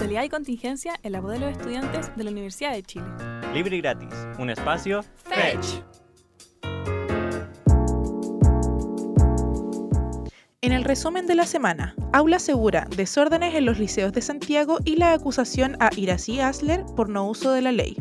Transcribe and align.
Actualidad 0.00 0.24
y 0.24 0.28
contingencia 0.30 0.94
en 1.02 1.12
la 1.12 1.20
voz 1.20 1.32
de 1.32 1.40
los 1.40 1.50
estudiantes 1.50 2.10
de 2.16 2.24
la 2.24 2.30
Universidad 2.30 2.72
de 2.72 2.82
Chile. 2.82 3.04
Libre 3.52 3.76
y 3.76 3.82
gratis. 3.82 4.08
Un 4.38 4.48
espacio 4.48 5.04
Fetch. 5.24 5.82
En 10.62 10.72
el 10.72 10.84
resumen 10.84 11.26
de 11.26 11.34
la 11.34 11.44
semana, 11.44 11.94
Aula 12.14 12.38
Segura, 12.38 12.88
desórdenes 12.96 13.54
en 13.54 13.66
los 13.66 13.78
liceos 13.78 14.14
de 14.14 14.22
Santiago 14.22 14.78
y 14.86 14.96
la 14.96 15.12
acusación 15.12 15.76
a 15.80 15.90
Irací 15.94 16.40
Asler 16.40 16.82
por 16.96 17.10
no 17.10 17.28
uso 17.28 17.52
de 17.52 17.60
la 17.60 17.72
ley. 17.72 17.98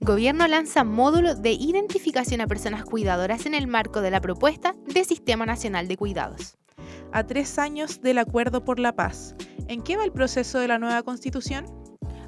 Gobierno 0.00 0.46
lanza 0.48 0.84
módulo 0.84 1.34
de 1.34 1.52
identificación 1.52 2.42
a 2.42 2.46
personas 2.46 2.84
cuidadoras 2.84 3.46
en 3.46 3.54
el 3.54 3.68
marco 3.68 4.02
de 4.02 4.10
la 4.10 4.20
propuesta 4.20 4.74
de 4.86 5.02
Sistema 5.02 5.46
Nacional 5.46 5.88
de 5.88 5.96
Cuidados. 5.96 6.58
A 7.12 7.26
tres 7.26 7.58
años 7.58 8.02
del 8.02 8.18
Acuerdo 8.18 8.64
por 8.64 8.78
la 8.78 8.94
Paz, 8.94 9.34
¿en 9.66 9.82
qué 9.82 9.96
va 9.96 10.04
el 10.04 10.12
proceso 10.12 10.58
de 10.58 10.68
la 10.68 10.78
nueva 10.78 11.02
constitución? 11.02 11.64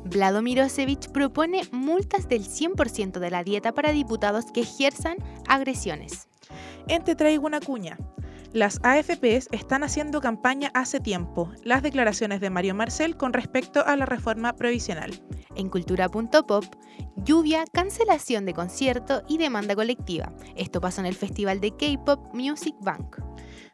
Vlado 0.05 0.41
Mirosevich 0.41 1.11
propone 1.11 1.63
multas 1.71 2.29
del 2.29 2.45
100% 2.45 3.19
de 3.19 3.31
la 3.31 3.45
dieta 3.45 3.73
para 3.73 3.93
diputados 3.93 4.47
que 4.53 4.63
ejerzan 4.63 5.17
agresiones. 5.47 6.29
En 6.89 7.05
Te 7.05 7.15
traigo 7.15 7.47
una 7.47 7.61
cuña. 7.61 7.99
Las 8.53 8.81
AFPs 8.83 9.49
están 9.53 9.85
haciendo 9.85 10.21
campaña 10.21 10.71
hace 10.75 10.99
tiempo. 10.99 11.53
Las 11.63 11.83
declaraciones 11.83 12.41
de 12.41 12.51
Mario 12.51 12.75
Marcel 12.75 13.17
con 13.17 13.33
respecto 13.33 13.87
a 13.87 13.95
la 13.97 14.07
reforma 14.07 14.57
provisional. 14.57 15.13
En 15.55 15.69
cultura.pop, 15.69 16.65
lluvia, 17.17 17.65
cancelación 17.73 18.47
de 18.47 18.55
concierto 18.55 19.23
y 19.29 19.39
demanda 19.39 19.77
colectiva. 19.77 20.33
Esto 20.57 20.81
pasó 20.81 21.01
en 21.01 21.07
el 21.07 21.15
festival 21.15 21.61
de 21.61 21.77
K-Pop 21.77 22.35
Music 22.35 22.75
Bank. 22.81 23.19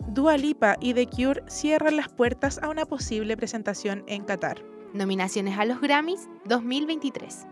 Dua 0.09 0.37
Lipa 0.37 0.77
y 0.81 0.95
The 0.95 1.09
Cure 1.09 1.43
cierran 1.49 1.97
las 1.97 2.09
puertas 2.09 2.63
a 2.63 2.69
una 2.69 2.87
posible 2.87 3.37
presentación 3.37 4.05
en 4.07 4.23
Qatar. 4.23 4.63
Nominaciones 4.95 5.59
a 5.59 5.65
los 5.65 5.81
Grammys 5.81 6.29
2023. 6.45 7.47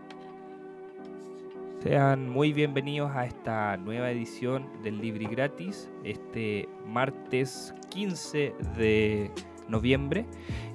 Sean 1.83 2.29
muy 2.29 2.53
bienvenidos 2.53 3.11
a 3.13 3.25
esta 3.25 3.75
nueva 3.75 4.09
edición 4.09 4.67
del 4.83 4.99
Libri 4.99 5.25
Gratis, 5.25 5.89
este 6.05 6.69
martes 6.87 7.75
15 7.89 8.55
de 8.77 9.31
noviembre. 9.67 10.25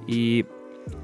Y 0.07 0.45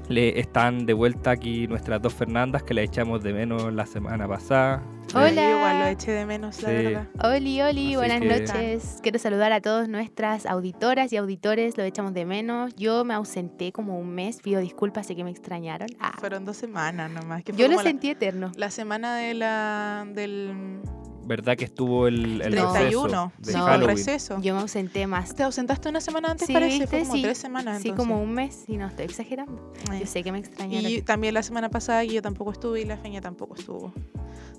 le 0.09 0.39
están 0.39 0.85
de 0.85 0.93
vuelta 0.93 1.31
aquí 1.31 1.67
nuestras 1.67 2.01
dos 2.03 2.13
Fernandas 2.13 2.61
que 2.61 2.75
la 2.75 2.81
echamos 2.83 3.23
de 3.23 3.33
menos 3.33 3.73
la 3.73 3.87
semana 3.87 4.27
pasada. 4.27 4.83
Hola. 5.15 5.31
Yo 5.31 5.57
igual 5.57 5.79
lo 5.79 5.85
eché 5.87 6.11
de 6.11 6.25
menos, 6.25 6.61
la 6.61 6.69
Sí. 6.69 6.75
verdad. 6.75 7.07
Oli, 7.23 7.61
oli, 7.61 7.85
Así 7.87 7.95
buenas 7.95 8.21
que- 8.21 8.27
noches. 8.27 8.99
Quiero 9.01 9.19
saludar 9.19 9.51
a 9.53 9.61
todas 9.61 9.87
nuestras 9.87 10.45
auditoras 10.45 11.11
y 11.13 11.17
auditores, 11.17 11.77
lo 11.77 11.83
echamos 11.83 12.13
de 12.13 12.25
menos. 12.25 12.75
Yo 12.75 13.03
me 13.05 13.13
ausenté 13.13 13.71
como 13.71 13.97
un 13.99 14.09
mes, 14.13 14.41
pido 14.41 14.59
disculpas, 14.59 15.07
sé 15.07 15.15
que 15.15 15.23
me 15.23 15.31
extrañaron. 15.31 15.87
Ah, 15.99 16.13
Fueron 16.19 16.45
dos 16.45 16.57
semanas 16.57 17.09
nomás. 17.09 17.43
Que 17.43 17.53
fue 17.53 17.61
yo 17.61 17.67
lo 17.67 17.75
como 17.75 17.83
la- 17.83 17.89
sentí 17.89 18.09
eterno. 18.09 18.51
La, 18.57 18.69
semana 18.69 19.15
de 19.15 19.33
la, 19.33 20.05
del 20.13 20.81
¿Verdad 21.25 21.57
que 21.57 21.65
estuvo 21.65 22.07
el, 22.07 22.41
el 22.41 22.51
31. 22.51 22.63
receso 22.63 23.31
de 23.39 23.51
sí, 23.51 23.57
No, 23.57 23.63
fue 23.65 23.75
el 23.75 23.85
receso. 23.85 24.41
Yo 24.41 24.55
me 24.55 24.61
ausenté 24.61 25.07
más. 25.07 25.35
¿Te 25.35 25.43
ausentaste 25.43 25.89
una 25.89 25.99
semana 25.99 26.31
antes, 26.31 26.47
Sí, 26.47 26.53
parece? 26.53 26.71
¿viste? 26.79 26.87
Fue 26.87 26.99
como 27.01 27.13
Sí. 27.15 27.21
tres 27.21 27.37
semanas 27.37 27.81
Sí, 27.81 27.89
entonces. 27.89 28.07
como 28.13 28.23
un 28.23 28.33
mes, 28.33 28.63
y 28.67 28.77
no 28.77 28.87
estoy 28.87 29.05
exagerando. 29.05 29.73
Ay. 29.89 30.01
Yo 30.01 30.05
sé 30.05 30.23
que 30.23 30.31
me 30.31 30.39
extrañaron. 30.39 30.89
Y 30.89 31.01
también 31.01 31.33
la 31.33 31.43
semana 31.43 31.69
pasada 31.69 32.01
que 32.03 32.13
yo 32.13 32.21
tampoco 32.21 32.51
estuve 32.51 32.81
y 32.81 32.85
la 32.85 32.95
Feña 32.97 33.19
tampoco 33.19 33.55
estuvo. 33.55 33.93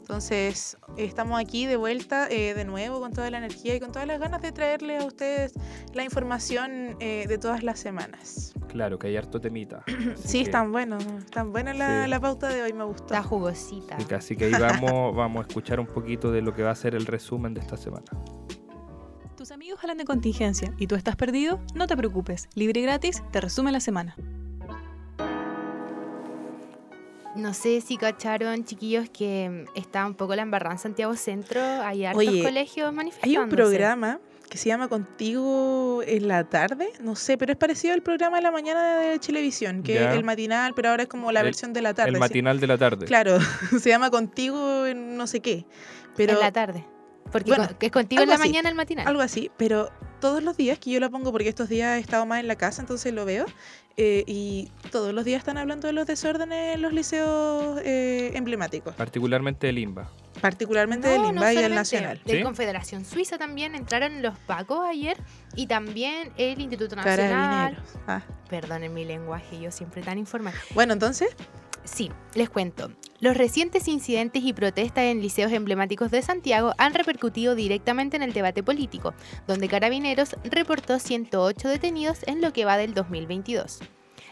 Entonces, 0.08 0.78
estamos 0.96 1.38
aquí 1.38 1.66
de 1.66 1.76
vuelta 1.76 2.28
eh, 2.30 2.54
de 2.54 2.64
nuevo 2.64 2.98
con 2.98 3.12
toda 3.12 3.30
la 3.30 3.36
energía 3.36 3.74
y 3.74 3.80
con 3.80 3.92
todas 3.92 4.08
las 4.08 4.18
ganas 4.18 4.40
de 4.40 4.52
traerles 4.52 5.02
a 5.02 5.06
ustedes 5.06 5.52
la 5.92 6.02
información 6.02 6.96
eh, 6.98 7.26
de 7.28 7.36
todas 7.36 7.62
las 7.62 7.78
semanas. 7.78 8.54
Claro, 8.68 8.98
que 8.98 9.08
hay 9.08 9.18
harto 9.18 9.38
temita. 9.38 9.84
Sí, 10.16 10.38
que- 10.38 10.44
están 10.44 10.72
buenos, 10.72 11.04
están 11.18 11.52
buena 11.52 11.74
la, 11.74 12.04
Sí. 12.04 12.10
la 12.10 12.20
pauta 12.20 12.48
de 12.48 12.62
hoy, 12.62 12.72
me 12.72 12.84
gustó. 12.84 13.04
Está 13.04 13.22
jugosita. 13.22 13.96
Así 13.96 14.06
que- 14.06 14.14
Así 14.14 14.36
que 14.36 14.44
ahí 14.46 14.52
vamos, 14.52 15.14
vamos 15.14 15.44
a 15.44 15.46
escuchar 15.46 15.78
un 15.78 15.86
poquito 15.86 16.32
de 16.32 16.40
lo 16.40 16.54
que 16.54 16.62
va 16.62 16.70
a 16.70 16.74
ser 16.74 16.94
el 16.94 17.04
resumen 17.04 17.52
de 17.52 17.60
esta 17.60 17.76
semana. 17.76 18.06
Tus 19.36 19.50
amigos 19.52 19.78
hablan 19.82 19.98
de 19.98 20.06
contingencia 20.06 20.72
y 20.78 20.86
tú 20.86 20.94
estás 20.94 21.16
perdido, 21.16 21.60
no 21.74 21.86
te 21.86 21.94
preocupes. 21.98 22.48
Libre 22.54 22.80
y 22.80 22.84
gratis 22.84 23.22
te 23.30 23.42
resume 23.42 23.72
la 23.72 23.80
semana. 23.80 24.16
No 27.38 27.54
sé 27.54 27.80
si 27.80 27.96
cacharon, 27.96 28.64
chiquillos, 28.64 29.08
que 29.10 29.64
mm, 29.66 29.78
está 29.78 30.04
un 30.06 30.14
poco 30.14 30.34
la 30.34 30.42
embarrada 30.42 30.74
en 30.74 30.80
Santiago 30.80 31.14
Centro. 31.16 31.60
Hay 31.62 32.04
hartos 32.04 32.26
Oye, 32.26 32.42
colegios 32.42 32.92
manifestándose. 32.92 33.38
Hay 33.38 33.42
un 33.44 33.48
programa 33.48 34.18
que 34.50 34.58
se 34.58 34.68
llama 34.68 34.88
Contigo 34.88 36.02
en 36.04 36.26
la 36.26 36.42
tarde, 36.48 36.88
no 37.00 37.14
sé, 37.16 37.36
pero 37.38 37.52
es 37.52 37.58
parecido 37.58 37.94
al 37.94 38.02
programa 38.02 38.38
de 38.38 38.42
la 38.42 38.50
mañana 38.50 38.96
de 38.96 39.20
Chilevisión, 39.20 39.82
que 39.82 39.94
Ya. 39.94 40.10
es 40.10 40.16
el 40.16 40.24
matinal, 40.24 40.72
pero 40.74 40.88
ahora 40.88 41.04
es 41.04 41.08
como 41.08 41.30
la 41.32 41.40
El- 41.40 41.44
versión 41.46 41.72
de 41.72 41.82
la 41.82 41.94
tarde. 41.94 42.10
el 42.10 42.14
sí. 42.16 42.20
matinal 42.20 42.58
de 42.58 42.66
la 42.66 42.78
tarde. 42.78 43.06
Claro, 43.06 43.38
se 43.80 43.88
llama 43.88 44.10
Contigo 44.10 44.86
en 44.86 45.16
no 45.16 45.26
sé 45.26 45.40
qué. 45.40 45.64
Pero 46.16 46.32
en 46.32 46.40
la 46.40 46.50
tarde. 46.50 46.84
Porque 47.30 47.50
Bueno, 47.50 47.66
con- 47.68 47.76
que 47.76 47.86
es 47.86 47.92
contigo 47.92 48.22
en 48.22 48.28
la 48.30 48.34
así, 48.36 48.48
mañana 48.48 48.68
el 48.70 48.74
matinal. 48.74 49.06
algo 49.06 49.20
así, 49.20 49.50
pero 49.58 49.90
todos 50.18 50.42
los 50.42 50.56
días 50.56 50.78
que 50.78 50.90
yo 50.90 50.98
lo 50.98 51.10
pongo, 51.10 51.30
porque 51.30 51.50
estos 51.50 51.68
días 51.68 51.98
he 51.98 52.00
estado 52.00 52.24
más 52.26 52.40
en 52.40 52.48
la 52.48 52.56
casa, 52.56 52.80
entonces 52.80 53.12
lo 53.12 53.24
veo, 53.26 53.44
eh, 54.00 54.22
y 54.28 54.70
todos 54.92 55.12
los 55.12 55.24
días 55.24 55.40
están 55.40 55.58
hablando 55.58 55.88
de 55.88 55.92
los 55.92 56.06
desórdenes 56.06 56.76
en 56.76 56.82
los 56.82 56.92
liceos 56.92 57.80
eh, 57.84 58.30
emblemáticos, 58.34 58.94
Particularmente 58.94 59.66
del 59.66 59.78
INBA. 59.78 60.08
particularmente 60.40 61.08
No, 61.08 61.12
del 61.14 61.22
no 61.22 61.28
INBA 61.30 61.52
y 61.52 61.54
solamente. 61.56 61.74
Nacional. 61.74 62.20
De 62.24 62.36
¿Sí? 62.36 62.42
Confederación 62.44 63.04
Suiza 63.04 63.38
también 63.38 63.74
entraron 63.74 64.22
los 64.22 64.38
Pacos 64.38 64.86
ayer 64.88 65.16
y 65.56 65.66
también 65.66 66.30
el 66.36 66.60
Instituto 66.60 66.94
Nacional. 66.94 67.82
Ah. 68.06 68.22
Perdonen 68.48 68.94
mi 68.94 69.04
lenguaje, 69.04 69.58
yo 69.60 69.70
siempre 69.72 70.00
tan 70.02 70.16
informal. 70.16 70.54
Bueno, 70.74 70.92
entonces, 70.92 71.28
Sí, 71.84 72.10
les 72.34 72.50
cuento. 72.50 72.90
Los 73.20 73.36
recientes 73.36 73.88
incidentes 73.88 74.44
y 74.44 74.52
protestas 74.52 75.04
en 75.04 75.20
liceos 75.20 75.50
emblemáticos 75.50 76.10
de 76.10 76.22
Santiago 76.22 76.72
han 76.78 76.94
repercutido 76.94 77.54
directamente 77.54 78.16
en 78.16 78.22
el 78.22 78.32
debate 78.32 78.62
político, 78.62 79.14
donde 79.48 79.68
Carabineros 79.68 80.36
reportó 80.44 80.98
108 80.98 81.68
detenidos 81.68 82.20
en 82.26 82.40
lo 82.40 82.52
que 82.52 82.64
va 82.64 82.76
del 82.76 82.94
2022. 82.94 83.80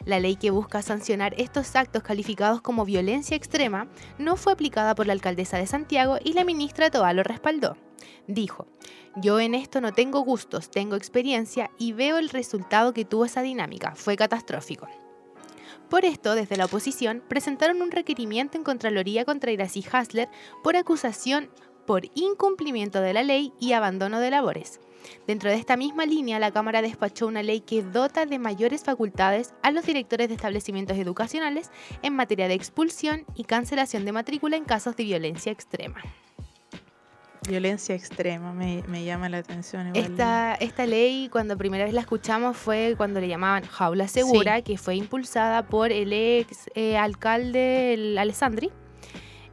La 0.04 0.20
ley 0.20 0.36
que 0.36 0.50
busca 0.50 0.82
sancionar 0.82 1.34
estos 1.36 1.74
actos 1.74 2.02
calificados 2.02 2.60
como 2.60 2.84
violencia 2.84 3.36
extrema 3.36 3.88
no 4.18 4.36
fue 4.36 4.52
aplicada 4.52 4.94
por 4.94 5.06
la 5.06 5.14
alcaldesa 5.14 5.58
de 5.58 5.66
Santiago 5.66 6.18
y 6.22 6.34
la 6.34 6.44
ministra 6.44 6.90
Toa 6.90 7.12
lo 7.12 7.22
respaldó. 7.22 7.76
Dijo, 8.28 8.66
yo 9.16 9.40
en 9.40 9.54
esto 9.54 9.80
no 9.80 9.92
tengo 9.92 10.20
gustos, 10.20 10.70
tengo 10.70 10.94
experiencia 10.94 11.70
y 11.78 11.92
veo 11.92 12.18
el 12.18 12.28
resultado 12.28 12.92
que 12.92 13.04
tuvo 13.04 13.24
esa 13.24 13.42
dinámica, 13.42 13.94
fue 13.96 14.16
catastrófico. 14.16 14.86
Por 15.88 16.04
esto, 16.04 16.34
desde 16.34 16.56
la 16.56 16.64
oposición, 16.64 17.22
presentaron 17.28 17.80
un 17.80 17.92
requerimiento 17.92 18.58
en 18.58 18.64
Contraloría 18.64 19.24
contra 19.24 19.52
Iracy 19.52 19.84
Hasler 19.90 20.28
por 20.62 20.76
acusación 20.76 21.48
por 21.86 22.06
incumplimiento 22.14 23.00
de 23.00 23.12
la 23.12 23.22
ley 23.22 23.52
y 23.60 23.72
abandono 23.72 24.18
de 24.18 24.30
labores. 24.30 24.80
Dentro 25.28 25.48
de 25.48 25.56
esta 25.56 25.76
misma 25.76 26.04
línea, 26.04 26.40
la 26.40 26.50
Cámara 26.50 26.82
despachó 26.82 27.28
una 27.28 27.44
ley 27.44 27.60
que 27.60 27.82
dota 27.82 28.26
de 28.26 28.40
mayores 28.40 28.82
facultades 28.82 29.54
a 29.62 29.70
los 29.70 29.86
directores 29.86 30.28
de 30.28 30.34
establecimientos 30.34 30.98
educacionales 30.98 31.70
en 32.02 32.16
materia 32.16 32.48
de 32.48 32.54
expulsión 32.54 33.24
y 33.36 33.44
cancelación 33.44 34.04
de 34.04 34.12
matrícula 34.12 34.56
en 34.56 34.64
casos 34.64 34.96
de 34.96 35.04
violencia 35.04 35.52
extrema. 35.52 36.02
Violencia 37.46 37.94
extrema 37.94 38.52
me, 38.52 38.82
me 38.88 39.04
llama 39.04 39.28
la 39.28 39.38
atención. 39.38 39.88
Igual. 39.88 40.04
Esta, 40.04 40.54
esta 40.54 40.86
ley, 40.86 41.28
cuando 41.30 41.56
primera 41.56 41.84
vez 41.84 41.94
la 41.94 42.00
escuchamos, 42.00 42.56
fue 42.56 42.94
cuando 42.96 43.20
le 43.20 43.28
llamaban 43.28 43.64
Jaula 43.64 44.08
Segura, 44.08 44.62
que 44.62 44.78
fue 44.78 44.96
impulsada 44.96 45.66
por 45.66 45.92
el 45.92 46.12
ex 46.12 46.70
eh, 46.74 46.96
alcalde 46.96 47.94
el 47.94 48.18
Alessandri. 48.18 48.70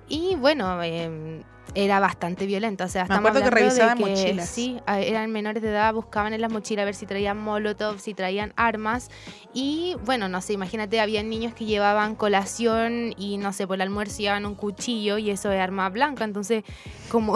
Y 0.07 0.35
bueno, 0.35 0.81
eh, 0.83 1.41
era 1.75 2.00
bastante 2.00 2.45
violenta. 2.45 2.85
O 2.85 2.88
sea, 2.88 3.06
Me 3.06 3.16
acuerdo 3.16 3.39
que 3.41 3.47
hablando 3.47 3.56
de 3.56 3.69
revisaban 3.69 4.00
mochilas. 4.00 4.50
Sí, 4.50 4.79
eran 4.88 5.31
menores 5.31 5.61
de 5.61 5.69
edad, 5.69 5.94
buscaban 5.94 6.34
en 6.34 6.41
las 6.41 6.51
mochilas 6.51 6.84
a 6.84 6.85
ver 6.85 6.95
si 6.95 7.06
traían 7.06 7.38
molotov, 7.38 8.00
si 8.00 8.13
traían 8.13 8.53
armas. 8.56 9.09
Y 9.53 9.95
bueno, 10.06 10.29
no 10.29 10.41
sé, 10.41 10.53
imagínate, 10.53 11.00
había 11.00 11.23
niños 11.23 11.53
que 11.53 11.66
llevaban 11.66 12.15
colación 12.15 13.13
y 13.18 13.38
no 13.38 13.53
sé, 13.53 13.68
por 13.68 13.75
el 13.75 13.81
almuerzo 13.81 14.19
llevaban 14.19 14.45
un 14.45 14.56
cuchillo 14.56 15.18
y 15.18 15.30
eso 15.30 15.51
es 15.51 15.59
arma 15.59 15.89
blanca. 15.89 16.24
Entonces, 16.24 16.63
como 17.09 17.36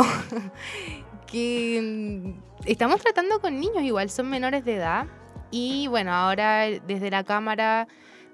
que 1.32 1.80
mm, 1.82 2.66
estamos 2.66 3.02
tratando 3.02 3.40
con 3.40 3.60
niños 3.60 3.84
igual, 3.84 4.10
son 4.10 4.30
menores 4.30 4.66
de 4.66 4.76
edad. 4.76 5.08
Y 5.50 5.88
bueno, 5.88 6.14
ahora 6.14 6.66
desde 6.66 7.10
la 7.10 7.24
Cámara 7.24 7.88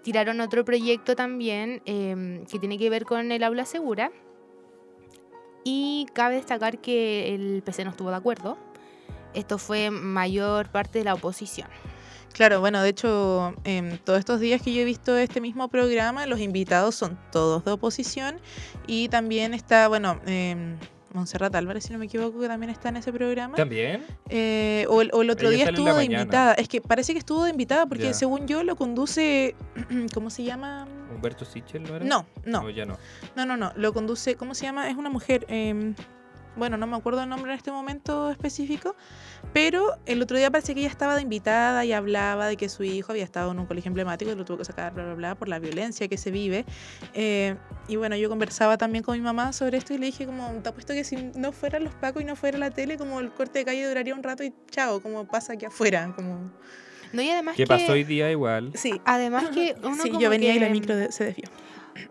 tiraron 0.03 0.41
otro 0.41 0.65
proyecto 0.65 1.15
también 1.15 1.81
eh, 1.85 2.43
que 2.51 2.59
tiene 2.59 2.77
que 2.77 2.89
ver 2.89 3.05
con 3.05 3.31
el 3.31 3.43
aula 3.43 3.65
segura. 3.65 4.11
Y 5.63 6.07
cabe 6.13 6.35
destacar 6.35 6.79
que 6.79 7.33
el 7.35 7.61
PC 7.63 7.83
no 7.85 7.91
estuvo 7.91 8.09
de 8.09 8.15
acuerdo. 8.15 8.57
Esto 9.33 9.57
fue 9.57 9.89
mayor 9.89 10.69
parte 10.69 10.99
de 10.99 11.05
la 11.05 11.13
oposición. 11.13 11.67
Claro, 12.33 12.59
bueno, 12.59 12.81
de 12.81 12.89
hecho, 12.89 13.53
em, 13.63 13.97
todos 13.99 14.17
estos 14.17 14.39
días 14.39 14.59
que 14.61 14.73
yo 14.73 14.81
he 14.81 14.85
visto 14.85 15.15
este 15.17 15.39
mismo 15.39 15.67
programa, 15.67 16.25
los 16.25 16.39
invitados 16.39 16.95
son 16.95 17.19
todos 17.31 17.63
de 17.63 17.71
oposición 17.71 18.39
y 18.87 19.07
también 19.09 19.53
está, 19.53 19.87
bueno, 19.87 20.19
em, 20.25 20.77
Montserrat 21.13 21.53
Álvarez, 21.55 21.83
si 21.85 21.93
no 21.93 21.99
me 21.99 22.05
equivoco, 22.05 22.39
que 22.39 22.47
también 22.47 22.69
está 22.69 22.89
en 22.89 22.97
ese 22.97 23.13
programa. 23.13 23.55
¿También? 23.55 24.03
Eh, 24.29 24.85
o, 24.89 25.01
el, 25.01 25.09
o 25.13 25.21
el 25.21 25.29
otro 25.29 25.49
Ella 25.49 25.57
día 25.57 25.65
estuvo 25.69 25.93
de 25.93 26.05
invitada. 26.05 26.53
Es 26.53 26.67
que 26.67 26.81
parece 26.81 27.13
que 27.13 27.19
estuvo 27.19 27.43
de 27.43 27.51
invitada 27.51 27.85
porque 27.85 28.05
Ya. 28.05 28.13
según 28.13 28.47
yo 28.47 28.63
lo 28.63 28.75
conduce, 28.75 29.55
¿cómo 30.13 30.29
se 30.29 30.43
llama? 30.43 30.87
¿Humberto 31.13 31.45
Sichel 31.45 31.83
no 31.83 31.95
era? 31.95 32.05
No, 32.05 32.25
no, 32.45 32.63
No, 32.63 32.69
ya 32.69 32.85
no. 32.85 32.97
no, 33.35 33.45
no, 33.45 33.55
no. 33.57 33.71
Lo 33.75 33.93
conduce, 33.93 34.35
¿cómo 34.35 34.55
se 34.55 34.65
llama? 34.65 34.89
Es 34.89 34.95
una 34.97 35.09
mujer. 35.09 35.45
em, 35.49 35.93
bueno, 36.55 36.77
no 36.77 36.85
me 36.87 36.95
acuerdo 36.95 37.23
el 37.23 37.29
nombre 37.29 37.51
en 37.51 37.57
este 37.57 37.71
momento 37.71 38.29
específico, 38.31 38.95
pero 39.53 39.95
el 40.05 40.21
otro 40.21 40.37
día 40.37 40.51
parece 40.51 40.73
que 40.73 40.81
ella 40.81 40.89
estaba 40.89 41.15
de 41.15 41.21
invitada 41.21 41.83
y 41.85 41.91
hablaba 41.93 42.47
de 42.47 42.57
que 42.57 42.69
su 42.69 42.83
hijo 42.83 43.11
había 43.11 43.23
estado 43.23 43.51
en 43.51 43.59
un 43.59 43.65
colegio 43.65 43.89
emblemático 43.89 44.31
y 44.31 44.35
lo 44.35 44.45
tuvo 44.45 44.59
que 44.59 44.65
sacar, 44.65 44.93
bla, 44.93 45.03
bla, 45.05 45.13
bla, 45.15 45.35
por 45.35 45.47
la 45.49 45.59
violencia 45.59 46.07
que 46.07 46.17
se 46.17 46.31
vive. 46.31 46.65
Eh, 47.13 47.55
y 47.87 47.95
bueno, 47.95 48.15
yo 48.15 48.29
conversaba 48.29 48.77
también 48.77 49.03
con 49.03 49.15
mi 49.17 49.21
mamá 49.23 49.53
sobre 49.53 49.77
esto 49.77 49.93
y 49.93 49.97
le 49.97 50.05
dije 50.07 50.25
como, 50.25 50.47
te 50.61 50.69
apuesto 50.69 50.93
que 50.93 51.03
si 51.03 51.15
no 51.35 51.51
fueran 51.51 51.83
los 51.83 51.93
pacos 51.95 52.21
y 52.21 52.25
no 52.25 52.35
fuera 52.35 52.57
la 52.57 52.71
tele, 52.71 52.97
como 52.97 53.19
el 53.19 53.31
corte 53.31 53.59
de 53.59 53.65
calle 53.65 53.87
duraría 53.87 54.13
un 54.15 54.23
rato 54.23 54.43
y 54.43 54.53
chao, 54.71 55.01
como 55.01 55.25
pasa 55.27 55.53
aquí 55.53 55.65
afuera. 55.65 56.13
Como... 56.15 56.51
No, 57.11 57.21
y 57.21 57.29
además 57.29 57.55
¿Qué 57.55 57.63
que... 57.63 57.67
pasó 57.67 57.91
hoy 57.91 58.03
día 58.03 58.31
igual? 58.31 58.71
Sí, 58.75 58.99
Además 59.05 59.49
que 59.49 59.75
uno 59.83 60.01
sí 60.01 60.09
como 60.09 60.21
yo 60.21 60.29
venía 60.29 60.55
y 60.55 60.59
la 60.59 60.67
que- 60.67 60.71
micro 60.71 60.95
de- 60.95 61.11
se 61.11 61.25
desvió. 61.25 61.49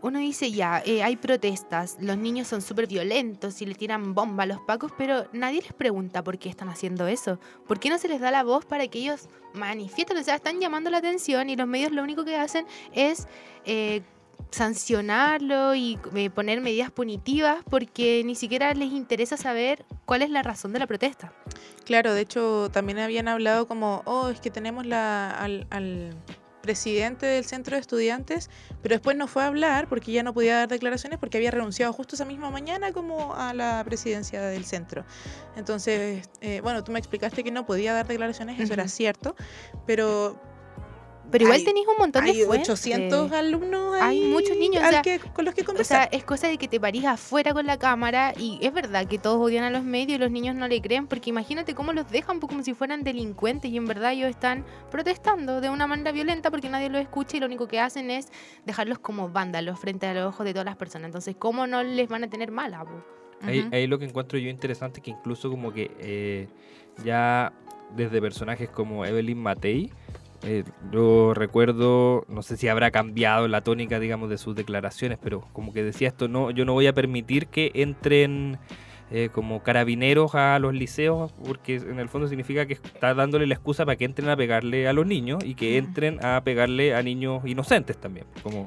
Uno 0.00 0.18
dice 0.18 0.50
ya, 0.50 0.82
eh, 0.84 1.02
hay 1.02 1.16
protestas, 1.16 1.96
los 2.00 2.16
niños 2.16 2.48
son 2.48 2.62
súper 2.62 2.86
violentos 2.86 3.60
y 3.62 3.66
le 3.66 3.74
tiran 3.74 4.14
bomba 4.14 4.44
a 4.44 4.46
los 4.46 4.60
pacos, 4.60 4.92
pero 4.96 5.26
nadie 5.32 5.62
les 5.62 5.72
pregunta 5.72 6.22
por 6.22 6.38
qué 6.38 6.48
están 6.48 6.68
haciendo 6.68 7.06
eso. 7.06 7.38
¿Por 7.66 7.80
qué 7.80 7.90
no 7.90 7.98
se 7.98 8.08
les 8.08 8.20
da 8.20 8.30
la 8.30 8.42
voz 8.42 8.64
para 8.64 8.86
que 8.88 8.98
ellos 8.98 9.28
manifiesten? 9.54 10.16
O 10.16 10.22
sea, 10.22 10.36
están 10.36 10.60
llamando 10.60 10.90
la 10.90 10.98
atención 10.98 11.50
y 11.50 11.56
los 11.56 11.66
medios 11.66 11.92
lo 11.92 12.02
único 12.02 12.24
que 12.24 12.36
hacen 12.36 12.66
es 12.92 13.26
eh, 13.64 14.02
sancionarlo 14.50 15.74
y 15.74 15.98
eh, 16.14 16.30
poner 16.30 16.60
medidas 16.60 16.90
punitivas 16.90 17.58
porque 17.68 18.22
ni 18.24 18.34
siquiera 18.34 18.74
les 18.74 18.92
interesa 18.92 19.36
saber 19.36 19.84
cuál 20.04 20.22
es 20.22 20.30
la 20.30 20.42
razón 20.42 20.72
de 20.72 20.78
la 20.78 20.86
protesta. 20.86 21.32
Claro, 21.84 22.14
de 22.14 22.20
hecho 22.20 22.68
también 22.70 22.98
habían 22.98 23.28
hablado 23.28 23.66
como, 23.66 24.02
oh, 24.04 24.28
es 24.28 24.40
que 24.40 24.50
tenemos 24.50 24.86
la, 24.86 25.30
al, 25.30 25.66
al 25.70 26.14
presidente 26.62 27.26
del 27.26 27.44
centro 27.44 27.76
de 27.76 27.80
estudiantes, 27.80 28.48
pero 28.82 28.94
después 28.94 29.16
no 29.16 29.26
fue 29.26 29.42
a 29.42 29.48
hablar 29.48 29.88
porque 29.88 30.12
ya 30.12 30.22
no 30.22 30.32
podía 30.32 30.56
dar 30.56 30.68
declaraciones 30.68 31.18
porque 31.18 31.36
había 31.36 31.50
renunciado 31.50 31.92
justo 31.92 32.14
esa 32.14 32.24
misma 32.24 32.50
mañana 32.50 32.92
como 32.92 33.34
a 33.34 33.52
la 33.52 33.82
presidencia 33.84 34.40
del 34.40 34.64
centro. 34.64 35.04
Entonces, 35.56 36.30
eh, 36.40 36.60
bueno, 36.62 36.82
tú 36.84 36.92
me 36.92 36.98
explicaste 36.98 37.44
que 37.44 37.50
no 37.50 37.66
podía 37.66 37.92
dar 37.92 38.06
declaraciones, 38.06 38.58
eso 38.58 38.72
era 38.72 38.88
cierto, 38.88 39.34
pero 39.86 40.40
Pero 41.32 41.44
igual 41.44 41.58
Hay- 41.58 41.64
tenéis 41.64 41.86
un 41.88 41.96
montón 41.98 42.24
hay 42.24 42.36
de 42.38 42.46
fuentes. 42.46 42.68
800 42.68 43.32
alumnos 43.32 43.94
Hay 43.94 44.20
ahí 44.22 44.28
muchos 44.30 44.56
niños, 44.56 44.82
o 44.82 44.86
al 44.86 44.92
sea, 44.92 45.02
que- 45.02 45.18
con 45.18 45.44
los 45.44 45.54
que 45.54 45.62
O 45.62 45.64
sea, 45.64 45.66
conversar. 45.66 46.08
es 46.12 46.22
cosa 46.24 46.46
de 46.46 46.58
que 46.58 46.68
te 46.68 46.78
parís 46.78 47.04
afuera 47.06 47.52
con 47.52 47.66
la 47.66 47.78
cámara 47.78 48.34
y 48.38 48.58
es 48.62 48.72
verdad 48.72 49.06
que 49.08 49.18
todos 49.18 49.38
odian 49.40 49.64
a 49.64 49.70
los 49.70 49.82
medios 49.82 50.16
y 50.16 50.18
los 50.20 50.30
niños 50.30 50.54
no 50.54 50.68
le 50.68 50.80
creen 50.80 51.06
porque 51.08 51.30
imagínate 51.30 51.74
cómo 51.74 51.92
los 51.92 52.08
dejan 52.10 52.38
pues, 52.38 52.50
como 52.50 52.62
si 52.62 52.74
fueran 52.74 53.02
delincuentes 53.02 53.70
y 53.70 53.76
en 53.78 53.86
verdad 53.86 54.12
ellos 54.12 54.30
están 54.30 54.64
protestando 54.90 55.60
de 55.60 55.70
una 55.70 55.86
manera 55.86 56.12
violenta 56.12 56.50
porque 56.50 56.68
nadie 56.68 56.88
los 56.90 57.00
escucha 57.00 57.36
y 57.36 57.40
lo 57.40 57.46
único 57.46 57.66
que 57.66 57.80
hacen 57.80 58.10
es 58.10 58.28
dejarlos 58.66 58.98
como 58.98 59.28
vándalos 59.30 59.78
frente 59.80 60.06
a 60.06 60.14
los 60.14 60.26
ojos 60.26 60.44
de 60.44 60.52
todas 60.52 60.66
las 60.66 60.76
personas. 60.76 61.06
Entonces, 61.06 61.34
¿cómo 61.38 61.66
no 61.66 61.82
les 61.82 62.08
van 62.08 62.24
a 62.24 62.28
tener 62.30 62.50
mala? 62.52 62.84
Ahí, 63.40 63.66
ahí 63.72 63.86
lo 63.86 63.98
que 63.98 64.04
encuentro 64.04 64.38
yo 64.38 64.48
interesante 64.50 65.00
que 65.00 65.10
incluso 65.10 65.50
como 65.50 65.72
que 65.72 65.90
eh, 65.98 66.46
ya 67.04 67.52
desde 67.96 68.20
personajes 68.20 68.68
como 68.68 69.04
Evelyn 69.04 69.38
Matei, 69.38 69.90
eh, 70.44 70.64
yo 70.90 71.34
recuerdo, 71.34 72.24
no 72.28 72.42
sé 72.42 72.56
si 72.56 72.68
habrá 72.68 72.90
cambiado 72.90 73.46
la 73.48 73.60
tónica, 73.62 74.00
digamos, 74.00 74.28
de 74.30 74.38
sus 74.38 74.54
declaraciones, 74.56 75.18
pero 75.22 75.42
como 75.52 75.72
que 75.72 75.82
decía 75.82 76.08
esto, 76.08 76.28
no, 76.28 76.50
yo 76.50 76.64
no 76.64 76.72
voy 76.72 76.86
a 76.86 76.92
permitir 76.92 77.46
que 77.46 77.70
entren 77.74 78.58
eh, 79.10 79.28
como 79.32 79.62
carabineros 79.62 80.34
a 80.34 80.58
los 80.58 80.72
liceos, 80.74 81.32
porque 81.44 81.76
en 81.76 81.98
el 81.98 82.08
fondo 82.08 82.28
significa 82.28 82.66
que 82.66 82.72
está 82.74 83.14
dándole 83.14 83.46
la 83.46 83.54
excusa 83.54 83.84
para 83.84 83.96
que 83.96 84.04
entren 84.04 84.28
a 84.30 84.36
pegarle 84.36 84.88
a 84.88 84.92
los 84.92 85.06
niños 85.06 85.44
y 85.44 85.54
que 85.54 85.76
entren 85.76 86.24
a 86.24 86.40
pegarle 86.42 86.94
a 86.94 87.02
niños 87.02 87.42
inocentes 87.44 87.98
también, 87.98 88.26
como 88.42 88.64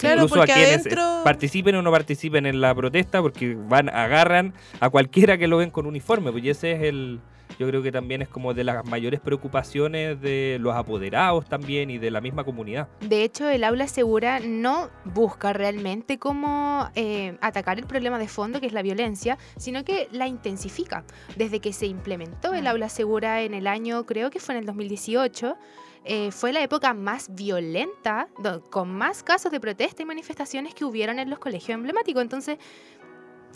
Claro, 0.00 0.22
incluso 0.24 0.42
a 0.42 0.44
quienes 0.44 0.80
adentro- 0.86 1.24
participen 1.24 1.74
o 1.76 1.82
no 1.82 1.90
participen 1.90 2.44
en 2.46 2.60
la 2.60 2.74
protesta, 2.74 3.22
porque 3.22 3.56
van, 3.68 3.88
agarran 3.88 4.52
a 4.80 4.90
cualquiera 4.90 5.38
que 5.38 5.48
lo 5.48 5.56
ven 5.56 5.70
con 5.70 5.86
uniforme, 5.86 6.30
pues 6.30 6.44
ese 6.44 6.72
es 6.72 6.82
el, 6.82 7.20
yo 7.58 7.66
creo 7.66 7.82
que 7.82 7.90
también 7.92 8.22
es 8.22 8.28
como 8.28 8.54
de 8.54 8.64
las 8.64 8.84
mayores 8.86 9.20
preocupaciones 9.20 10.20
de 10.20 10.58
los 10.60 10.74
apoderados 10.74 11.44
también 11.46 11.90
y 11.90 11.98
de 11.98 12.10
la 12.10 12.20
misma 12.20 12.44
comunidad. 12.44 12.88
De 13.00 13.24
hecho, 13.24 13.48
el 13.48 13.64
aula 13.64 13.88
segura 13.88 14.40
no 14.40 14.90
busca 15.04 15.52
realmente 15.52 16.18
cómo 16.18 16.88
eh, 16.94 17.36
atacar 17.40 17.78
el 17.78 17.86
problema 17.86 18.18
de 18.18 18.28
fondo, 18.28 18.60
que 18.60 18.66
es 18.66 18.72
la 18.72 18.82
violencia, 18.82 19.38
sino 19.56 19.84
que 19.84 20.08
la 20.12 20.26
intensifica. 20.26 21.04
Desde 21.36 21.60
que 21.60 21.72
se 21.72 21.86
implementó 21.86 22.54
el 22.54 22.64
Mm. 22.64 22.68
aula 22.68 22.88
segura 22.88 23.42
en 23.42 23.54
el 23.54 23.66
año, 23.66 24.06
creo 24.06 24.30
que 24.30 24.40
fue 24.40 24.54
en 24.54 24.60
el 24.60 24.66
2018, 24.66 25.56
eh, 26.04 26.30
fue 26.30 26.52
la 26.52 26.62
época 26.62 26.94
más 26.94 27.34
violenta, 27.34 28.28
con 28.70 28.90
más 28.90 29.22
casos 29.22 29.50
de 29.52 29.60
protesta 29.60 30.02
y 30.02 30.06
manifestaciones 30.06 30.74
que 30.74 30.84
hubieron 30.84 31.18
en 31.18 31.28
los 31.28 31.38
colegios 31.38 31.74
emblemáticos. 31.74 32.22
Entonces, 32.22 32.58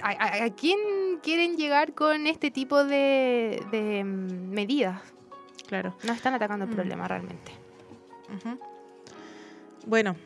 ¿a, 0.02 0.10
a- 0.10 0.44
a 0.44 0.50
quién 0.50 0.78
quieren 1.22 1.56
llegar 1.56 1.94
con 1.94 2.26
este 2.26 2.50
tipo 2.50 2.84
de, 2.84 3.62
de, 3.70 4.04
mm, 4.04 4.50
medidas? 4.50 5.00
Claro. 5.66 5.94
No 6.04 6.12
están 6.12 6.34
atacando 6.34 6.64
el 6.64 6.70
Mm. 6.70 6.74
problema 6.74 7.08
realmente. 7.08 7.52
Bueno, 9.86 10.16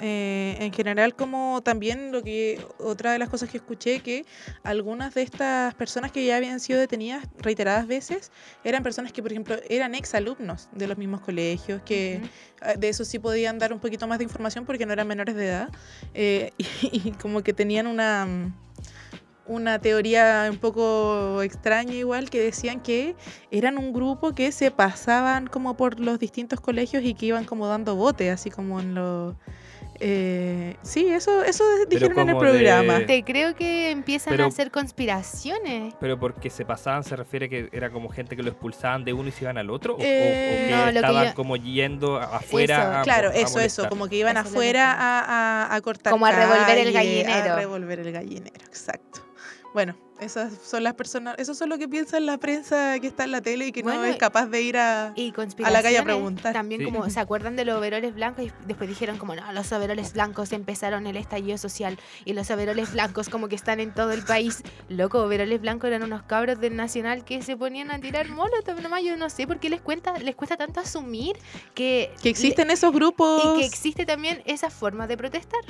eh, 0.00 0.56
en 0.60 0.72
general 0.72 1.14
como 1.14 1.62
también 1.62 2.12
lo 2.12 2.22
que 2.22 2.60
otra 2.78 3.12
de 3.12 3.18
las 3.18 3.30
cosas 3.30 3.48
que 3.48 3.56
escuché 3.56 4.00
que 4.00 4.26
algunas 4.62 5.14
de 5.14 5.22
estas 5.22 5.74
personas 5.74 6.12
que 6.12 6.24
ya 6.26 6.36
habían 6.36 6.60
sido 6.60 6.78
detenidas 6.78 7.26
reiteradas 7.38 7.86
veces 7.86 8.30
eran 8.62 8.82
personas 8.82 9.12
que 9.12 9.22
por 9.22 9.32
ejemplo 9.32 9.56
eran 9.70 9.94
ex 9.94 10.14
alumnos 10.14 10.68
de 10.72 10.86
los 10.86 10.98
mismos 10.98 11.22
colegios 11.22 11.80
que 11.82 12.20
ah, 12.60 12.74
de 12.74 12.90
eso 12.90 13.06
sí 13.06 13.18
podían 13.18 13.58
dar 13.58 13.72
un 13.72 13.80
poquito 13.80 14.06
más 14.06 14.18
de 14.18 14.24
información 14.24 14.66
porque 14.66 14.84
no 14.84 14.92
eran 14.92 15.08
menores 15.08 15.34
de 15.34 15.46
edad 15.46 15.70
eh, 16.12 16.52
y, 16.58 16.66
y 17.08 17.12
como 17.12 17.42
que 17.42 17.54
tenían 17.54 17.86
una 17.86 18.52
una 19.46 19.78
teoría 19.78 20.48
un 20.50 20.58
poco 20.58 21.40
extraña 21.42 21.94
igual 21.94 22.28
que 22.30 22.40
decían 22.40 22.80
que 22.80 23.14
eran 23.50 23.78
un 23.78 23.92
grupo 23.92 24.34
que 24.34 24.52
se 24.52 24.70
pasaban 24.70 25.46
como 25.46 25.76
por 25.76 26.00
los 26.00 26.18
distintos 26.18 26.60
colegios 26.60 27.04
y 27.04 27.14
que 27.14 27.26
iban 27.26 27.44
como 27.44 27.66
dando 27.66 27.96
bote 27.96 28.30
así 28.30 28.50
como 28.50 28.80
en 28.80 28.94
los 28.94 29.36
eh, 30.00 30.76
sí 30.82 31.06
eso 31.08 31.42
eso 31.44 31.64
dijeron 31.88 32.18
en 32.18 32.28
el 32.30 32.34
de- 32.34 32.40
programa 32.40 33.00
Te 33.06 33.22
creo 33.24 33.54
que 33.54 33.90
empiezan 33.90 34.32
Pero- 34.32 34.44
a 34.44 34.48
hacer 34.48 34.70
conspiraciones. 34.70 35.94
Pero 36.00 36.18
porque 36.18 36.50
se 36.50 36.64
pasaban, 36.64 37.02
se 37.04 37.16
refiere 37.16 37.48
que 37.48 37.68
era 37.72 37.90
como 37.90 38.08
gente 38.08 38.36
que 38.36 38.42
lo 38.42 38.50
expulsaban 38.50 39.04
de 39.04 39.12
uno 39.12 39.28
y 39.28 39.32
se 39.32 39.44
iban 39.44 39.58
al 39.58 39.70
otro, 39.70 39.94
o, 39.94 39.96
o- 39.96 40.00
o 40.00 40.04
Eh, 40.04 40.66
que 40.68 40.74
no, 40.74 40.86
lo 40.86 40.90
que 40.92 40.96
estaban 40.98 41.26
yo- 41.28 41.34
como 41.34 41.56
yendo 41.56 42.16
afuera. 42.18 42.78
Eso, 42.82 42.98
a- 42.98 43.02
Claro, 43.02 43.28
a 43.30 43.32
eso, 43.32 43.40
eso, 43.46 43.54
molestar. 43.82 43.88
como 43.88 44.08
que 44.08 44.16
iban 44.16 44.36
Eso 44.36 44.48
afuera 44.48 44.92
a, 44.92 45.20
a- 45.70 45.74
a 45.74 45.80
cortar 45.80 46.12
Como 46.12 46.26
a 46.26 46.32
revolver 46.32 46.78
el 46.78 46.92
gallinero. 46.92 47.52
A 47.52 47.56
revolver 47.56 48.00
el 48.00 48.12
gallinero, 48.12 48.64
exacto. 48.66 49.20
Bueno, 49.74 49.94
esas 50.20 50.52
son 50.62 50.82
las 50.82 50.94
personas, 50.94 51.34
eso 51.38 51.54
son 51.54 51.68
lo 51.68 51.78
que 51.78 51.88
piensa 51.88 52.18
la 52.20 52.38
prensa 52.38 52.98
que 53.00 53.06
está 53.06 53.24
en 53.24 53.32
la 53.32 53.40
tele 53.40 53.66
y 53.68 53.72
que 53.72 53.82
Bueno, 53.82 54.00
no 54.00 54.06
es 54.06 54.16
capaz 54.16 54.46
de 54.46 54.62
ir 54.62 54.76
a... 54.76 55.12
Y 55.16 55.32
a 55.62 55.70
la 55.70 55.82
calle 55.82 55.98
a 55.98 56.04
preguntar. 56.04 56.52
También 56.52 56.80
Sí. 56.80 56.84
como 56.84 57.08
se 57.08 57.20
acuerdan 57.20 57.56
de 57.56 57.64
los 57.64 57.78
overoles 57.78 58.14
blancos 58.14 58.44
y 58.46 58.52
después 58.66 58.88
dijeron 58.88 59.18
como 59.18 59.34
no, 59.34 59.52
los 59.52 59.72
overoles 59.72 60.12
blancos 60.12 60.52
empezaron 60.52 61.06
el 61.06 61.16
estallido 61.16 61.58
social 61.58 61.98
y 62.24 62.32
los 62.32 62.50
overoles 62.50 62.92
blancos 62.92 63.28
como 63.28 63.48
que 63.48 63.54
están 63.56 63.80
en 63.80 63.92
todo 63.94 64.12
el 64.12 64.22
país. 64.22 64.62
Loco, 64.88 65.22
overoles 65.22 65.60
blancos 65.60 65.88
eran 65.88 66.02
unos 66.02 66.22
cabros 66.22 66.60
del 66.60 66.76
Nacional 66.76 67.24
que 67.24 67.42
se 67.42 67.56
ponían 67.56 67.90
a 67.90 67.98
tirar 68.00 68.28
molotov 68.28 68.80
nomás. 68.80 69.02
Yo 69.02 69.16
no 69.16 69.30
sé 69.30 69.46
por 69.46 69.58
qué 69.58 69.70
les 69.70 69.80
cuenta, 69.80 70.18
les 70.18 70.34
cuesta 70.34 70.56
tanto 70.56 70.80
asumir 70.80 71.36
que, 71.74 72.12
Que 72.22 72.28
existen 72.30 72.70
esos 72.70 72.92
grupos... 72.92 73.42
y 73.56 73.60
que 73.60 73.66
existe 73.66 74.06
también 74.06 74.42
esa 74.46 74.70
forma 74.70 75.06
de 75.06 75.16
protestar. 75.16 75.60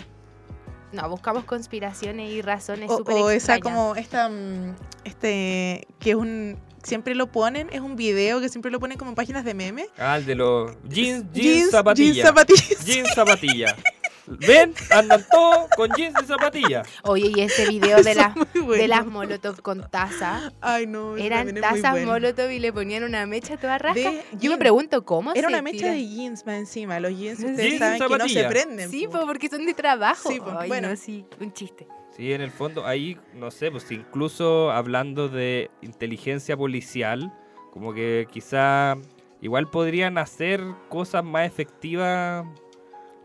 No, 0.97 1.09
buscamos 1.11 1.45
conspiraciones 1.45 2.31
y 2.31 2.41
razones 2.41 2.91
O, 2.91 2.99
súper 2.99 3.17
o 3.17 3.31
esa 3.31 3.61
como 3.61 3.95
esta 3.97 4.31
mm, 4.31 4.75
este 5.05 5.87
que 5.99 6.11
es 6.11 6.17
un 6.17 6.59
siempre 6.83 7.15
lo 7.15 7.27
ponen, 7.27 7.69
es 7.71 7.81
un 7.81 7.97
video 7.97 8.41
que 8.41 8.49
siempre 8.49 8.71
lo 8.71 8.81
ponen 8.81 8.97
como 8.97 9.11
en 9.11 9.15
páginas 9.15 9.45
de 9.45 9.55
meme. 9.55 9.89
Ah, 9.99 10.17
el 10.17 10.25
de 10.25 10.37
los 10.37 10.73
jeans, 10.89 11.25
jeans, 11.33 11.33
jeans 11.33 11.71
zapatillas. 11.71 12.27
zapatillas. 12.27 12.85
Jeans, 12.85 13.15
zapatillas. 13.15 13.75
¿Ven? 14.27 14.75
Andan 14.91 15.25
todos 15.31 15.69
con 15.77 15.91
jeans 15.97 16.15
y 16.23 16.27
zapatillas. 16.27 16.89
Oye, 17.05 17.33
y 17.35 17.41
ese 17.41 17.69
video 17.69 18.03
de, 18.03 18.15
las 18.15 18.35
bueno. 18.55 18.73
de 18.73 18.89
las 18.89 19.07
molotov 19.07 19.61
con 19.63 19.89
taza. 19.91 20.53
Ay, 20.61 20.87
no, 20.87 21.17
Eran 21.17 21.47
también 21.47 21.65
es 21.65 21.71
muy 21.73 21.81
tazas 21.81 21.93
bueno. 21.93 22.13
molotov 22.13 22.51
y 22.51 22.59
le 22.59 22.73
ponían 22.73 23.05
una 23.05 23.27
mecha 23.27 23.57
toda 23.57 23.79
rasca. 23.79 24.01
De 24.11 24.23
Yo 24.33 24.37
me 24.37 24.39
jeans. 24.41 24.59
pregunto 24.59 25.05
cómo 25.05 25.33
Era 25.33 25.49
se 25.49 25.55
una 25.55 25.63
mecha 25.63 25.79
tira? 25.79 25.91
de 25.93 26.07
jeans 26.09 26.47
más 26.47 26.57
encima. 26.57 26.99
Los 27.01 27.13
jeans 27.13 27.39
Jeans 27.39 27.51
ustedes 27.53 27.75
y 27.75 27.79
saben 27.79 28.09
que 28.09 28.19
no 28.19 28.29
se 28.29 28.45
prenden. 28.45 28.91
Sí, 28.91 29.07
po. 29.07 29.21
po, 29.21 29.27
porque 29.27 29.49
son 29.49 29.65
de 29.67 29.75
trabajo. 29.75 30.29
Sí, 30.31 30.41
po, 30.41 30.53
Ay, 30.59 30.69
bueno. 30.69 30.89
no, 30.89 30.97
sí, 30.97 31.25
un 31.41 31.53
chiste. 31.53 31.87
Sí, 32.17 32.33
en 32.33 32.41
el 32.41 32.51
fondo, 32.51 32.87
ahí, 32.87 33.19
no 33.35 33.51
sé, 33.51 33.71
pues 33.71 33.91
incluso 33.93 34.71
hablando 34.71 35.29
de 35.29 35.71
inteligencia 35.83 36.57
policial, 36.57 37.31
como 37.73 37.93
que 37.93 38.27
quizá 38.31 38.97
igual 39.43 39.69
podrían 39.69 40.17
hacer 40.17 40.63
cosas 40.89 41.23
más 41.23 41.47
efectivas 41.47 42.47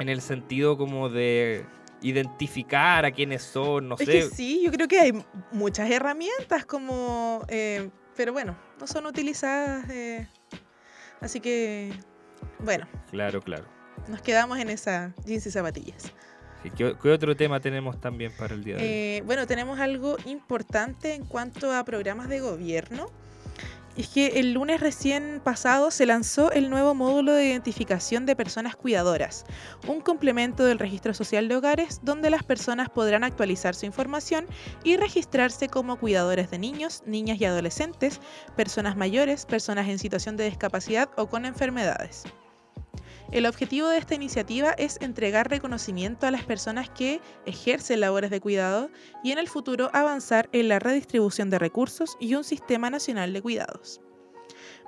en 0.01 0.10
el 0.10 0.22
sentido 0.22 0.77
como 0.77 1.10
de 1.10 1.65
identificar 2.01 3.05
a 3.05 3.12
quiénes 3.12 3.41
son, 3.43 3.88
no 3.89 3.96
Es 3.96 4.05
sé. 4.05 4.12
que 4.12 4.22
sí, 4.24 4.62
yo 4.65 4.72
creo 4.72 4.88
que 4.88 5.00
hay 5.00 5.25
muchas 5.51 5.89
herramientas 5.89 6.65
como... 6.65 7.43
eh, 7.48 7.89
pero 8.15 8.34
bueno, 8.34 8.58
no 8.79 8.88
son 8.88 9.05
utilizadas. 9.05 9.89
eh, 9.89 10.27
así 11.22 11.39
que, 11.39 11.91
bueno, 12.60 12.88
Claro, 13.12 13.41
claro. 13.41 13.65
nos 14.10 14.22
quedamos 14.22 14.58
en 14.60 14.70
esa 14.70 15.13
jeans 15.25 15.46
y 15.46 15.51
zapatillas. 15.51 16.12
Sí, 16.63 16.70
¿Qué, 16.75 16.96
qué 17.01 17.10
otro 17.10 17.36
tema 17.36 17.60
tenemos 17.60 18.00
también 18.00 18.31
para 18.38 18.53
el 18.53 18.63
día 18.63 18.75
de 18.77 18.81
hoy? 18.84 18.88
Eh, 18.89 19.24
bueno, 19.25 19.48
tenemos 19.48 19.79
algo 19.79 20.17
importante 20.25 21.13
en 21.15 21.25
cuanto 21.25 21.72
a 21.74 21.84
programas 21.84 22.27
de 22.29 22.39
gobierno. 22.39 23.08
Es 23.98 24.07
que 24.07 24.39
el 24.39 24.53
lunes 24.53 24.79
recién 24.79 25.41
pasado 25.43 25.91
se 25.91 26.05
lanzó 26.05 26.51
el 26.51 26.69
nuevo 26.69 26.95
módulo 26.95 27.33
de 27.33 27.48
identificación 27.48 28.25
de 28.25 28.36
personas 28.36 28.75
cuidadoras, 28.75 29.45
un 29.88 30.00
complemento 30.00 30.63
del 30.63 30.79
registro 30.79 31.13
social 31.13 31.48
de 31.48 31.57
hogares 31.57 32.00
donde 32.01 32.29
las 32.29 32.43
personas 32.43 32.89
podrán 32.89 33.24
actualizar 33.24 33.75
su 33.75 33.86
información 33.86 34.45
y 34.83 34.95
registrarse 34.95 35.67
como 35.67 36.00
cuidadores 36.00 36.50
de 36.50 36.60
niños, 36.60 37.03
niñas 37.05 37.41
y 37.41 37.45
adolescentes, 37.45 38.21
personas 38.55 38.95
mayores, 38.95 39.45
personas 39.45 39.89
en 39.89 40.00
situación 40.00 40.38
de 40.38 40.45
discapacidad 40.45 41.10
o 41.17 41.27
con 41.27 41.45
enfermedades. 41.45 42.24
El 43.31 43.45
objetivo 43.45 43.88
de 43.88 43.97
esta 43.97 44.15
iniciativa 44.15 44.71
es 44.71 44.97
entregar 45.00 45.50
reconocimiento 45.50 46.27
a 46.27 46.31
las 46.31 46.43
personas 46.43 46.89
que 46.89 47.21
ejercen 47.45 48.01
labores 48.01 48.29
de 48.29 48.41
cuidado 48.41 48.89
y 49.23 49.31
en 49.31 49.38
el 49.38 49.47
futuro 49.47 49.89
avanzar 49.93 50.50
en 50.51 50.67
la 50.67 50.79
redistribución 50.79 51.50
de 51.50 51.57
recursos 51.57 52.17
y 52.19 52.35
un 52.35 52.43
sistema 52.43 52.89
nacional 52.89 53.31
de 53.31 53.41
cuidados. 53.41 54.01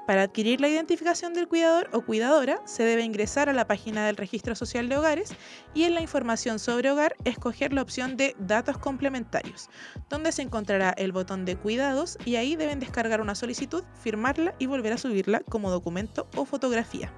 Para 0.05 0.23
adquirir 0.23 0.59
la 0.59 0.67
identificación 0.67 1.33
del 1.33 1.47
cuidador 1.47 1.89
o 1.93 2.01
cuidadora 2.01 2.59
se 2.65 2.83
debe 2.83 3.03
ingresar 3.03 3.47
a 3.47 3.53
la 3.53 3.65
página 3.65 4.05
del 4.05 4.17
Registro 4.17 4.55
Social 4.55 4.89
de 4.89 4.97
Hogares 4.97 5.33
y 5.73 5.83
en 5.83 5.93
la 5.93 6.01
información 6.01 6.59
sobre 6.59 6.91
hogar 6.91 7.15
escoger 7.23 7.71
la 7.71 7.81
opción 7.81 8.17
de 8.17 8.35
datos 8.39 8.77
complementarios, 8.77 9.69
donde 10.09 10.33
se 10.33 10.41
encontrará 10.41 10.89
el 10.97 11.13
botón 11.13 11.45
de 11.45 11.55
cuidados 11.55 12.17
y 12.25 12.35
ahí 12.35 12.57
deben 12.57 12.81
descargar 12.81 13.21
una 13.21 13.35
solicitud, 13.35 13.85
firmarla 14.01 14.53
y 14.59 14.65
volver 14.65 14.91
a 14.91 14.97
subirla 14.97 15.39
como 15.49 15.71
documento 15.71 16.27
o 16.35 16.43
fotografía. 16.43 17.13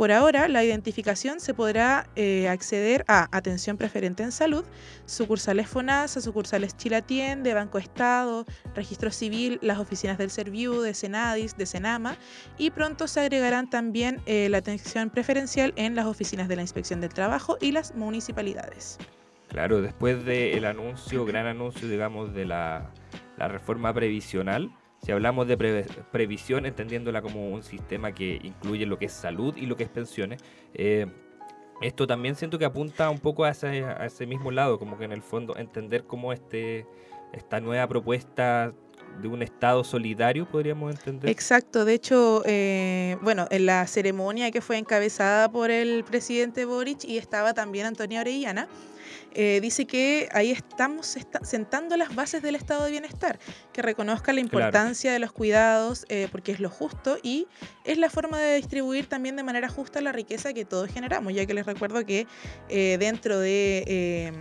Por 0.00 0.12
ahora, 0.12 0.48
la 0.48 0.64
identificación 0.64 1.40
se 1.40 1.52
podrá 1.52 2.08
eh, 2.16 2.48
acceder 2.48 3.04
a 3.06 3.28
Atención 3.36 3.76
Preferente 3.76 4.22
en 4.22 4.32
Salud, 4.32 4.64
sucursales 5.04 5.68
FONASA, 5.68 6.22
sucursales 6.22 6.74
Chilatiende, 6.74 7.52
Banco 7.52 7.76
Estado, 7.76 8.46
Registro 8.74 9.10
Civil, 9.10 9.58
las 9.60 9.78
oficinas 9.78 10.16
del 10.16 10.30
Serviu, 10.30 10.80
de 10.80 10.94
Senadis, 10.94 11.54
de 11.54 11.66
Senama 11.66 12.16
y 12.56 12.70
pronto 12.70 13.06
se 13.08 13.20
agregarán 13.20 13.68
también 13.68 14.22
eh, 14.24 14.48
la 14.48 14.56
atención 14.56 15.10
preferencial 15.10 15.74
en 15.76 15.94
las 15.94 16.06
oficinas 16.06 16.48
de 16.48 16.56
la 16.56 16.62
Inspección 16.62 17.02
del 17.02 17.12
Trabajo 17.12 17.58
y 17.60 17.72
las 17.72 17.94
municipalidades. 17.94 18.96
Claro, 19.48 19.82
después 19.82 20.24
del 20.24 20.64
anuncio, 20.64 21.26
gran 21.26 21.44
anuncio, 21.44 21.86
digamos, 21.86 22.32
de 22.32 22.46
la 22.46 22.90
reforma 23.36 23.92
previsional, 23.92 24.72
si 25.02 25.12
hablamos 25.12 25.48
de 25.48 25.56
pre- 25.56 25.86
previsión, 26.12 26.66
entendiéndola 26.66 27.22
como 27.22 27.48
un 27.50 27.62
sistema 27.62 28.12
que 28.12 28.38
incluye 28.42 28.86
lo 28.86 28.98
que 28.98 29.06
es 29.06 29.12
salud 29.12 29.56
y 29.56 29.66
lo 29.66 29.76
que 29.76 29.84
es 29.84 29.90
pensiones, 29.90 30.42
eh, 30.74 31.06
esto 31.80 32.06
también 32.06 32.34
siento 32.36 32.58
que 32.58 32.66
apunta 32.66 33.08
un 33.08 33.18
poco 33.18 33.44
a 33.44 33.50
ese, 33.50 33.84
a 33.84 34.04
ese 34.04 34.26
mismo 34.26 34.50
lado, 34.50 34.78
como 34.78 34.98
que 34.98 35.04
en 35.04 35.12
el 35.12 35.22
fondo 35.22 35.56
entender 35.56 36.04
cómo 36.04 36.32
este, 36.32 36.86
esta 37.32 37.60
nueva 37.60 37.86
propuesta 37.88 38.74
de 39.22 39.28
un 39.28 39.42
Estado 39.42 39.82
solidario, 39.82 40.46
podríamos 40.46 40.94
entender. 40.94 41.30
Exacto, 41.30 41.84
de 41.84 41.94
hecho, 41.94 42.42
eh, 42.44 43.16
bueno, 43.22 43.46
en 43.50 43.66
la 43.66 43.86
ceremonia 43.86 44.50
que 44.50 44.60
fue 44.60 44.76
encabezada 44.78 45.50
por 45.50 45.70
el 45.70 46.04
presidente 46.04 46.64
Boric 46.64 47.04
y 47.04 47.18
estaba 47.18 47.54
también 47.54 47.86
Antonia 47.86 48.20
Orellana, 48.20 48.68
eh, 49.32 49.60
dice 49.62 49.86
que 49.86 50.28
ahí 50.32 50.50
estamos 50.50 51.16
esta- 51.16 51.44
sentando 51.44 51.96
las 51.96 52.14
bases 52.14 52.42
del 52.42 52.54
estado 52.56 52.84
de 52.84 52.90
bienestar, 52.90 53.38
que 53.72 53.82
reconozca 53.82 54.32
la 54.32 54.40
Claro. 54.42 54.46
importancia 54.64 55.12
de 55.12 55.18
los 55.18 55.32
cuidados, 55.32 56.04
eh, 56.08 56.28
porque 56.32 56.52
es 56.52 56.60
lo 56.60 56.70
justo 56.70 57.18
y 57.22 57.46
es 57.84 57.98
la 57.98 58.10
forma 58.10 58.38
de 58.38 58.56
distribuir 58.56 59.06
también 59.06 59.36
de 59.36 59.42
manera 59.42 59.68
justa 59.68 60.00
la 60.00 60.12
riqueza 60.12 60.52
que 60.52 60.64
todos 60.64 60.90
generamos, 60.92 61.32
ya 61.34 61.46
que 61.46 61.54
les 61.54 61.66
recuerdo 61.66 62.04
que 62.04 62.26
eh, 62.68 62.96
dentro 62.98 63.38
de... 63.38 63.84
eh, 63.86 64.32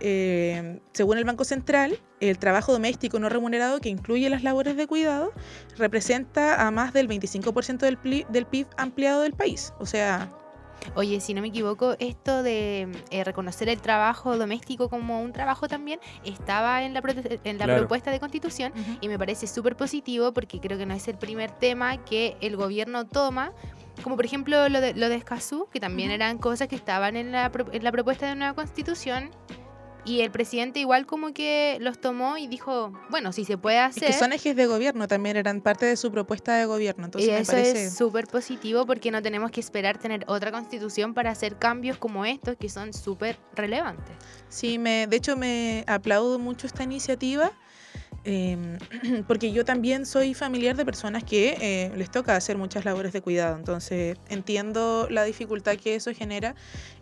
eh, 0.00 0.80
según 0.92 1.18
el 1.18 1.24
Banco 1.24 1.44
Central, 1.44 1.98
el 2.20 2.38
trabajo 2.38 2.72
doméstico 2.72 3.18
no 3.20 3.28
remunerado, 3.28 3.80
que 3.80 3.88
incluye 3.88 4.28
las 4.28 4.42
labores 4.42 4.76
de 4.76 4.86
cuidado, 4.86 5.32
representa 5.78 6.66
a 6.66 6.70
más 6.70 6.92
del 6.92 7.08
25% 7.08 7.78
del, 7.78 8.26
del 8.28 8.46
PIB 8.46 8.66
ampliado 8.76 9.22
del 9.22 9.32
país. 9.32 9.72
O 9.78 9.86
sea, 9.86 10.30
Oye, 10.94 11.20
si 11.20 11.34
no 11.34 11.40
me 11.40 11.48
equivoco, 11.48 11.96
esto 11.98 12.42
de 12.42 12.88
eh, 13.10 13.24
reconocer 13.24 13.68
el 13.68 13.80
trabajo 13.80 14.36
doméstico 14.38 14.88
como 14.88 15.20
un 15.22 15.32
trabajo 15.32 15.66
también 15.68 16.00
estaba 16.24 16.82
en 16.84 16.94
la, 16.94 17.02
en 17.44 17.58
la 17.58 17.64
Claro. 17.64 17.80
propuesta 17.80 18.10
de 18.10 18.20
constitución 18.20 18.72
y 19.00 19.08
me 19.08 19.18
parece 19.18 19.46
súper 19.46 19.76
positivo 19.76 20.32
porque 20.32 20.60
creo 20.60 20.76
que 20.78 20.86
no 20.86 20.94
es 20.94 21.08
el 21.08 21.16
primer 21.16 21.50
tema 21.50 21.96
que 22.04 22.36
el 22.40 22.56
gobierno 22.56 23.06
toma. 23.06 23.52
Como 24.02 24.16
por 24.16 24.24
ejemplo 24.24 24.68
lo 24.68 24.80
de, 24.80 24.92
lo 24.94 25.08
de 25.08 25.14
Escazú, 25.14 25.68
que 25.72 25.78
también 25.80 26.10
eran 26.10 26.38
cosas 26.38 26.66
que 26.68 26.74
estaban 26.74 27.16
en 27.16 27.30
la, 27.32 27.50
pro- 27.52 27.72
en 27.72 27.84
la 27.84 27.92
propuesta 27.92 28.26
de 28.26 28.34
nueva 28.34 28.52
constitución. 28.54 29.30
Y 30.04 30.20
el 30.20 30.30
presidente 30.30 30.80
igual 30.80 31.06
como 31.06 31.32
que 31.32 31.78
los 31.80 31.98
tomó 31.98 32.36
y 32.36 32.46
dijo, 32.46 32.92
bueno, 33.08 33.32
si 33.32 33.44
se 33.44 33.56
puede 33.56 33.78
es 33.78 33.96
hacer. 33.96 34.08
que 34.08 34.12
son 34.12 34.32
ejes 34.32 34.54
de 34.54 34.66
gobierno, 34.66 35.08
también 35.08 35.36
eran 35.36 35.62
parte 35.62 35.86
de 35.86 35.96
su 35.96 36.12
propuesta 36.12 36.56
de 36.56 36.66
gobierno. 36.66 37.06
Entonces 37.06 37.30
y 37.30 37.32
me 37.32 37.44
parece... 37.44 37.86
es 37.86 37.96
súper 37.96 38.26
positivo 38.26 38.84
porque 38.86 39.10
no 39.10 39.22
tenemos 39.22 39.50
que 39.50 39.60
esperar 39.60 39.98
tener 39.98 40.24
otra 40.26 40.52
constitución 40.52 41.14
para 41.14 41.30
hacer 41.30 41.56
cambios 41.56 41.96
como 41.96 42.24
estos 42.26 42.56
que 42.56 42.68
son 42.68 42.92
súper 42.92 43.38
relevantes. 43.54 44.14
Sí, 44.48 44.78
me, 44.78 45.06
de 45.06 45.16
hecho 45.16 45.36
me 45.36 45.84
aplaudo 45.86 46.38
mucho 46.38 46.66
esta 46.66 46.82
iniciativa. 46.82 47.50
Em, 48.24 48.78
porque 49.26 49.52
yo 49.52 49.64
también 49.64 50.06
soy 50.06 50.34
familiar 50.34 50.76
de 50.76 50.84
personas 50.84 51.24
que 51.24 51.56
eh, 51.60 51.92
les 51.96 52.10
toca 52.10 52.36
hacer 52.36 52.58
muchas 52.58 52.84
labores 52.84 53.12
de 53.12 53.20
cuidado, 53.20 53.56
entonces 53.56 54.16
entiendo 54.28 55.06
la 55.10 55.24
dificultad 55.24 55.76
que 55.76 55.94
eso 55.94 56.12
genera 56.12 56.54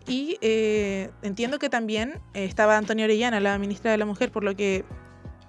y 0.07 0.37
eh, 0.41 1.09
entiendo 1.21 1.59
que 1.59 1.69
también 1.69 2.21
eh, 2.33 2.45
estaba 2.45 2.77
Antonia 2.77 3.05
Orellana, 3.05 3.39
la 3.39 3.57
ministra 3.57 3.91
de 3.91 3.97
la 3.97 4.05
Mujer, 4.05 4.31
por 4.31 4.43
lo 4.43 4.55
que 4.55 4.85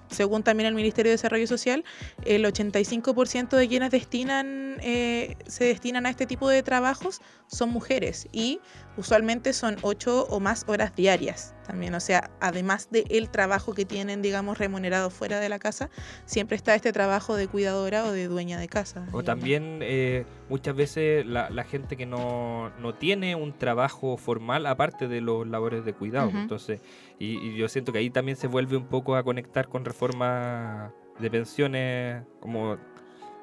según 0.09 0.43
también 0.43 0.67
el 0.67 0.75
Ministerio 0.75 1.09
de 1.09 1.15
Desarrollo 1.15 1.47
Social, 1.47 1.83
el 2.25 2.45
85% 2.45 3.57
de 3.57 3.67
quienes 3.67 3.91
destinan, 3.91 4.77
eh, 4.81 5.35
se 5.47 5.65
destinan 5.65 6.05
a 6.05 6.09
este 6.09 6.25
tipo 6.25 6.49
de 6.49 6.63
trabajos 6.63 7.21
son 7.47 7.69
mujeres 7.69 8.27
y 8.31 8.59
usualmente 8.97 9.53
son 9.53 9.77
8 9.81 10.27
o 10.29 10.39
más 10.39 10.65
horas 10.67 10.95
diarias 10.95 11.54
también. 11.65 11.93
O 11.95 11.99
sea, 11.99 12.31
además 12.39 12.89
del 12.91 13.29
trabajo 13.29 13.73
que 13.73 13.85
tienen, 13.85 14.21
digamos, 14.21 14.57
remunerado 14.57 15.09
fuera 15.09 15.39
de 15.39 15.49
la 15.49 15.59
casa, 15.59 15.89
siempre 16.25 16.55
está 16.55 16.75
este 16.75 16.91
trabajo 16.91 17.35
de 17.35 17.47
cuidadora 17.47 18.05
o 18.05 18.11
de 18.11 18.27
dueña 18.27 18.59
de 18.59 18.67
casa. 18.67 19.07
O 19.11 19.23
también 19.23 19.79
eh, 19.81 20.25
muchas 20.49 20.75
veces 20.75 21.25
la, 21.25 21.49
la 21.49 21.63
gente 21.63 21.97
que 21.97 22.05
no, 22.05 22.71
no 22.79 22.95
tiene 22.95 23.35
un 23.35 23.57
trabajo 23.57 24.17
formal 24.17 24.65
aparte 24.65 25.07
de 25.07 25.21
los 25.21 25.47
labores 25.47 25.85
de 25.85 25.93
cuidado. 25.93 26.29
Entonces, 26.29 26.81
y, 27.19 27.37
y 27.37 27.57
yo 27.57 27.67
siento 27.69 27.91
que 27.91 27.99
ahí 27.99 28.09
también 28.09 28.37
se 28.37 28.47
vuelve 28.47 28.77
un 28.77 28.87
poco 28.87 29.15
a 29.15 29.23
conectar 29.23 29.67
con 29.67 29.85
reformas 29.85 30.91
de 31.19 31.31
pensiones, 31.31 32.23
como 32.39 32.77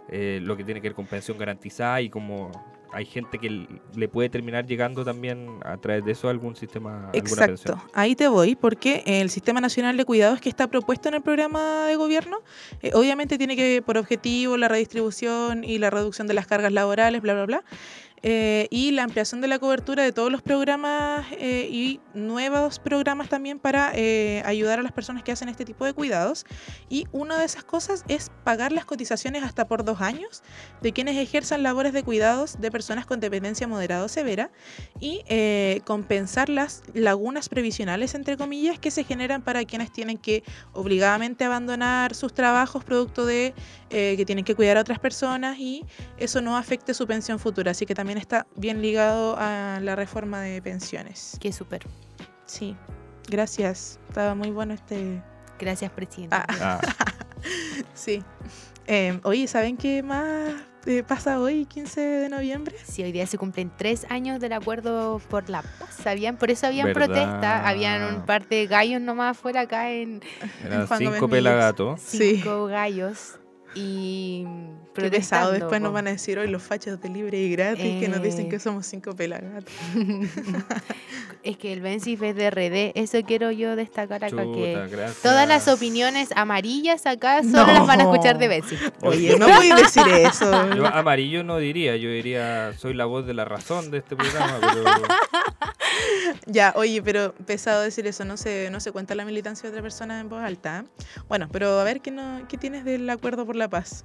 eh, 0.09 0.41
lo 0.43 0.57
que 0.57 0.64
tiene 0.64 0.81
que 0.81 0.88
ver 0.88 0.95
con 0.95 1.07
pensión 1.07 1.38
garantizada 1.38 2.00
y 2.00 2.11
como 2.11 2.50
hay 2.93 3.07
gente 3.07 3.39
que 3.39 3.67
le 3.97 4.09
puede 4.09 4.29
terminar 4.29 4.67
llegando 4.67 5.05
también 5.05 5.61
a 5.65 5.79
través 5.79 6.05
de 6.05 6.13
eso 6.13 6.29
a 6.29 6.31
algún 6.31 6.55
sistema, 6.55 7.11
Exacto, 7.15 7.83
ahí 7.95 8.15
te 8.15 8.29
voy, 8.29 8.55
porque 8.55 9.03
el 9.07 9.31
Sistema 9.31 9.61
Nacional 9.61 9.97
de 9.97 10.05
Cuidados 10.05 10.41
que 10.41 10.51
está 10.51 10.67
propuesto 10.67 11.09
en 11.09 11.15
el 11.15 11.23
programa 11.23 11.87
de 11.87 11.97
gobierno, 11.97 12.39
eh, 12.83 12.91
obviamente 12.95 13.39
tiene 13.39 13.57
que 13.57 13.83
por 13.85 13.97
objetivo 13.97 14.59
la 14.59 14.69
redistribución 14.69 15.65
y 15.65 15.79
la 15.79 15.89
reducción 15.89 16.27
de 16.27 16.35
las 16.35 16.47
cargas 16.47 16.73
laborales, 16.73 17.23
bla, 17.23 17.33
bla, 17.33 17.47
bla, 17.47 17.65
eh, 18.23 18.69
y 18.71 18.93
la 18.93 19.05
ampliación 19.05 19.41
de 19.41 19.49
la 19.49 19.59
cobertura 19.59 20.02
de 20.02 20.12
todos 20.12 20.31
los 20.31 20.43
programas 20.43 21.26
eh, 21.33 21.69
y 21.71 22.00
nuevos 22.14 22.79
programas 22.79 23.29
también 23.29 23.59
para 23.59 23.93
eh, 23.95 24.43
ayudar 24.45 24.79
a 24.79 24.83
las 24.83 24.93
personas 24.93 25.23
que 25.23 25.33
hacen 25.33 25.49
este 25.49 25.64
tipo 25.64 25.85
de 25.85 25.93
cuidados. 25.93 26.45
Y 26.88 27.07
una 27.12 27.38
de 27.38 27.45
esas 27.45 27.64
cosas 27.64 28.05
es 28.09 28.31
pagar 28.45 28.73
las 28.73 28.85
cotizaciones 28.85 29.43
hasta 29.43 29.67
por 29.67 29.85
dos 29.85 30.00
años 30.00 30.43
de 30.81 30.93
quienes 30.93 31.17
ejerzan 31.17 31.62
labores 31.62 31.93
de 31.93 32.02
cuidados 32.02 32.61
de 32.61 32.71
personas 32.71 33.07
con 33.07 33.21
dependencia 33.21 33.67
moderada 33.67 34.05
o 34.05 34.09
severa 34.09 34.50
y 35.00 35.23
eh, 35.26 35.81
compensar 35.85 36.49
las 36.49 36.83
lagunas 36.95 37.49
previsionales, 37.49 38.14
entre 38.14 38.37
comillas, 38.37 38.79
que 38.79 38.91
se 38.91 39.05
generan 39.05 39.43
para 39.43 39.64
quienes 39.64 39.93
tienen 39.93 40.19
que 40.19 40.43
obligadamente 40.73 41.45
abandonar 41.45 42.14
sus 42.14 42.33
trabajos 42.33 42.85
producto 42.85 43.26
de 43.26 43.55
eh, 43.91 44.14
que 44.17 44.25
tienen 44.25 44.45
que 44.45 44.55
cuidar 44.55 44.79
a 44.79 44.81
otras 44.81 44.99
personas 44.99 45.59
y 45.59 45.85
eso 46.17 46.41
no 46.41 46.57
afecte 46.57 46.95
su 46.95 47.07
pensión 47.07 47.38
futura. 47.38 47.73
Así 47.73 47.87
que 47.87 47.95
también 47.95 48.12
está 48.19 48.47
bien 48.57 48.83
ligado 48.83 49.37
a 49.38 49.78
la 49.81 49.97
reforma 49.97 50.40
de 50.40 50.61
pensiones. 50.62 51.37
Qué 51.40 51.52
súper. 51.52 51.83
Sí, 52.47 52.76
gracias. 53.28 53.99
Estaba 54.09 54.35
muy 54.35 54.50
bueno 54.50 54.75
este... 54.75 55.23
Gracias, 55.59 55.92
presidente. 55.92 56.37
Ah. 56.37 56.47
Ah, 56.61 56.81
Sí. 57.95 58.23
Eh, 58.87 59.21
oye, 59.23 59.47
¿saben 59.47 59.76
qué 59.76 60.02
más 60.02 60.54
eh, 60.87 61.04
pasa 61.04 61.38
hoy, 61.38 61.64
15 61.66 62.00
de 62.00 62.28
noviembre. 62.28 62.75
Sí, 62.85 63.04
hoy 63.04 63.12
día 63.12 63.26
se 63.26 63.38
cumplen 63.38 63.71
tres 63.76 64.04
años 64.09 64.40
del 64.40 64.52
acuerdo 64.52 65.21
por 65.31 65.49
la 65.49 65.62
paz. 65.62 65.95
¿Sabían? 66.02 66.37
Por 66.37 66.50
eso 66.50 66.66
habían 66.66 66.88
¿Verdad? 66.88 67.07
protesta. 67.07 67.69
Habían 67.69 68.14
un 68.16 68.26
par 68.26 68.49
de 68.49 68.66
gallos 68.66 69.00
nomás 69.00 69.37
afuera 69.38 69.61
acá 69.61 69.90
en 69.90 70.23
Eran 70.64 70.88
Juan 70.88 71.04
Gómez 71.04 71.14
cinco 71.14 71.28
pelagatos. 71.28 72.00
Sí. 72.00 72.37
cinco 72.37 72.66
gallos. 72.66 73.38
Y 73.75 74.47
Qué 74.95 75.09
pesado, 75.11 75.52
después 75.52 75.81
nos 75.81 75.93
van 75.93 76.07
a 76.07 76.11
decir 76.11 76.38
hoy 76.38 76.49
los 76.49 76.62
fachos 76.62 77.00
de 77.00 77.09
libre 77.09 77.38
y 77.38 77.50
gratis 77.50 77.99
que 78.00 78.09
nos 78.09 78.23
dicen 78.23 78.47
Eh. 78.47 78.49
que 78.50 78.59
somos 78.59 78.85
cinco 78.87 79.17
pelagatos. 79.17 79.73
es 81.43 81.57
que 81.57 81.73
el 81.73 81.81
Bensif 81.81 82.23
es 82.23 82.37
de 82.37 82.50
RD. 82.50 82.93
Eso 82.95 83.19
quiero 83.26 83.50
yo 83.50 83.75
destacar 83.75 84.25
acá 84.25 84.37
que 84.37 84.75
Chuta, 84.75 84.87
gracias. 84.88 85.23
todas 85.23 85.49
las 85.49 85.67
opiniones 85.69 86.31
amarillas 86.37 87.07
acá 87.07 87.43
solo 87.43 87.67
las 87.73 87.87
van 87.87 88.00
a 88.00 88.02
escuchar 88.05 88.38
de 88.38 88.49
Bensif. 88.49 88.91
Oye, 89.00 89.38
no 89.38 89.49
voy 89.49 89.71
a 89.71 89.76
decir 89.76 90.07
eso. 90.09 90.50
Yo 90.76 90.87
amarillo 90.87 91.43
no 91.43 91.57
diría, 91.59 91.97
yo 91.97 92.11
diría, 92.11 92.73
soy 92.79 92.95
la 92.95 93.07
voz 93.07 93.26
de 93.26 93.35
la 93.35 93.45
razón 93.45 93.91
de 93.91 93.99
este 93.99 94.14
programa, 94.17 94.59
pero 94.61 94.85
Ya, 96.47 96.73
oye, 96.76 97.02
pero 97.02 97.35
pesado 97.47 97.83
decir 97.83 98.07
eso, 98.07 98.25
no 98.25 98.37
se, 98.37 98.69
no 98.71 98.81
se 98.81 98.93
cuenta 98.93 99.14
la 99.14 99.25
militancia 99.25 99.64
de 99.69 99.71
otra 99.71 99.83
persona 99.83 100.21
en 100.21 100.29
voz 100.29 100.43
alta. 100.43 100.81
¿eh? 100.81 101.05
Bueno, 101.29 101.49
pero 101.50 101.79
a 101.81 101.85
ver, 101.85 102.00
¿qué, 102.00 102.11
no, 102.11 102.43
¿qué 102.49 102.57
tienes 102.57 102.85
del 102.85 103.09
acuerdo 103.11 103.45
por 103.47 103.57
la 103.57 103.62
paz? 103.69 104.04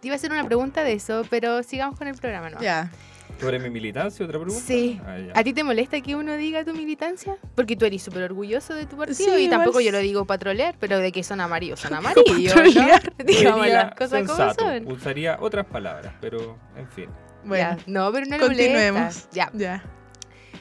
Te 0.00 0.08
iba 0.08 0.14
a 0.14 0.16
hacer 0.16 0.32
una 0.32 0.44
pregunta 0.44 0.82
de 0.84 0.92
eso, 0.94 1.22
pero 1.30 1.62
sigamos 1.62 1.98
con 1.98 2.08
el 2.08 2.14
programa, 2.16 2.50
¿no? 2.50 2.60
Ya. 2.60 2.90
sobre 3.40 3.58
mi 3.58 3.68
militancia, 3.70 4.24
otra 4.24 4.38
pregunta. 4.40 4.62
Sí. 4.66 5.00
Ah. 5.06 5.16
¿A 5.34 5.44
ti 5.44 5.52
te 5.52 5.62
molesta 5.62 6.00
que 6.00 6.16
uno 6.16 6.36
diga 6.36 6.64
tu 6.64 6.72
militancia? 6.72 7.36
Porque 7.54 7.76
tú 7.76 7.84
eres 7.84 8.02
súper 8.02 8.22
orgulloso 8.22 8.74
de 8.74 8.86
tu 8.86 8.96
partido 8.96 9.16
Sí, 9.16 9.24
y 9.42 9.44
igual 9.44 9.50
tampoco 9.60 9.80
yo 9.80 9.92
lo 9.92 9.98
digo 9.98 10.24
para 10.24 10.38
trolear, 10.38 10.74
pero 10.80 10.98
de 10.98 11.12
que 11.12 11.22
son 11.22 11.40
amarillos, 11.40 11.78
son 11.80 11.94
amarillos. 11.94 12.52
patrolear. 12.54 13.12
¿no? 13.18 13.24
Digamos 13.24 13.68
las 13.68 13.94
cosas 13.94 14.26
como 14.26 14.54
son. 14.54 14.86
Usaría 14.90 15.36
otras 15.40 15.66
palabras, 15.66 16.14
pero 16.20 16.58
en 16.76 16.88
fin. 16.88 17.08
Bueno, 17.44 17.76
Ya, 17.76 17.84
No, 17.86 18.10
pero 18.12 18.26
no 18.26 18.36
le 18.38 18.42
continuemos. 18.46 19.00
molesta. 19.00 19.28
Ya. 19.32 19.50
Ya. 19.52 19.82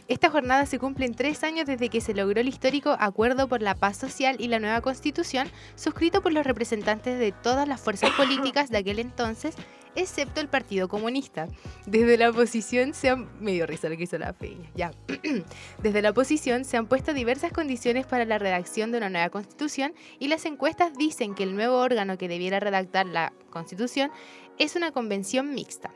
Esta 0.08 0.30
jornada 0.30 0.68
se 0.68 0.78
cumplen 0.78 1.16
tres 1.16 1.44
años 1.44 1.66
desde 1.66 1.90
que 1.90 2.00
se 2.00 2.14
logró 2.14 2.40
el 2.40 2.48
histórico 2.48 2.96
Acuerdo 3.00 3.48
por 3.48 3.64
la 3.64 3.74
Paz 3.74 3.98
Social 3.98 4.36
y 4.38 4.50
la 4.50 4.60
nueva 4.60 4.82
Constitución, 4.82 5.50
suscrito 5.76 6.22
por 6.22 6.32
los 6.32 6.46
representantes 6.46 7.18
de 7.18 7.32
todas 7.32 7.68
las 7.68 7.82
fuerzas 7.82 8.12
políticas 8.18 8.70
de 8.70 8.78
aquel 8.78 9.00
entonces, 9.00 9.56
excepto 9.96 10.42
el 10.42 10.48
Partido 10.48 10.90
Comunista. 10.90 11.48
Desde 11.88 12.20
la 12.20 12.30
oposición 12.30 12.94
se 12.94 13.10
han... 13.10 13.30
Me 13.40 13.54
dio 13.54 13.66
risa 13.66 13.90
lo 13.90 13.98
que 13.98 14.04
hizo 14.04 14.20
la 14.20 14.34
peña. 14.34 14.70
Ya. 14.76 14.92
Desde 15.82 16.04
la 16.04 16.12
oposición 16.12 16.66
se 16.66 16.78
han 16.78 16.86
puesto 16.86 17.12
diversas 17.12 17.52
condiciones 17.52 18.06
para 18.06 18.26
la 18.26 18.38
redacción 18.38 18.92
de 18.92 19.00
una 19.00 19.10
nueva 19.10 19.32
Constitución 19.32 19.96
y 20.20 20.28
las 20.28 20.46
encuestas 20.46 20.96
dicen 20.96 21.34
que 21.34 21.42
el 21.42 21.56
nuevo 21.56 21.78
órgano 21.78 22.20
que 22.20 22.28
debiera 22.28 22.60
redactar 22.60 23.08
la 23.08 23.34
Constitución 23.50 24.12
es 24.60 24.76
una 24.76 24.92
convención 24.92 25.56
mixta. 25.56 25.92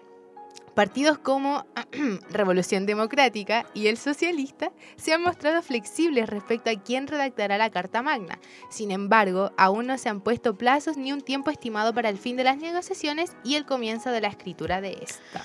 Partidos 0.79 1.17
como 1.17 1.65
Revolución 2.31 2.86
Democrática 2.86 3.65
y 3.74 3.88
el 3.88 3.98
Socialista 3.98 4.71
se 4.95 5.12
han 5.12 5.21
mostrado 5.21 5.62
flexibles 5.62 6.29
respecto 6.29 6.69
a 6.69 6.81
quién 6.81 7.05
redactará 7.05 7.57
la 7.57 7.69
Carta 7.69 8.01
Magna. 8.01 8.39
Sin 8.69 8.91
embargo, 8.91 9.51
aún 9.57 9.88
no 9.88 9.98
se 9.98 10.07
han 10.07 10.21
puesto 10.21 10.57
plazos 10.57 10.95
ni 10.95 11.12
un 11.12 11.19
tiempo 11.19 11.51
estimado 11.51 11.93
para 11.93 12.07
el 12.07 12.17
fin 12.17 12.38
de 12.38 12.45
las 12.45 12.59
negociaciones 12.59 13.33
y 13.43 13.55
el 13.55 13.65
comienzo 13.65 14.09
de 14.12 14.21
la 14.21 14.29
escritura 14.29 14.79
de 14.79 14.91
esta. 15.01 15.43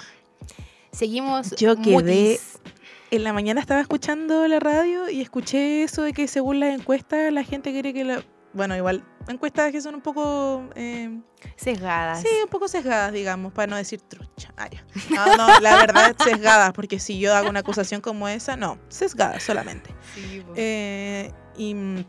Seguimos. 0.92 1.50
Yo 1.56 1.74
quedé- 1.82 1.94
mutis. 1.94 2.60
En 3.10 3.24
la 3.24 3.32
mañana 3.32 3.60
estaba 3.60 3.80
escuchando 3.80 4.46
la 4.46 4.60
radio 4.60 5.10
y 5.10 5.20
escuché 5.20 5.82
eso 5.82 6.02
de 6.02 6.12
que 6.12 6.28
según 6.28 6.60
las 6.60 6.78
encuestas 6.78 7.32
la 7.32 7.42
gente 7.42 7.72
quiere 7.72 7.92
que 7.92 8.04
la... 8.04 8.24
Bueno, 8.54 8.76
igual, 8.76 9.04
encuestas 9.28 9.72
que 9.72 9.80
son 9.80 9.96
un 9.96 10.00
poco... 10.00 10.68
eh, 10.76 11.20
sesgadas. 11.56 12.22
sí, 12.22 12.28
un 12.42 12.48
poco 12.48 12.68
sesgadas, 12.68 13.12
digamos, 13.12 13.52
para 13.52 13.66
no 13.66 13.76
decir 13.76 14.00
trucha. 14.00 14.52
Ah. 14.56 14.68
No, 15.10 15.36
no, 15.36 15.60
la 15.60 15.76
verdad 15.76 16.14
es 16.16 16.24
sesgadas, 16.24 16.72
porque 16.72 16.98
si 16.98 17.18
yo 17.18 17.34
hago 17.34 17.50
una 17.50 17.60
acusación 17.60 18.00
como 18.00 18.28
esa, 18.28 18.56
no, 18.56 18.78
sesgadas 18.88 19.42
solamente. 19.42 19.90
Sí. 20.14 20.44
Eh, 20.56 21.32
y 21.56 21.74
mm, 21.74 22.04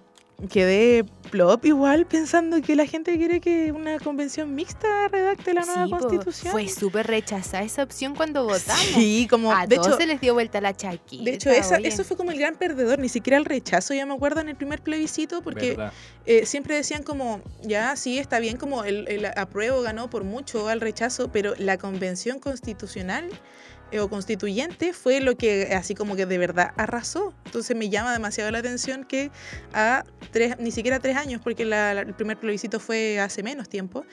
quedé 0.50 1.06
plop 1.32 1.66
igual 1.66 2.06
pensando 2.06 2.62
que 2.62 2.76
la 2.76 2.86
gente 2.86 3.18
quiere 3.18 3.40
que 3.42 3.72
una 3.72 4.00
convención 4.00 4.54
mixta 4.54 5.08
redacte 5.08 5.54
la 5.54 5.66
nueva 5.66 5.88
po, 5.88 5.98
constitución. 5.98 6.52
Fue 6.52 6.68
súper 6.68 7.08
rechazada 7.08 7.64
esa 7.64 7.84
opción 7.84 8.16
cuando 8.16 8.44
votamos. 8.44 8.80
Sí, 8.94 9.28
como 9.30 9.52
A 9.52 9.66
de 9.66 9.76
todos 9.76 9.88
hecho, 9.88 9.98
se 9.98 10.08
les 10.08 10.22
dio 10.22 10.34
vuelta 10.34 10.62
la 10.62 10.76
chaquita. 10.76 11.24
de 11.24 11.34
hecho 11.34 11.50
esa- 11.50 11.78
eso 11.78 12.04
fue 12.04 12.16
como 12.18 12.32
el 12.32 12.38
gran 12.40 12.56
perdedor, 12.56 13.00
ni 13.00 13.10
siquiera 13.10 13.38
el 13.38 13.46
rechazo, 13.46 13.94
ya 13.94 14.06
me 14.06 14.14
acuerdo 14.14 14.42
en 14.42 14.50
el 14.50 14.56
primer 14.56 14.82
plebiscito, 14.82 15.42
porque 15.42 15.78
eh, 16.26 16.46
siempre 16.46 16.76
decían 16.76 17.04
como, 17.04 17.42
ya, 17.64 17.96
sí, 17.96 18.20
está 18.20 18.40
bien, 18.40 18.58
como 18.58 18.84
el, 18.84 19.08
el 19.08 19.26
apruebo 19.26 19.82
ganó 19.82 20.10
por 20.10 20.24
mucho 20.24 20.68
al 20.70 20.80
rechazo, 20.82 21.32
pero 21.32 21.54
la 21.58 21.78
convención 21.78 22.40
constitucional 22.40 23.30
o 24.02 24.10
constituyente 24.10 24.94
fue 24.94 25.22
lo 25.22 25.36
que 25.38 25.74
así 25.76 25.96
como 25.96 26.16
que 26.16 26.26
de 26.26 26.38
verdad 26.38 26.72
arrasó. 26.78 27.34
Entonces 27.46 27.76
me 27.78 27.90
llama 27.90 28.12
demasiado 28.14 28.52
la 28.52 28.60
atención 28.60 29.06
que 29.06 29.32
a 29.74 30.04
tres, 30.32 30.58
ni 30.60 30.72
siquiera 30.72 31.00
tres 31.00 31.16
años, 31.18 31.42
porque 31.44 31.66
la- 31.66 31.94
la- 31.94 32.02
el 32.02 32.14
primer 32.14 32.38
plebiscito 32.40 32.80
fue 32.80 33.20
hace 33.20 33.44
menos 33.44 33.70
tiempo, 33.70 34.06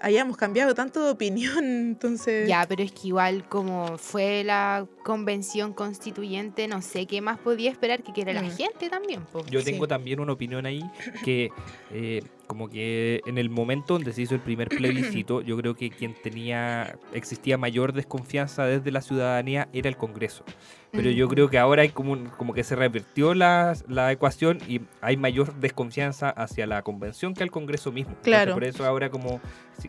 hayamos 0.00 0.36
cambiado 0.36 0.74
tanto 0.74 1.04
de 1.04 1.10
opinión. 1.10 1.64
Entonces, 1.88 2.48
Ya, 2.48 2.64
pero 2.68 2.82
es 2.82 2.92
que 2.92 3.08
igual 3.08 3.48
como 3.48 3.98
fue 3.98 4.44
la 4.44 4.86
convención 5.04 5.72
constituyente, 5.72 6.68
no 6.68 6.82
sé 6.82 7.06
qué 7.06 7.20
más 7.20 7.38
podía 7.38 7.70
esperar 7.70 8.02
que 8.02 8.12
quiera 8.12 8.32
la 8.32 8.42
Mm. 8.42 8.50
gente 8.56 8.88
también. 8.88 9.22
po. 9.32 9.44
Yo 9.50 9.60
Sí. 9.60 9.66
tengo 9.72 9.88
también 9.88 10.20
una 10.20 10.32
opinión 10.32 10.66
ahí 10.66 10.82
que 11.24 11.50
eh, 11.92 12.22
como 12.46 12.68
que 12.68 13.20
en 13.26 13.36
el 13.38 13.50
momento 13.50 13.94
donde 13.94 14.12
se 14.12 14.22
hizo 14.22 14.34
el 14.34 14.40
primer 14.40 14.68
plebiscito, 14.68 15.42
yo 15.42 15.56
creo 15.56 15.74
que 15.74 15.90
quien 15.90 16.14
tenía, 16.22 16.96
existía 17.12 17.58
mayor 17.58 17.92
desconfianza 17.92 18.64
desde 18.64 18.90
la 18.90 19.00
ciudadanía 19.02 19.68
era 19.72 19.88
el 19.88 19.96
Congreso. 19.96 20.44
Pero 20.90 21.10
yo 21.10 21.28
creo 21.28 21.50
que 21.50 21.58
ahora 21.58 21.82
hay 21.82 21.90
como, 21.90 22.12
un- 22.12 22.26
como 22.30 22.54
que 22.54 22.64
se 22.64 22.74
revirtió 22.74 23.34
la, 23.34 23.74
la 23.88 24.10
ecuación 24.10 24.58
y 24.66 24.80
hay 25.02 25.16
mayor 25.16 25.54
desconfianza 25.60 26.30
hacia 26.30 26.66
la 26.66 26.82
convención 26.82 27.34
que 27.34 27.42
al 27.42 27.50
Congreso 27.50 27.92
mismo. 27.92 28.10
Entonces, 28.12 28.24
Claro. 28.32 28.54
por 28.54 28.64
eso 28.64 28.84
ahora 28.86 29.10
como, 29.10 29.40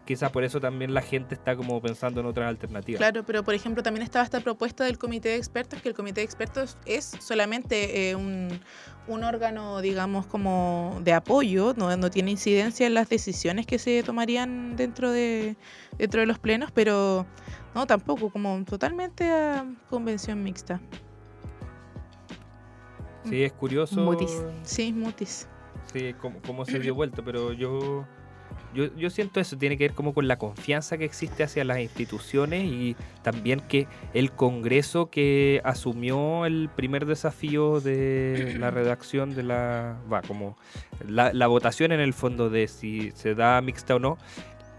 quizás 0.06 0.30
por 0.32 0.44
eso 0.44 0.60
también 0.60 0.94
la 0.94 1.02
gente 1.02 1.36
está 1.36 1.56
como 1.56 1.82
pensando 1.82 2.20
en 2.20 2.26
otras 2.28 2.48
alternativas. 2.50 3.00
Claro, 3.00 3.24
pero 3.26 3.44
por 3.44 3.54
ejemplo 3.54 3.82
también 3.82 4.04
estaba 4.04 4.26
esta 4.26 4.42
propuesta 4.42 4.84
del 4.84 4.98
comité 4.98 5.30
de 5.30 5.36
expertos, 5.38 5.82
que 5.82 5.90
el 5.90 5.96
comité 5.96 6.22
de 6.22 6.26
expertos 6.26 6.78
es 6.86 7.06
solamente 7.20 8.10
eh, 8.10 8.16
un, 8.16 8.60
un 9.08 9.24
órgano, 9.24 9.80
digamos, 9.82 10.28
como 10.28 11.00
de 11.04 11.14
apoyo, 11.14 11.74
no, 11.78 11.96
no 11.96 12.12
tiene 12.12 12.32
incidencia 12.32 12.86
en 12.86 12.94
las 12.94 13.08
decisiones 13.10 13.66
que 13.66 13.80
se 13.80 14.04
tomarían 14.04 14.76
dentro 14.76 15.12
de, 15.12 15.56
dentro 15.98 16.20
de 16.20 16.28
los 16.28 16.40
plenos, 16.40 16.72
pero 16.72 17.26
no, 17.76 17.86
tampoco, 17.86 18.30
como 18.30 18.64
totalmente 18.66 19.32
a 19.32 19.66
convención 19.90 20.44
mixta. 20.44 20.80
Sí, 23.26 23.44
es 23.44 23.52
curioso. 23.54 24.02
Mutis. 24.02 24.44
Sí, 24.64 24.92
mutis. 24.92 25.48
Sí, 25.94 26.14
cómo, 26.20 26.40
cómo 26.46 26.66
se 26.66 26.80
dio 26.80 26.96
vuelta, 26.96 27.22
pero 27.24 27.52
yo, 27.54 28.06
yo, 28.74 28.96
yo 28.96 29.10
siento 29.10 29.40
eso, 29.40 29.58
tiene 29.58 29.78
que 29.78 29.86
ver 29.86 29.94
como 29.94 30.14
con 30.14 30.28
la 30.28 30.38
confianza 30.38 30.98
que 30.98 31.06
existe 31.06 31.44
hacia 31.44 31.64
las 31.64 31.80
instituciones 31.80 32.66
y 32.66 32.96
también 33.24 33.60
que 33.60 33.88
el 34.14 34.32
Congreso 34.32 35.10
que 35.10 35.62
asumió 35.64 36.46
el 36.46 36.70
primer 36.76 37.06
desafío 37.06 37.82
de 37.82 38.56
la 38.60 38.72
redacción 38.72 39.36
de 39.36 39.44
la, 39.44 40.00
va, 40.12 40.22
como 40.22 40.58
la, 41.08 41.34
la 41.34 41.48
votación 41.48 41.92
en 41.92 42.00
el 42.00 42.14
fondo 42.14 42.50
de 42.50 42.68
si 42.68 43.12
se 43.12 43.34
da 43.34 43.62
mixta 43.62 43.96
o 43.96 44.00
no, 44.00 44.18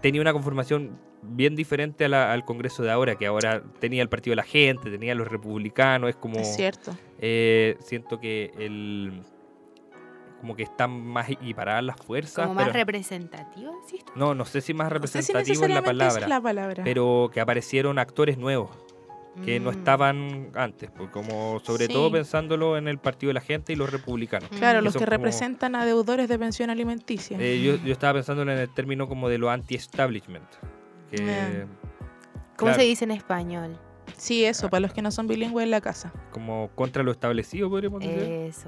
tenía 0.01 0.21
una 0.21 0.33
conformación 0.33 0.97
bien 1.23 1.55
diferente 1.55 2.05
a 2.05 2.09
la- 2.09 2.31
al 2.33 2.43
Congreso 2.45 2.83
de 2.83 2.91
ahora, 2.91 3.15
que 3.15 3.27
ahora 3.27 3.61
tenía 3.79 4.01
el 4.01 4.09
Partido 4.09 4.31
de 4.31 4.37
la 4.37 4.43
Gente, 4.43 4.89
tenía 4.89 5.13
los 5.15 5.27
republicanos, 5.27 6.09
es 6.09 6.15
como... 6.15 6.39
Es 6.39 6.55
cierto. 6.55 6.95
Eh, 7.19 7.77
siento 7.81 8.19
que 8.19 8.51
el 8.57 9.21
como 10.39 10.55
que 10.55 10.63
están 10.63 10.89
más 11.05 11.29
equiparadas 11.29 11.83
las 11.83 11.97
fuerzas. 11.97 12.45
como 12.47 12.55
más 12.55 12.63
pero- 12.69 12.73
¿sí? 13.87 13.99
no, 14.15 14.33
no 14.33 14.43
sé 14.45 14.59
si 14.61 14.73
más 14.73 14.91
No 14.91 15.05
sé 15.05 15.21
si 15.21 15.31
representativo 15.33 15.65
es 15.65 15.69
la 15.69 15.81
palabra, 15.83 16.21
es 16.23 16.27
la 16.29 16.41
palabra. 16.41 16.83
pero 16.83 17.29
que 17.31 17.39
aparecieron 17.41 17.99
actores 17.99 18.39
nuevos 18.39 18.71
que 19.45 19.59
no 19.59 19.69
Mm. 19.69 19.73
estaban 19.75 20.49
antes, 20.55 20.89
pues, 20.89 21.09
como 21.11 21.59
sobre 21.63 21.85
Sí. 21.85 21.93
todo 21.93 22.11
pensándolo 22.11 22.75
en 22.75 22.87
el 22.87 22.97
Partido 22.97 23.29
de 23.29 23.35
la 23.35 23.41
Gente 23.41 23.71
y 23.71 23.75
los 23.75 23.89
republicanos. 23.91 24.49
claro, 24.49 24.81
Mm. 24.81 24.83
los 24.83 24.93
son 24.93 24.99
que 25.01 25.05
como- 25.05 25.17
representan 25.17 25.75
a 25.75 25.85
deudores 25.85 26.27
de 26.27 26.39
pensión 26.39 26.71
alimenticia. 26.71 27.37
Eh, 27.39 27.61
yo, 27.61 27.75
yo 27.85 27.93
estaba 27.93 28.13
pensando 28.15 28.41
en 28.41 28.49
el 28.49 28.67
término 28.73 29.07
como 29.07 29.29
de 29.29 29.37
lo 29.37 29.49
anti-establishment. 29.51 30.49
Que- 31.11 31.25
Ya. 31.25 31.65
¿Cómo 32.57 32.69
claro, 32.71 32.79
se 32.79 32.83
dice 32.85 33.05
en 33.05 33.11
español? 33.11 33.77
Sí, 34.17 34.45
eso, 34.45 34.69
para 34.69 34.81
los 34.81 34.93
que 34.93 35.01
no 35.01 35.09
son 35.11 35.25
bilingües 35.27 35.63
en 35.63 35.71
la 35.71 35.81
casa. 35.81 36.11
Como 36.31 36.69
contra 36.75 37.01
lo 37.03 37.11
establecido, 37.11 37.69
podríamos 37.69 38.01
decir. 38.01 38.19
Eso. 38.19 38.67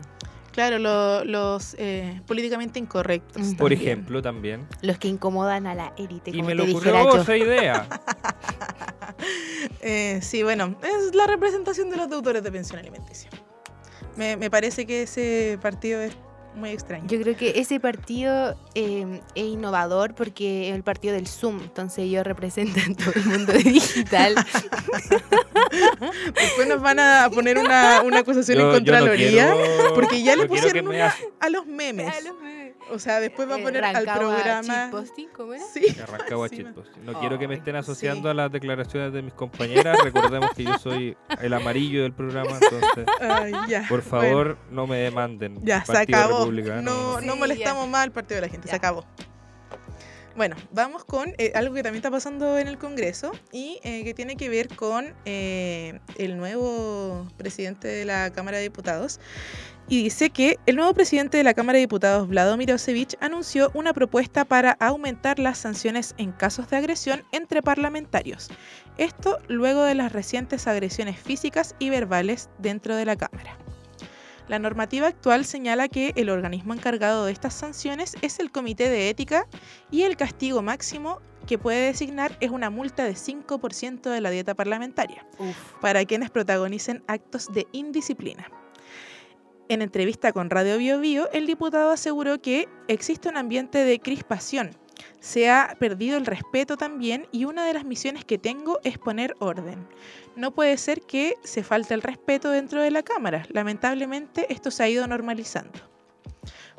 Claro, 0.52 0.78
lo- 0.80 1.24
los 1.26 1.76
eh, 1.80 2.22
políticamente 2.28 2.80
incorrectos. 2.80 3.42
Por 3.56 3.70
también. 3.70 3.82
ejemplo, 3.82 4.22
también. 4.22 4.68
Los 4.82 4.98
que 5.00 5.08
incomodan 5.08 5.66
a 5.68 5.74
la 5.76 5.94
élite, 5.98 6.30
Y 6.32 6.36
como 6.38 6.46
me 6.46 6.52
te 6.52 6.56
lo 6.56 6.64
ocurrió 6.72 7.16
esa 7.22 7.38
idea. 7.38 7.88
Eh, 9.82 10.20
sí, 10.22 10.44
bueno, 10.44 10.76
es 10.82 11.14
la 11.16 11.28
representación 11.28 11.90
de 11.90 11.98
los 11.98 12.10
deudores 12.10 12.44
de 12.44 12.52
pensión 12.52 12.80
alimenticia. 12.80 13.30
Me, 14.16 14.38
me 14.38 14.50
parece 14.50 14.86
que 14.86 15.04
ese 15.04 15.58
partido 15.62 16.02
es 16.02 16.16
muy 16.56 16.70
extraño. 16.70 17.06
Yo 17.08 17.20
creo 17.22 17.36
que 17.36 17.60
ese 17.60 17.80
partido 17.80 18.56
eh, 18.76 19.22
es 19.36 19.44
innovador 19.46 20.14
porque 20.16 20.70
es 20.70 20.76
el 20.76 20.84
partido 20.84 21.14
del 21.16 21.28
Zoom, 21.28 21.60
entonces 21.62 22.00
ellos 22.06 22.26
representan 22.26 22.96
todo 22.96 23.12
el 23.16 23.26
mundo 23.26 23.54
digital. 23.54 24.36
Después 26.36 26.68
nos 26.68 26.82
van 26.82 27.00
a 27.00 27.30
poner 27.34 27.58
una, 27.58 28.02
una 28.04 28.20
acusación 28.20 28.58
Yo- 28.60 28.64
en 28.64 28.68
yo 28.86 28.92
no 28.94 29.00
Contraloría 29.00 29.54
quiero- 29.54 29.94
porque 29.96 30.22
ya 30.24 30.36
le 30.36 30.46
pusieron 30.48 30.88
una 30.88 31.14
a 31.40 31.50
los 31.50 31.66
memes. 31.66 32.14
O 32.94 33.00
sea, 33.00 33.20
después 33.20 33.50
va 33.50 33.56
a 33.56 33.60
Eh, 33.60 33.64
poner 33.64 33.84
al 33.84 33.96
Rancagua 33.96 34.36
programa. 34.36 34.84
shitposting, 34.86 35.30
¿cómo 35.36 35.54
era? 35.56 35.64
Sí. 35.74 35.86
Arrancaba 36.04 36.48
Sí, 36.50 36.58
shitpost. 36.58 36.96
No 36.98 37.20
quiero 37.20 37.40
que 37.40 37.48
me 37.48 37.56
estén 37.56 37.74
sí. 37.74 37.80
asociando 37.80 38.30
a 38.30 38.34
las 38.34 38.52
declaraciones 38.52 39.12
de 39.14 39.22
mis 39.22 39.34
compañeras. 39.34 39.98
Recordemos 40.04 40.52
que 40.56 40.64
yo 40.64 40.78
soy 40.78 41.18
el 41.42 41.54
amarillo 41.54 42.04
del 42.04 42.14
programa, 42.14 42.52
entonces 42.62 43.06
Ay, 43.20 43.52
ya. 43.68 43.86
por 43.90 44.04
Bueno, 44.04 44.28
favor 44.28 44.58
no 44.70 44.86
me 44.88 44.98
demanden. 44.98 45.60
ya, 45.64 45.84
se 45.84 45.98
acabó. 45.98 46.46
No, 46.82 47.20
no 47.22 47.36
molestamos 47.36 47.88
más 47.88 48.04
al 48.04 48.12
partido 48.12 48.36
de 48.42 48.48
la 48.48 48.52
gente, 48.52 48.68
se 48.68 48.76
acabó. 48.76 49.06
Bueno, 50.36 50.56
vamos 50.72 51.06
con 51.06 51.32
eh, 51.38 51.52
algo 51.54 51.76
que 51.76 51.84
también 51.84 52.00
está 52.00 52.10
pasando 52.10 52.58
en 52.58 52.68
el 52.68 52.80
Congreso 52.80 53.32
y 53.52 53.80
eh, 53.84 54.04
que 54.04 54.16
tiene 54.16 54.36
que 54.36 54.50
ver 54.50 54.68
con 54.76 55.14
eh, 55.26 56.00
el 56.18 56.38
nuevo 56.38 57.28
presidente 57.38 57.88
de 57.88 58.04
la 58.06 58.32
Cámara 58.32 58.58
de 58.58 58.64
Diputados. 58.64 59.20
Y 59.90 60.04
dice 60.04 60.30
que 60.30 60.58
el 60.66 60.78
nuevo 60.78 60.94
presidente 60.94 61.38
de 61.38 61.44
la 61.44 61.54
Cámara 61.54 61.78
de 61.78 61.82
Diputados, 61.82 62.28
Vlado 62.28 62.58
Osevich, 62.74 63.18
anunció 63.20 63.70
una 63.74 63.94
propuesta 63.94 64.46
para 64.46 64.72
aumentar 64.80 65.40
las 65.40 65.58
sanciones 65.58 66.16
en 66.18 66.32
casos 66.32 66.70
de 66.70 66.78
agresión 66.78 67.24
entre 67.32 67.62
parlamentarios. 67.62 68.50
Esto 68.98 69.40
luego 69.48 69.84
de 69.84 69.96
las 69.96 70.14
recientes 70.14 70.68
agresiones 70.68 71.20
físicas 71.20 71.76
y 71.80 71.90
verbales 71.90 72.50
dentro 72.60 72.96
de 72.96 73.06
la 73.06 73.18
Cámara. 73.18 73.58
La 74.48 74.60
normativa 74.60 75.08
actual 75.08 75.46
señala 75.46 75.88
que 75.88 76.14
el 76.16 76.30
organismo 76.30 76.74
encargado 76.74 77.26
de 77.26 77.32
estas 77.32 77.54
sanciones 77.54 78.16
es 78.22 78.40
el 78.40 78.52
Comité 78.52 78.90
de 78.90 79.10
Ética 79.10 79.48
y 79.90 80.04
el 80.04 80.18
castigo 80.18 80.62
máximo 80.62 81.22
que 81.48 81.58
puede 81.58 81.88
designar 81.88 82.38
es 82.40 82.52
una 82.52 82.70
multa 82.70 83.04
de 83.04 83.14
5% 83.14 84.10
de 84.10 84.22
la 84.22 84.30
dieta 84.30 84.54
parlamentaria 84.54 85.26
Uf. 85.40 85.56
para 85.82 86.06
quienes 86.06 86.30
protagonicen 86.30 87.04
actos 87.08 87.52
de 87.54 87.68
indisciplina. 87.72 88.50
En 89.70 89.82
entrevista 89.82 90.34
con 90.34 90.50
Radio 90.50 90.78
Bio 90.78 91.00
Bio, 91.00 91.32
el 91.32 91.48
diputado 91.48 91.92
aseguró 91.92 92.42
que 92.42 92.68
existe 92.90 93.30
un 93.30 93.38
ambiente 93.38 93.86
de 93.86 94.00
crispación. 94.00 94.72
Se 95.22 95.50
ha 95.50 95.78
perdido 95.80 96.18
el 96.18 96.26
respeto 96.26 96.76
también 96.76 97.28
y 97.32 97.46
una 97.46 97.66
de 97.66 97.74
las 97.74 97.86
misiones 97.86 98.26
que 98.26 98.38
tengo 98.38 98.80
es 98.84 98.98
poner 98.98 99.36
orden. 99.40 99.88
No 100.36 100.54
puede 100.54 100.78
ser 100.78 101.02
que 101.02 101.36
se 101.44 101.64
falte 101.64 101.94
el 101.94 102.02
respeto 102.02 102.50
dentro 102.50 102.82
de 102.82 102.92
la 102.92 103.04
Cámara. 103.04 103.46
Lamentablemente 103.50 104.52
esto 104.54 104.70
se 104.70 104.84
ha 104.84 104.90
ido 104.90 105.08
normalizando. 105.08 105.93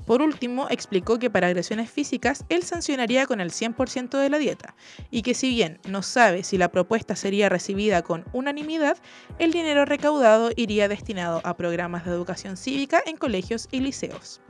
Por 0.07 0.21
último, 0.23 0.67
explicó 0.71 1.19
que 1.19 1.31
para 1.31 1.47
agresiones 1.47 1.91
físicas 1.91 2.45
él 2.49 2.63
sancionaría 2.63 3.27
con 3.27 3.41
el 3.41 3.51
100% 3.51 4.19
de 4.19 4.31
la 4.31 4.39
dieta 4.39 4.75
y 5.11 5.23
que 5.23 5.35
si 5.35 5.51
bien 5.51 5.81
no 5.89 6.03
sabe 6.03 6.43
si 6.43 6.59
la 6.59 6.71
propuesta 6.71 7.17
sería 7.17 7.49
recibida 7.49 8.03
con 8.03 8.25
unanimidad, 8.33 8.99
el 9.39 9.53
dinero 9.53 9.85
recaudado 9.85 10.51
iría 10.57 10.89
destinado 10.89 11.41
a 11.45 11.57
programas 11.57 12.05
de 12.05 12.11
educación 12.11 12.57
cívica 12.57 13.03
en 13.07 13.17
colegios 13.17 13.69
y 13.71 13.81
liceos. 13.81 14.41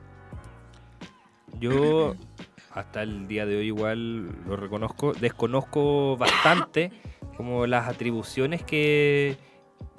Yo 1.59 2.15
hasta 2.71 3.03
el 3.03 3.27
día 3.27 3.45
de 3.45 3.57
hoy 3.57 3.67
igual 3.67 4.45
lo 4.45 4.57
reconozco, 4.57 5.13
desconozco 5.13 6.17
bastante 6.17 6.91
como 7.37 7.65
las 7.67 7.87
atribuciones 7.87 8.63
que 8.63 9.37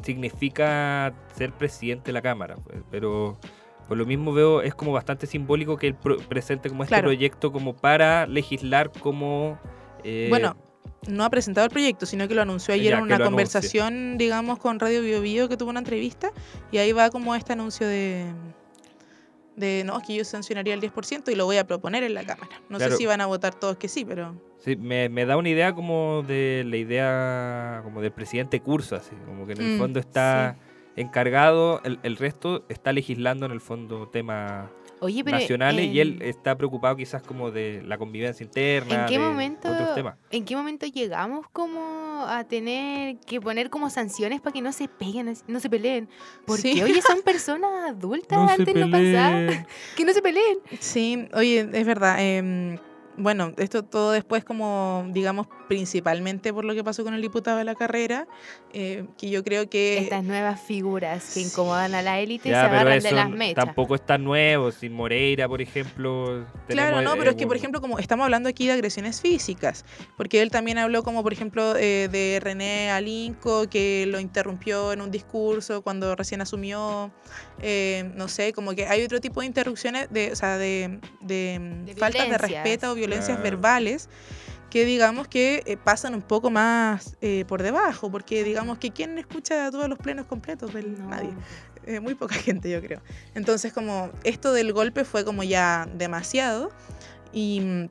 significa 0.02 1.14
ser 1.34 1.52
presidente 1.52 2.06
de 2.06 2.12
la 2.12 2.22
Cámara, 2.22 2.56
pues, 2.56 2.82
pero 2.90 3.38
por 3.88 3.96
lo 3.96 4.06
mismo 4.06 4.32
veo 4.32 4.62
es 4.62 4.74
como 4.74 4.92
bastante 4.92 5.26
simbólico 5.26 5.76
que 5.76 5.88
él 5.88 5.94
presente 6.28 6.68
como 6.68 6.82
este 6.82 6.94
Claro. 6.94 7.06
proyecto 7.08 7.52
como 7.52 7.74
para 7.76 8.26
legislar 8.26 8.90
como 8.92 9.58
eh, 10.04 10.26
Bueno, 10.28 10.56
no 11.08 11.24
ha 11.24 11.30
presentado 11.30 11.64
el 11.66 11.70
proyecto, 11.70 12.04
sino 12.06 12.26
que 12.28 12.34
lo 12.34 12.42
anunció 12.42 12.74
ayer 12.74 12.92
Ya, 12.92 12.98
en 12.98 13.02
una 13.04 13.14
anuncie. 13.16 13.30
conversación, 13.30 14.18
digamos, 14.18 14.58
con 14.58 14.80
Radio 14.80 15.02
Bio 15.02 15.20
Bio, 15.20 15.48
que 15.48 15.56
tuvo 15.56 15.70
una 15.70 15.78
entrevista, 15.80 16.30
y 16.72 16.78
ahí 16.78 16.92
va 16.92 17.10
como 17.10 17.34
este 17.34 17.52
anuncio 17.52 17.86
de, 17.86 18.26
de 19.56 19.84
no, 19.86 19.98
es 19.98 20.06
que 20.06 20.14
yo 20.16 20.24
sancionaría 20.24 20.74
el 20.74 20.80
10% 20.80 21.30
y 21.30 21.34
lo 21.34 21.44
voy 21.46 21.56
a 21.58 21.66
proponer 21.66 22.02
en 22.02 22.14
la 22.14 22.24
Cámara. 22.24 22.60
No 22.68 22.78
Claro. 22.78 22.92
sé 22.92 22.98
si 22.98 23.06
van 23.06 23.20
a 23.20 23.26
votar 23.26 23.54
todos 23.54 23.76
que 23.76 23.88
sí, 23.88 24.04
pero... 24.04 24.34
Sí, 24.58 24.74
me, 24.76 25.08
me 25.08 25.24
da 25.26 25.36
una 25.36 25.48
idea 25.48 25.72
como 25.74 26.24
de 26.26 26.64
la 26.66 26.76
idea 26.76 27.80
como 27.84 28.00
del 28.02 28.10
presidente 28.12 28.60
Curso, 28.60 28.96
así, 28.96 29.14
como 29.26 29.46
que 29.46 29.52
en 29.52 29.60
el 29.60 29.74
Mm, 29.74 29.78
fondo 29.78 30.00
está 30.00 30.56
encargado, 30.96 31.80
el, 31.84 31.98
el 32.02 32.16
resto 32.16 32.64
está 32.68 32.92
legislando 32.92 33.46
en 33.46 33.52
el 33.52 33.60
fondo 33.60 34.08
temas 34.08 34.70
Oye, 35.00 35.22
pero 35.22 35.36
nacionales 35.36 35.92
y 35.92 36.00
él 36.00 36.18
está 36.22 36.56
preocupado 36.56 36.96
quizás 36.96 37.22
como 37.22 37.50
de 37.50 37.82
la 37.84 37.98
convivencia 37.98 38.42
interna, 38.42 39.02
¿En 39.02 39.06
qué 39.06 39.18
de 39.18 39.24
momento? 39.24 39.70
otros 39.70 39.94
temas. 39.94 40.16
¿En 40.30 40.44
qué 40.46 40.56
momento 40.56 40.86
llegamos 40.86 41.46
como 41.52 42.24
a 42.26 42.44
tener 42.44 43.18
que 43.20 43.38
poner 43.40 43.68
como 43.68 43.90
sanciones 43.90 44.40
para 44.40 44.54
que 44.54 44.62
no 44.62 44.72
se 44.72 44.88
peguen, 44.88 45.34
no 45.46 45.60
se 45.60 45.68
peleen? 45.68 46.08
Porque 46.46 46.72
Sí. 46.72 46.82
oye, 46.82 47.02
son 47.02 47.20
personas 47.24 47.90
adultas, 47.90 48.38
antes 48.58 48.74
no 48.74 48.90
pasaba. 48.90 49.66
Que 49.96 50.04
no 50.06 50.14
se 50.14 50.22
peleen. 50.22 50.58
Sí, 50.80 51.28
oye, 51.34 51.68
es 51.72 51.84
verdad. 51.86 52.16
em, 52.18 52.78
bueno, 53.16 53.52
esto 53.56 53.82
todo 53.84 54.12
después 54.12 54.44
como, 54.44 55.06
digamos, 55.10 55.46
principalmente 55.68 56.52
por 56.52 56.64
lo 56.64 56.74
que 56.74 56.84
pasó 56.84 57.02
con 57.04 57.14
el 57.14 57.22
diputado 57.22 57.58
de 57.58 57.64
la 57.64 57.74
carrera, 57.74 58.26
eh, 58.72 59.04
que 59.18 59.30
yo 59.30 59.42
creo 59.42 59.68
que... 59.68 59.98
Estas 59.98 60.22
nuevas 60.24 60.60
figuras 60.60 61.32
que 61.34 61.40
incomodan 61.40 61.94
a 61.94 62.02
la 62.02 62.20
élite 62.20 62.48
y 62.48 62.52
se 62.52 62.56
agarran 62.56 63.00
de 63.00 63.12
las 63.12 63.30
mechas. 63.30 63.64
tampoco 63.64 63.94
es 63.94 64.04
tan 64.04 64.22
nuevo. 64.24 64.70
Si 64.70 64.88
Moreira, 64.88 65.48
por 65.48 65.60
ejemplo. 65.62 66.46
Claro, 66.68 67.00
no, 67.02 67.14
eh, 67.14 67.16
pero 67.18 67.30
es 67.30 67.36
que, 67.36 67.44
un- 67.44 67.48
por 67.48 67.56
ejemplo, 67.56 67.80
como 67.80 67.98
estamos 67.98 68.24
hablando 68.24 68.48
aquí 68.48 68.66
de 68.66 68.72
agresiones 68.72 69.20
físicas, 69.20 69.84
porque 70.16 70.42
él 70.42 70.50
también 70.50 70.78
habló 70.78 71.02
como, 71.02 71.22
por 71.22 71.32
ejemplo, 71.32 71.74
eh, 71.76 72.08
de 72.10 72.38
René 72.42 72.90
Alinco, 72.90 73.68
que 73.68 74.04
lo 74.08 74.20
interrumpió 74.20 74.92
en 74.92 75.00
un 75.00 75.10
discurso 75.10 75.82
cuando 75.82 76.14
recién 76.16 76.40
asumió, 76.40 77.10
eh, 77.62 78.10
no 78.14 78.28
sé, 78.28 78.52
como 78.52 78.72
que 78.74 78.86
hay 78.86 79.02
otro 79.02 79.20
tipo 79.20 79.40
de 79.40 79.46
interrupciones, 79.46 80.08
de, 80.10 80.32
o 80.32 80.36
sea, 80.36 80.58
de, 80.58 81.00
de, 81.20 81.58
De 81.86 81.94
faltas 81.94 82.28
de 82.28 82.38
respeto 82.38 82.92
o 82.92 82.94
violencias 83.06 83.38
Claro. 83.38 83.42
verbales 83.42 84.08
que 84.70 84.84
digamos 84.84 85.28
que 85.28 85.62
eh, 85.64 85.76
pasan 85.76 86.14
un 86.14 86.22
poco 86.22 86.50
más 86.50 87.16
eh, 87.20 87.44
por 87.46 87.62
debajo, 87.62 88.10
porque 88.10 88.42
digamos 88.42 88.78
que 88.78 88.90
¿quién 88.90 89.16
escucha 89.18 89.70
todos 89.70 89.88
los 89.88 89.98
plenos 89.98 90.26
completos? 90.26 90.74
Del, 90.74 90.98
No. 90.98 91.08
Nadie. 91.08 91.30
Eh, 91.86 92.00
muy 92.00 92.14
poca 92.14 92.34
gente, 92.34 92.68
yo 92.68 92.80
creo. 92.80 93.00
Entonces, 93.34 93.72
como 93.72 94.10
esto 94.24 94.52
del 94.52 94.72
golpe 94.72 95.04
fue 95.04 95.24
como 95.24 95.44
ya 95.44 95.88
demasiado. 95.94 96.70
Y 97.32 97.60
mm, 97.60 97.88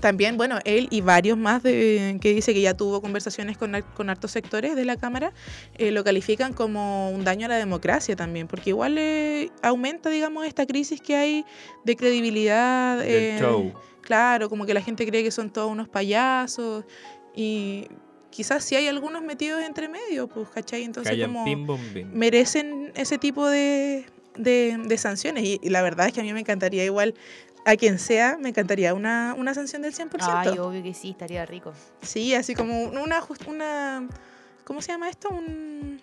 también, 0.00 0.36
bueno, 0.36 0.58
él 0.64 0.88
y 0.90 1.00
varios 1.00 1.36
más 1.36 1.62
de, 1.62 2.18
que 2.20 2.32
dice 2.32 2.54
que 2.54 2.60
ya 2.60 2.74
tuvo 2.74 3.02
conversaciones 3.02 3.58
con, 3.58 3.84
con 3.94 4.08
hartos 4.08 4.30
sectores 4.30 4.76
de 4.76 4.84
la 4.84 4.96
Cámara, 4.96 5.32
eh, 5.76 5.90
lo 5.90 6.04
califican 6.04 6.52
como 6.52 7.10
un 7.10 7.24
daño 7.24 7.46
a 7.46 7.48
la 7.50 7.56
democracia 7.56 8.16
también, 8.16 8.46
porque 8.46 8.70
igual 8.70 8.96
eh, 8.98 9.50
aumenta, 9.62 10.08
digamos, 10.08 10.46
esta 10.46 10.64
crisis 10.66 11.00
que 11.00 11.16
hay 11.16 11.44
de 11.84 11.96
credibilidad. 11.96 12.98
Del 12.98 13.08
eh, 13.08 13.36
show. 13.40 13.72
Claro, 14.02 14.48
como 14.48 14.66
que 14.66 14.74
la 14.74 14.80
gente 14.82 15.06
cree 15.06 15.22
que 15.22 15.30
son 15.30 15.50
todos 15.50 15.70
unos 15.70 15.88
payasos 15.88 16.84
y 17.34 17.86
quizás 18.30 18.64
si 18.64 18.76
hay 18.76 18.88
algunos 18.88 19.22
metidos 19.22 19.62
entre 19.62 19.88
medio, 19.88 20.26
pues, 20.28 20.48
¿cachai? 20.50 20.82
Entonces 20.84 21.12
Callan 21.12 21.32
como 21.32 21.44
pim, 21.44 21.66
bom, 21.66 21.80
bim. 21.94 22.10
merecen 22.12 22.92
ese 22.94 23.18
tipo 23.18 23.46
de, 23.48 24.06
de- 24.36 24.78
de 24.84 24.98
sanciones 24.98 25.44
y, 25.44 25.58
y 25.62 25.68
la 25.70 25.82
verdad 25.82 26.06
es 26.06 26.12
que 26.12 26.20
a 26.20 26.22
mí 26.24 26.32
me 26.32 26.40
encantaría 26.40 26.84
igual, 26.84 27.14
a 27.66 27.76
quien 27.76 27.98
sea, 27.98 28.38
me 28.40 28.48
encantaría 28.50 28.94
una, 28.94 29.34
una 29.36 29.52
sanción 29.54 29.82
del 29.82 29.94
100%. 29.94 30.18
Ay, 30.20 30.58
obvio 30.58 30.82
que 30.82 30.94
sí, 30.94 31.10
estaría 31.10 31.44
rico. 31.44 31.72
sí, 32.02 32.34
así 32.34 32.54
como 32.54 32.84
una, 32.84 33.22
una 33.46 34.08
¿cómo 34.64 34.80
se 34.80 34.92
llama 34.92 35.08
esto? 35.10 35.28
Un, 35.28 36.00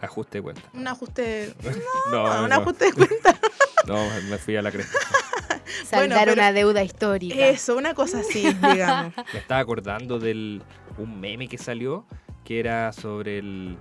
Ajuste 0.00 0.38
de 0.38 0.42
cuenta. 0.42 0.62
un 0.74 0.86
ajuste, 0.86 1.54
No, 2.10 2.10
no, 2.10 2.34
no, 2.38 2.42
un 2.44 2.48
no. 2.50 2.56
ajuste 2.56 2.84
de 2.86 2.92
cuenta. 2.92 3.38
No, 3.86 3.96
me 4.30 4.38
fui 4.38 4.56
a 4.56 4.62
la 4.62 4.70
cresta. 4.70 4.98
Saldar 5.84 6.20
pero- 6.24 6.32
una 6.34 6.52
deuda 6.52 6.82
histórica. 6.82 7.34
Eso, 7.34 7.76
una 7.76 7.94
cosa 7.94 8.20
así, 8.20 8.44
digamos. 8.52 9.12
Me 9.32 9.38
estaba 9.38 9.60
acordando 9.60 10.18
del 10.18 10.62
un 10.98 11.20
meme 11.20 11.48
que 11.48 11.58
salió 11.58 12.04
que 12.44 12.60
era 12.60 12.92
sobre 12.92 13.38
el 13.38 13.76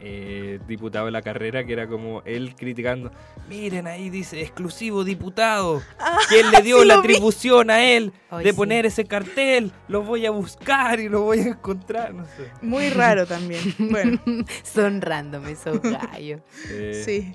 eh, 0.00 0.60
diputado 0.68 1.06
de 1.06 1.12
la 1.12 1.22
carrera, 1.22 1.64
que 1.64 1.72
era 1.72 1.86
como 1.88 2.22
él 2.26 2.54
criticando. 2.56 3.10
Miren 3.48 3.86
ahí 3.86 4.10
dice 4.10 4.40
exclusivo 4.40 5.02
diputado. 5.04 5.82
Ah, 5.98 6.18
¿Quién 6.28 6.50
le 6.50 6.62
dio 6.62 6.80
sí 6.82 6.86
la 6.86 6.94
vi. 6.96 7.00
atribución 7.00 7.70
a 7.70 7.82
él 7.84 8.12
de 8.42 8.50
sí. 8.50 8.56
poner 8.56 8.86
ese 8.86 9.04
cartel? 9.06 9.72
Lo 9.88 10.02
voy 10.02 10.26
a 10.26 10.30
buscar 10.30 11.00
y 11.00 11.08
lo 11.08 11.22
voy 11.22 11.40
a 11.40 11.48
encontrar. 11.48 12.12
No 12.14 12.24
sé. 12.26 12.50
Muy 12.62 12.90
raro 12.90 13.26
también. 13.26 13.62
Bueno, 13.78 14.20
Son 14.62 15.00
random 15.00 15.46
esos 15.46 15.80
gallos. 15.80 16.40
Eh, 16.70 17.02
sí. 17.04 17.34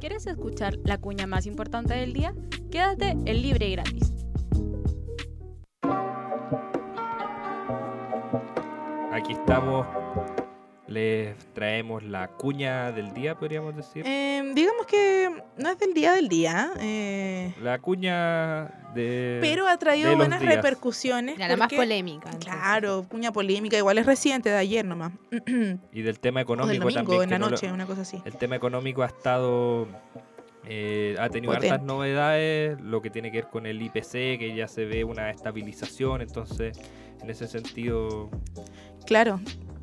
¿Quieres 0.00 0.28
escuchar 0.28 0.78
la 0.84 0.98
cuña 0.98 1.26
más 1.26 1.46
importante 1.46 1.94
del 1.94 2.12
día? 2.12 2.32
Quédate 2.70 3.10
en 3.10 3.42
libre 3.42 3.68
y 3.68 3.72
gratis. 3.72 4.12
Aquí 9.12 9.32
estamos 9.32 9.84
les 10.88 11.36
traemos 11.52 12.02
la 12.02 12.28
cuña 12.28 12.90
del 12.92 13.12
día, 13.12 13.34
podríamos 13.34 13.76
decir. 13.76 14.02
Eh, 14.06 14.42
digamos 14.54 14.86
que 14.86 15.28
no 15.58 15.68
es 15.70 15.78
del 15.78 15.92
día 15.92 16.12
del 16.14 16.28
día, 16.28 16.70
eh, 16.80 17.54
La 17.62 17.78
cuña 17.78 18.88
de... 18.94 19.38
pero 19.42 19.68
ha 19.68 19.76
traído 19.78 20.16
buenas 20.16 20.40
días. 20.40 20.54
repercusiones. 20.56 21.38
La 21.38 21.48
más 21.48 21.58
porque- 21.66 21.76
polémica. 21.76 22.30
entonces. 22.30 22.50
Claro, 22.50 23.04
cuña 23.08 23.32
polémica, 23.32 23.76
igual 23.76 23.98
es 23.98 24.06
reciente, 24.06 24.48
de 24.48 24.56
ayer 24.56 24.84
nomás. 24.84 25.12
Y 25.92 26.02
del 26.02 26.18
tema 26.20 26.40
o 26.40 26.44
del 26.66 26.76
económico 26.76 26.84
domingo, 26.84 27.02
también. 27.12 27.22
en 27.24 27.30
la 27.30 27.38
no 27.38 27.44
lo- 27.46 27.50
noche, 27.50 27.70
una 27.72 27.84
cosa 27.86 28.00
así. 28.02 28.22
el 28.24 28.36
tema 28.36 28.56
económico 28.56 29.02
ha 29.02 29.06
estado... 29.06 29.86
eh, 30.64 31.16
ha 31.18 31.28
tenido 31.28 31.52
Potente. 31.52 31.70
hartas 31.74 31.86
novedades, 31.86 32.80
lo 32.80 33.02
que 33.02 33.10
tiene 33.10 33.30
que 33.30 33.42
ver 33.42 33.50
con 33.50 33.66
el 33.66 33.80
IPC, 33.82 34.38
que 34.38 34.54
ya 34.56 34.68
se 34.68 34.86
ve 34.86 35.04
una 35.04 35.30
estabilización, 35.30 36.22
entonces 36.22 36.80
en 37.22 37.28
ese 37.28 37.46
sentido 37.46 38.30
Claro, 39.06 39.40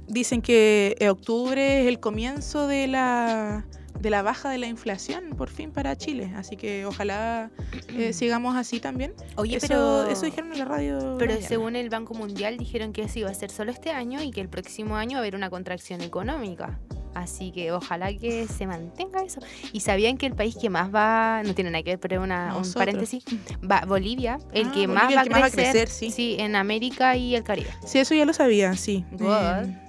dicen 0.07 0.41
que 0.41 0.95
eh, 0.99 1.09
octubre 1.09 1.81
es 1.81 1.87
el 1.87 1.99
comienzo 1.99 2.67
de 2.67 2.87
la, 2.87 3.65
de 3.99 4.09
la 4.09 4.21
baja 4.21 4.49
de 4.49 4.57
la 4.57 4.67
inflación, 4.67 5.31
por 5.37 5.49
fin, 5.49 5.71
para 5.71 5.95
Chile. 5.95 6.31
Así 6.35 6.57
que 6.57 6.85
ojalá 6.85 7.51
eh, 7.89 8.13
sigamos 8.13 8.55
así 8.55 8.79
también. 8.79 9.13
Oye, 9.35 9.57
eso, 9.57 9.67
pero, 9.67 10.07
eso 10.07 10.25
dijeron 10.25 10.51
en 10.53 10.59
la 10.59 10.65
radio. 10.65 11.15
pero 11.17 11.33
mañana. 11.33 11.47
según 11.47 11.75
el 11.75 11.89
Banco 11.89 12.13
Mundial 12.13 12.57
dijeron 12.57 12.93
que 12.93 13.03
eso 13.03 13.19
iba 13.19 13.29
a 13.29 13.33
ser 13.33 13.49
solo 13.49 13.71
este 13.71 13.91
año 13.91 14.21
y 14.21 14.31
que 14.31 14.41
el 14.41 14.49
próximo 14.49 14.95
año 14.95 15.13
va 15.13 15.17
a 15.17 15.21
haber 15.21 15.35
una 15.35 15.49
contracción 15.49 16.01
económica. 16.01 16.79
Así 17.15 17.51
que 17.51 17.71
ojalá 17.71 18.13
que 18.13 18.45
se 18.45 18.67
mantenga 18.67 19.21
eso. 19.23 19.39
Y 19.71 19.79
sabían 19.79 20.17
que 20.17 20.25
el 20.25 20.33
país 20.33 20.57
que 20.57 20.69
más 20.69 20.93
va, 20.93 21.41
no 21.45 21.55
tiene 21.55 21.71
nada 21.71 21.81
que 21.81 21.91
ver, 21.91 21.99
pero 21.99 22.21
una, 22.21 22.57
un 22.57 22.73
paréntesis, 22.73 23.23
va 23.63 23.85
Bolivia, 23.87 24.37
el 24.51 24.67
Ah, 24.67 24.71
que, 24.73 24.85
Bolivia, 24.85 24.87
más, 24.87 25.11
el 25.11 25.17
va 25.17 25.23
que 25.23 25.29
más 25.29 25.41
va 25.41 25.45
a 25.45 25.49
crecer, 25.49 25.87
crecer, 25.87 26.11
sí. 26.11 26.35
en 26.37 26.57
América 26.57 27.15
y 27.15 27.33
el 27.35 27.43
Caribe. 27.43 27.69
Sí, 27.85 27.99
eso 27.99 28.13
ya 28.13 28.25
lo 28.25 28.33
sabía, 28.33 28.75
sí. 28.75 29.05
God. 29.13 29.63
Eh, 29.63 29.84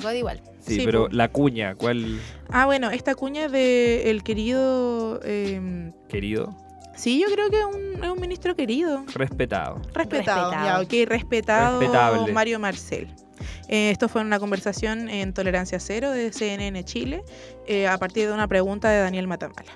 God 0.00 0.12
igual. 0.12 0.40
Sí, 0.60 0.76
Sí, 0.76 0.82
pero 0.84 1.04
po. 1.04 1.08
la 1.14 1.28
cuña, 1.28 1.74
¿cuál 1.74 2.20
ah, 2.50 2.66
bueno, 2.66 2.90
esta 2.90 3.14
cuña 3.14 3.48
de 3.48 4.10
el 4.10 4.22
querido. 4.22 5.20
eh, 5.24 5.92
querido? 6.08 6.54
sí, 6.94 7.18
yo 7.20 7.32
creo 7.32 7.48
que 7.50 7.58
es 7.60 7.64
un, 7.64 8.04
es 8.04 8.10
un 8.10 8.20
ministro 8.20 8.54
querido. 8.54 9.04
Respetado. 9.14 9.80
Respetado, 9.94 10.50
ya, 10.52 10.78
Respetado. 10.78 10.82
ok, 10.82 11.08
respetado 11.08 11.80
Respetable. 11.80 12.32
Mario 12.32 12.58
Marcel. 12.58 13.08
Eh, 13.68 13.90
esto 13.90 14.08
fue 14.08 14.20
una 14.20 14.38
conversación 14.38 15.08
en 15.08 15.32
Tolerancia 15.32 15.80
Cero 15.80 16.10
de 16.10 16.30
CNN 16.32 16.84
Chile 16.84 17.22
eh, 17.66 17.86
a 17.88 17.96
partir 17.96 18.26
de 18.28 18.34
una 18.34 18.46
pregunta 18.48 18.90
de 18.90 19.00
Daniel 19.00 19.28
Matamala. 19.28 19.72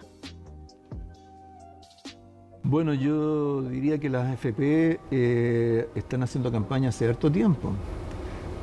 Bueno, 2.62 2.94
yo 2.94 3.62
diría 3.62 3.98
que 3.98 4.08
las 4.08 4.26
AFP 4.26 4.98
eh, 5.10 5.87
están 5.94 6.22
haciendo 6.22 6.50
campaña 6.50 6.88
hace 6.88 7.06
harto 7.08 7.30
tiempo, 7.30 7.72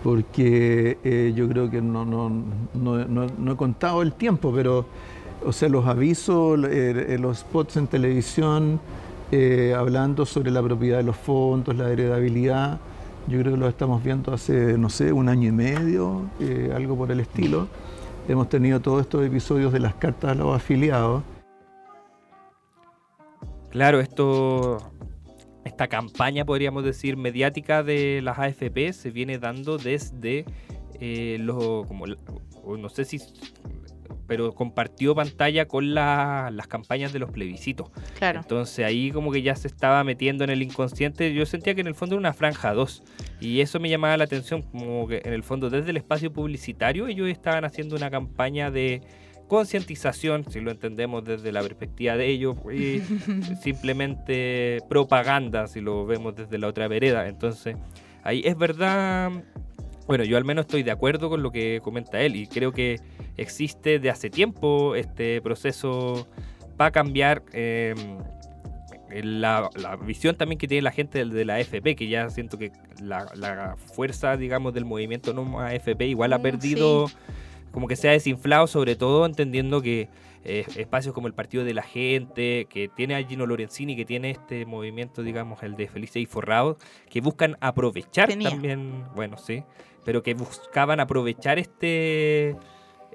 porque 0.04 0.98
eh, 1.04 1.34
yo 1.36 1.48
creo 1.48 1.70
que 1.70 1.82
no, 1.82 2.06
no, 2.06 2.30
no- 2.74 3.08
no- 3.08 3.52
he 3.52 3.56
contado 3.56 4.02
el 4.02 4.14
tiempo, 4.14 4.52
pero, 4.54 4.86
o 5.46 5.52
sea, 5.52 5.70
los 5.70 5.86
avisos, 5.88 6.60
eh, 6.70 7.18
los 7.20 7.40
spots 7.40 7.78
en 7.78 7.88
televisión, 7.88 8.82
eh, 9.32 9.74
hablando 9.78 10.26
sobre 10.26 10.52
la 10.52 10.62
propiedad 10.64 10.98
de 10.98 11.04
los 11.04 11.18
fondos, 11.18 11.76
la 11.76 11.90
heredabilidad, 11.92 12.80
yo 13.28 13.40
creo 13.40 13.54
que 13.54 13.60
lo 13.60 13.68
estamos 13.68 14.04
viendo 14.04 14.34
hace, 14.34 14.78
no 14.78 14.90
sé, 14.90 15.12
un 15.14 15.30
año 15.30 15.50
y 15.50 15.52
medio, 15.52 16.32
algo 16.76 16.96
por 16.98 17.12
el 17.12 17.20
estilo. 17.20 17.68
Hemos 18.28 18.50
tenido 18.50 18.80
todos 18.82 19.02
estos 19.02 19.26
episodios 19.26 19.72
de 19.74 19.80
las 19.80 19.96
cartas 19.96 20.32
a 20.32 20.36
los 20.36 20.56
afiliados. 20.56 21.24
Claro, 23.70 24.00
esto, 24.02 24.92
esta 25.66 25.88
campaña, 25.88 26.46
podríamos 26.46 26.84
decir, 26.84 27.18
mediática 27.18 27.84
de 27.84 28.22
las 28.24 28.40
AFP 28.40 28.94
se 28.94 29.12
viene 29.12 29.38
dando 29.38 29.78
desde 29.78 30.46
eh, 31.00 31.38
lo, 31.40 31.86
como, 31.88 32.06
no 32.08 32.90
sé 32.90 33.06
si, 33.06 33.20
pero 34.28 34.54
compartió 34.54 35.14
pantalla 35.14 35.68
con 35.68 35.94
la- 35.94 36.50
las 36.54 36.68
campañas 36.68 37.12
de 37.12 37.20
los 37.20 37.32
plebiscitos. 37.32 37.90
Claro. 38.18 38.40
Entonces 38.42 38.86
ahí 38.86 39.12
como 39.12 39.32
que 39.32 39.42
ya 39.42 39.56
se 39.56 39.68
estaba 39.68 40.04
metiendo 40.04 40.44
en 40.44 40.50
el 40.52 40.62
inconsciente. 40.62 41.34
Yo 41.34 41.46
sentía 41.46 41.76
que 41.76 41.82
en 41.82 41.88
el 41.88 41.96
fondo 41.96 42.16
era 42.16 42.20
una 42.20 42.34
franja 42.34 42.74
2. 42.74 43.04
Y 43.42 43.60
eso 43.62 43.80
me 43.80 43.90
llamaba 43.90 44.16
la 44.18 44.24
atención, 44.24 44.62
como 44.62 45.08
que 45.08 45.22
en 45.26 45.34
el 45.34 45.44
fondo 45.44 45.70
desde 45.70 45.90
el 45.90 45.98
espacio 45.98 46.32
publicitario 46.32 47.08
ellos 47.08 47.28
estaban 47.28 47.66
haciendo 47.66 47.96
una 47.96 48.10
campaña 48.10 48.72
de 48.72 49.02
concientización, 49.52 50.46
si 50.50 50.62
lo 50.62 50.72
entendemos 50.72 51.26
desde 51.26 51.52
la 51.52 51.62
perspectiva 51.62 52.16
de 52.16 52.26
ellos, 52.28 52.56
y 52.74 53.02
simplemente 53.62 54.80
propaganda, 54.88 55.68
si 55.68 55.82
lo 55.82 56.06
vemos 56.06 56.38
desde 56.38 56.58
la 56.58 56.68
otra 56.68 56.88
vereda. 56.88 57.28
Entonces 57.28 57.76
ahí 58.24 58.42
es 58.46 58.58
verdad, 58.58 59.30
bueno, 60.08 60.24
yo 60.24 60.38
al 60.38 60.46
menos 60.46 60.68
estoy 60.68 60.84
de 60.84 60.92
acuerdo 60.92 61.30
con 61.30 61.44
lo 61.44 61.52
que 61.52 61.82
comenta 61.84 62.22
él 62.22 62.38
y 62.38 62.48
creo 62.48 62.72
que 62.72 63.02
existe 63.36 64.00
de 64.00 64.10
hace 64.10 64.30
tiempo 64.30 64.96
este 64.96 65.42
proceso 65.42 66.30
para 66.78 66.92
cambiar 66.92 67.44
eh, 67.52 67.94
la, 69.22 69.70
la 69.76 69.98
visión 69.98 70.38
también 70.38 70.60
que 70.60 70.70
tiene 70.70 70.82
la 70.82 70.92
gente 70.92 71.26
de 71.26 71.44
la 71.44 71.56
AFP, 71.56 71.98
que 71.98 72.08
ya 72.08 72.30
siento 72.30 72.58
que 72.58 72.72
la, 73.02 73.30
la 73.36 73.76
fuerza, 73.76 74.38
digamos, 74.38 74.74
del 74.74 74.86
movimiento 74.86 75.34
no 75.34 75.60
AFP 75.60 76.08
igual 76.08 76.32
ha 76.32 76.38
Mm, 76.38 76.42
perdido, 76.42 77.08
como 77.72 77.88
que 77.88 77.96
se 77.96 78.10
ha 78.10 78.12
desinflado, 78.12 78.68
sobre 78.68 78.96
todo 78.96 79.26
entendiendo 79.26 79.82
que 79.82 80.10
eh, 80.44 80.66
espacios 80.76 81.14
como 81.14 81.28
el 81.28 81.34
Partido 81.34 81.64
de 81.64 81.74
la 81.74 81.84
Gente, 81.84 82.66
que 82.70 82.88
tiene 82.90 83.16
a 83.16 83.24
Gino 83.24 83.46
Lorenzini, 83.46 83.96
que 83.96 84.06
tiene 84.06 84.32
este 84.32 84.66
movimiento, 84.66 85.22
digamos, 85.24 85.62
el 85.64 85.76
de 85.76 85.88
Felice 85.88 86.20
y 86.20 86.26
Forrado, 86.26 86.78
que 87.10 87.22
buscan 87.22 87.58
aprovechar 87.62 88.28
Tenía. 88.28 88.50
también, 88.50 89.04
bueno, 89.16 89.38
sí, 89.38 89.64
pero 90.04 90.24
que 90.24 90.34
buscaban 90.34 91.00
aprovechar 91.00 91.60
este... 91.60 92.56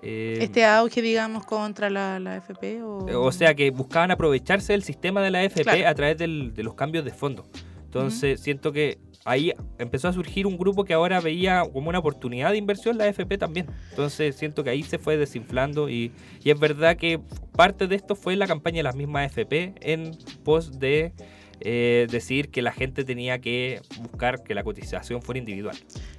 eh, 0.03 0.39
Este 0.41 0.65
auge, 0.65 1.03
digamos, 1.03 1.45
contra 1.45 1.91
la, 1.91 2.21
la 2.21 2.37
FP. 2.37 2.83
O, 2.85 3.25
o 3.25 3.33
sea 3.33 3.55
que 3.55 3.71
buscaban 3.71 4.11
aprovecharse 4.13 4.73
del 4.73 4.85
sistema 4.85 5.21
de 5.21 5.31
la 5.33 5.49
Claro. 5.49 5.89
a 5.89 5.95
través 5.95 6.17
del- 6.19 6.55
de 6.55 6.63
los 6.63 6.75
cambios 6.75 7.05
de 7.05 7.11
fondo. 7.11 7.45
Entonces 7.85 8.41
siento 8.41 8.73
que 8.73 8.99
ahí 9.27 9.53
empezó 9.79 10.09
a 10.09 10.13
surgir 10.13 10.47
un 10.47 10.57
grupo 10.57 10.85
que 10.85 10.95
ahora 10.95 11.21
veía 11.21 11.65
como 11.71 11.91
una 11.91 11.99
oportunidad 11.99 12.53
de 12.53 12.57
inversión 12.57 12.97
la 12.97 13.05
AFP 13.05 13.37
también. 13.37 13.67
Entonces 13.91 14.37
siento 14.37 14.65
que 14.65 14.71
ahí 14.71 14.83
se 14.83 14.99
fue 14.99 15.19
desinflando 15.19 15.91
y, 15.91 16.13
es 16.45 16.59
verdad 16.59 16.97
que 16.97 17.21
parte 17.53 17.89
de 17.89 17.97
esto 17.97 18.15
fue 18.15 18.37
la 18.37 18.47
campaña 18.47 18.79
de 18.79 18.83
las 18.85 18.95
mismas 18.95 19.27
AFP 19.27 19.75
en 19.81 20.17
pos 20.45 20.79
de 20.79 21.13
eh, 21.61 22.07
decir 22.09 22.51
que 22.51 22.63
la 22.63 22.71
gente 22.71 23.05
tenía 23.05 23.41
que 23.41 23.83
buscar 24.01 24.45
que 24.45 24.55
la 24.55 24.63
cotización 24.63 25.21
fuera 25.21 25.41
individual. 25.41 25.77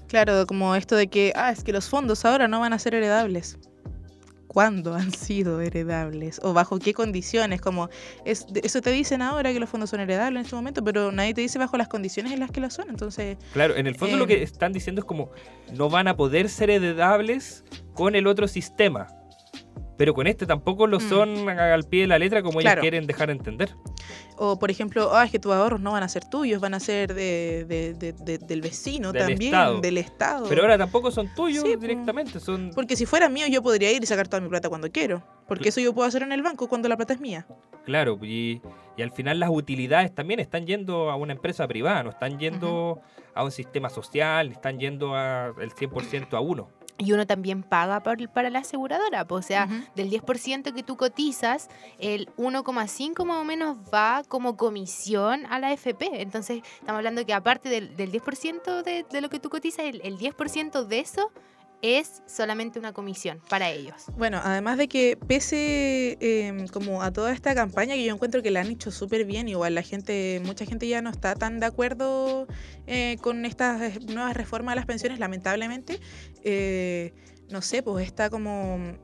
Claro, 0.07 0.45
como 0.45 0.75
esto 0.75 0.95
de 0.95 1.07
que, 1.07 1.31
ah, 1.35 1.51
es 1.51 1.63
que 1.63 1.71
los 1.71 1.87
fondos 1.87 2.25
ahora 2.25 2.47
no 2.47 2.59
van 2.59 2.73
a 2.73 2.79
ser 2.79 2.93
heredables. 2.93 3.57
¿Cuándo 4.47 4.95
han 4.95 5.11
sido 5.11 5.61
heredables? 5.61 6.39
¿O 6.43 6.53
bajo 6.53 6.79
qué 6.79 6.93
condiciones? 6.93 7.61
Como 7.61 7.89
es, 8.25 8.45
eso 8.63 8.81
te 8.81 8.91
dicen 8.91 9.21
ahora 9.21 9.51
que 9.53 9.59
los 9.59 9.69
fondos 9.69 9.89
son 9.89 9.99
heredables 9.99 10.39
en 10.39 10.45
este 10.45 10.55
momento, 10.55 10.83
pero 10.83 11.11
nadie 11.11 11.33
te 11.33 11.41
dice 11.41 11.59
bajo 11.59 11.77
las 11.77 11.87
condiciones 11.87 12.31
en 12.31 12.39
las 12.39 12.51
que 12.51 12.61
lo 12.61 12.69
son. 12.69 12.89
Entonces, 12.89 13.37
Claro, 13.53 13.75
en 13.75 13.87
el 13.87 13.95
fondo 13.95 14.17
lo 14.17 14.23
Eh, 14.23 14.27
que 14.27 14.43
están 14.43 14.73
diciendo 14.73 15.01
es 15.01 15.05
como 15.05 15.31
no 15.75 15.89
van 15.89 16.07
a 16.07 16.15
poder 16.17 16.49
ser 16.49 16.69
heredables 16.69 17.63
con 17.93 18.15
el 18.15 18.27
otro 18.27 18.47
sistema. 18.47 19.07
Pero 19.97 20.13
con 20.13 20.27
este 20.27 20.45
tampoco 20.45 20.85
lo 20.87 20.97
Mm. 20.99 21.09
son 21.09 21.49
al 21.49 21.83
pie 21.85 22.01
de 22.01 22.07
la 22.07 22.19
letra 22.19 22.43
como 22.43 22.59
Claro. 22.59 22.81
ellos 22.81 22.81
quieren 22.83 23.07
dejar 23.07 23.29
entender. 23.31 23.75
o 24.39 24.59
por 24.59 24.69
ejemplo, 24.69 25.09
ah, 25.15 25.25
es 25.25 25.31
que 25.31 25.39
tus 25.39 25.51
ahorros 25.51 25.79
no 25.81 25.91
van 25.93 26.03
a 26.03 26.07
ser 26.07 26.23
tuyos, 26.29 26.61
van 26.61 26.75
a 26.75 26.79
ser 26.79 27.15
de, 27.15 27.65
de- 27.67 27.93
de- 27.95 28.13
de- 28.13 28.37
del 28.37 28.61
vecino 28.61 29.11
Del 29.11 29.23
también, 29.27 29.53
Estado. 29.53 29.81
del 29.81 29.97
Estado. 29.97 30.45
Pero 30.47 30.61
ahora 30.61 30.77
tampoco 30.77 31.09
son 31.09 31.33
tuyos 31.33 31.63
Sí, 31.63 31.75
directamente, 31.75 32.39
son... 32.39 32.69
Porque 32.75 32.95
si 32.95 33.07
fuera 33.07 33.29
mío, 33.29 33.47
yo 33.47 33.63
podría 33.63 33.91
ir 33.91 34.03
y 34.03 34.05
sacar 34.05 34.27
toda 34.27 34.39
mi 34.41 34.47
plata 34.47 34.69
cuando 34.69 34.91
quiero. 34.91 35.23
Porque 35.47 35.69
eso 35.69 35.81
yo 35.81 35.91
puedo 35.93 36.07
hacer 36.07 36.21
en 36.21 36.31
el 36.31 36.43
banco 36.43 36.67
cuando 36.69 36.87
la 36.87 36.95
plata 36.95 37.13
es 37.15 37.19
mía. 37.19 37.47
Claro, 37.85 38.19
y, 38.21 38.61
y 38.95 39.01
al 39.01 39.11
final 39.11 39.39
las 39.39 39.49
utilidades 39.49 40.13
también 40.13 40.39
están 40.39 40.67
yendo 40.67 41.09
a 41.09 41.15
una 41.15 41.33
empresa 41.33 41.67
privada, 41.67 42.03
no 42.03 42.11
están 42.11 42.37
yendo 42.37 42.99
a 43.33 43.43
un 43.43 43.51
sistema 43.51 43.89
social, 43.89 44.51
están 44.51 44.77
yendo 44.79 45.15
a 45.15 45.53
el 45.59 45.71
100% 45.71 46.37
a 46.37 46.41
uno. 46.41 46.69
Y 46.99 47.11
uno 47.11 47.27
también 47.27 47.61
paga 47.61 48.01
por- 48.01 48.27
para 48.29 48.49
la 48.49 48.59
aseguradora, 48.59 49.25
pues, 49.25 49.45
o 49.45 49.47
sea, 49.47 49.65
Ujú. 49.65 49.75
del 49.95 50.09
10% 50.09 50.73
que 50.73 50.81
tú 50.81 50.97
cotizas, 50.97 51.69
el 51.99 52.27
1,5 52.37 53.23
más 53.23 53.37
o 53.37 53.43
menos 53.43 53.77
va 53.93 54.23
como 54.27 54.57
comisión 54.57 55.45
a 55.47 55.59
la 55.59 55.71
FP. 55.73 56.21
Entonces, 56.21 56.63
estamos 56.79 56.97
hablando 56.97 57.23
que 57.25 57.33
aparte 57.33 57.69
del, 57.69 57.95
del 57.95 58.11
10% 58.11 58.81
de, 58.83 59.05
de 59.09 59.21
lo 59.21 59.29
que 59.29 59.39
tú 59.39 59.49
cotizas, 59.49 59.85
el, 59.85 60.01
el 60.03 60.17
10% 60.17 60.85
de 60.85 60.99
eso 60.99 61.31
es 61.81 62.23
solamente 62.25 62.79
una 62.79 62.93
comisión 62.93 63.41
para 63.49 63.69
ellos. 63.69 64.05
Bueno, 64.17 64.39
además 64.43 64.77
de 64.77 64.87
que 64.87 65.17
pese 65.27 66.17
eh, 66.19 66.65
como 66.71 67.03
a 67.03 67.11
toda 67.11 67.31
esta 67.31 67.53
campaña 67.53 67.95
que 67.95 68.03
yo 68.03 68.13
encuentro 68.13 68.41
que 68.41 68.51
la 68.51 68.61
han 68.61 68.67
hecho 68.67 68.91
súper 68.91 69.25
bien, 69.25 69.47
igual 69.47 69.75
la 69.75 69.83
gente, 69.83 70.41
mucha 70.43 70.65
gente 70.65 70.87
ya 70.87 71.01
no 71.01 71.09
está 71.09 71.35
tan 71.35 71.59
de 71.59 71.65
acuerdo 71.65 72.47
eh, 72.87 73.17
con 73.21 73.45
estas 73.45 74.01
nuevas 74.05 74.35
reformas 74.35 74.73
de 74.73 74.75
las 74.77 74.85
pensiones, 74.85 75.19
lamentablemente. 75.19 75.99
Eh, 76.43 77.13
no 77.49 77.61
sé, 77.61 77.81
pues 77.81 78.05
está 78.05 78.29
como 78.29 78.97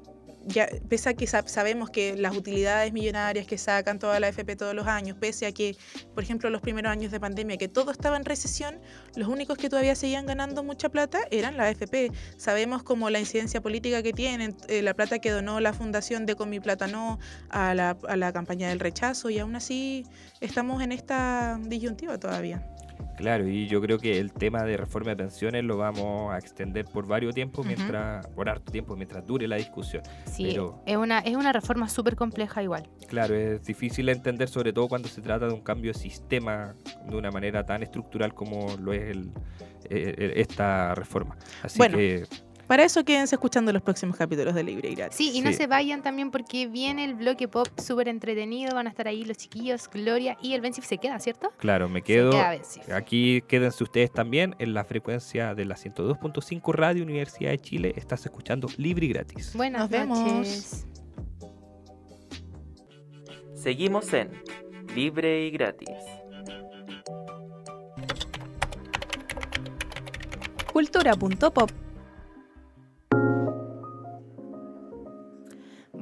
ya, 0.46 0.68
pese 0.90 1.10
a 1.10 1.14
que 1.14 1.26
sab- 1.26 1.48
sabemos 1.48 1.90
que 1.90 2.16
las 2.18 2.36
utilidades 2.36 2.92
millonarias 2.94 3.48
que 3.48 3.58
sacan 3.58 4.00
toda 4.00 4.20
la 4.20 4.28
FP 4.28 4.56
todos 4.56 4.74
los 4.74 4.88
años, 4.88 5.18
pese 5.20 5.46
a 5.46 5.52
que, 5.52 5.76
por 6.14 6.24
ejemplo, 6.24 6.50
los 6.50 6.62
primeros 6.62 6.92
años 6.92 7.12
de 7.12 7.20
pandemia, 7.20 7.58
que 7.58 7.68
todo 7.68 7.92
estaba 7.92 8.18
en 8.18 8.26
recesión, 8.26 8.80
los 9.16 9.28
únicos 9.28 9.58
que 9.58 9.70
todavía 9.70 9.96
seguían 9.96 10.26
ganando 10.26 10.64
mucha 10.64 10.90
plata 10.90 11.20
eran 11.32 11.58
la 11.58 11.70
FP. 11.70 12.12
Sabemos 12.38 12.84
como 12.84 13.10
la 13.10 13.20
incidencia 13.20 13.62
política 13.62 14.04
que 14.04 14.14
tienen, 14.14 14.56
eh, 14.68 14.82
la 14.82 14.94
plata 14.94 15.20
que 15.20 15.32
donó 15.32 15.60
la 15.60 15.74
fundación 15.74 16.26
de 16.26 16.36
Con 16.36 16.50
mi 16.50 16.60
plata 16.60 16.88
no 16.88 17.20
a 17.50 17.74
la, 17.74 17.98
a 18.08 18.16
la 18.18 18.34
campaña 18.34 18.70
del 18.70 18.80
rechazo, 18.80 19.30
y 19.30 19.40
aún 19.40 19.56
así 19.56 20.06
estamos 20.42 20.82
en 20.84 20.92
esta 20.92 21.60
disyuntiva 21.64 22.18
todavía. 22.20 22.73
Claro, 23.18 23.48
y 23.48 23.68
yo 23.68 23.80
creo 23.82 24.00
que 24.00 24.20
el 24.20 24.34
tema 24.34 24.64
de 24.64 24.76
reforma 24.76 25.12
de 25.12 25.18
pensiones 25.18 25.64
lo 25.64 25.78
vamos 25.78 26.34
a 26.34 26.38
extender 26.38 26.86
por 26.86 27.08
varios 27.08 27.34
tiempos, 27.36 27.66
mientras, 27.66 28.26
por 28.28 28.50
harto 28.50 28.72
tiempo, 28.72 28.96
mientras 28.96 29.26
dure 29.26 29.48
la 29.48 29.56
discusión. 29.56 30.02
Sí, 30.26 30.48
Pero- 30.50 30.82
es, 30.86 30.98
una, 30.98 31.20
es 31.20 31.36
una 31.36 31.54
reforma 31.54 31.88
súper 31.90 32.16
compleja 32.16 32.64
igual. 32.64 32.90
Claro, 33.08 33.36
es 33.36 33.64
difícil 33.64 34.08
de 34.08 34.14
entender, 34.14 34.50
sobre 34.50 34.74
todo 34.74 34.88
cuando 34.88 35.08
se 35.08 35.22
trata 35.22 35.48
de 35.48 35.54
un 35.54 35.62
cambio 35.62 35.94
de 35.94 36.00
sistema 36.00 36.76
de 37.08 37.16
una 37.16 37.30
manera 37.32 37.64
tan 37.66 37.84
estructural 37.84 38.34
como 38.34 38.76
lo 38.78 38.94
es 38.94 39.04
el- 39.04 39.32
eh, 39.90 40.16
eh, 40.18 40.34
esta 40.38 40.96
reforma. 40.96 41.38
Así 41.62 41.78
Bueno. 41.78 41.98
que 41.98 42.26
Para 42.74 42.86
eso 42.86 43.06
quédense 43.06 43.36
escuchando 43.36 43.72
los 43.72 43.84
próximos 43.84 44.18
capítulos 44.18 44.56
de 44.56 44.64
Libre 44.64 44.90
y 44.90 44.96
Gratis. 44.96 45.16
Sí, 45.16 45.30
y 45.36 45.42
no 45.42 45.52
Sí. 45.52 45.58
se 45.58 45.68
vayan 45.68 46.02
también 46.02 46.32
porque 46.32 46.66
viene 46.66 47.06
el 47.06 47.14
bloque 47.14 47.48
pop 47.48 47.68
súper 47.80 48.08
entretenido. 48.08 48.74
Van 48.74 48.88
a 48.88 48.90
estar 48.90 49.08
ahí 49.08 49.24
los 49.26 49.38
chiquillos, 49.38 49.88
Gloria 49.94 50.40
y 50.42 50.56
el 50.56 50.62
Bensif 50.62 50.84
se 50.84 50.98
queda, 50.98 51.20
¿cierto? 51.20 51.52
Claro, 51.58 51.88
me 51.88 52.00
Se 52.00 52.04
quedo. 52.06 52.32
queda. 52.32 52.98
Aquí 52.98 53.44
quédense 53.48 53.84
ustedes 53.84 54.12
también 54.12 54.56
en 54.58 54.74
la 54.74 54.84
frecuencia 54.86 55.54
de 55.54 55.66
la 55.66 55.76
102.5 55.76 56.72
Radio 56.72 57.04
Universidad 57.04 57.52
de 57.52 57.60
Chile. 57.60 57.94
Estás 57.96 58.26
escuchando 58.26 58.68
Libre 58.78 59.06
y 59.06 59.10
Gratis. 59.10 59.54
Buenas 59.56 59.82
Nos 59.82 59.90
vemos. 59.92 60.18
noches. 60.20 60.88
Seguimos 63.54 64.12
en 64.14 64.32
Libre 64.96 65.46
y 65.46 65.52
Gratis. 65.52 65.90
Cultura.pop. 70.72 71.70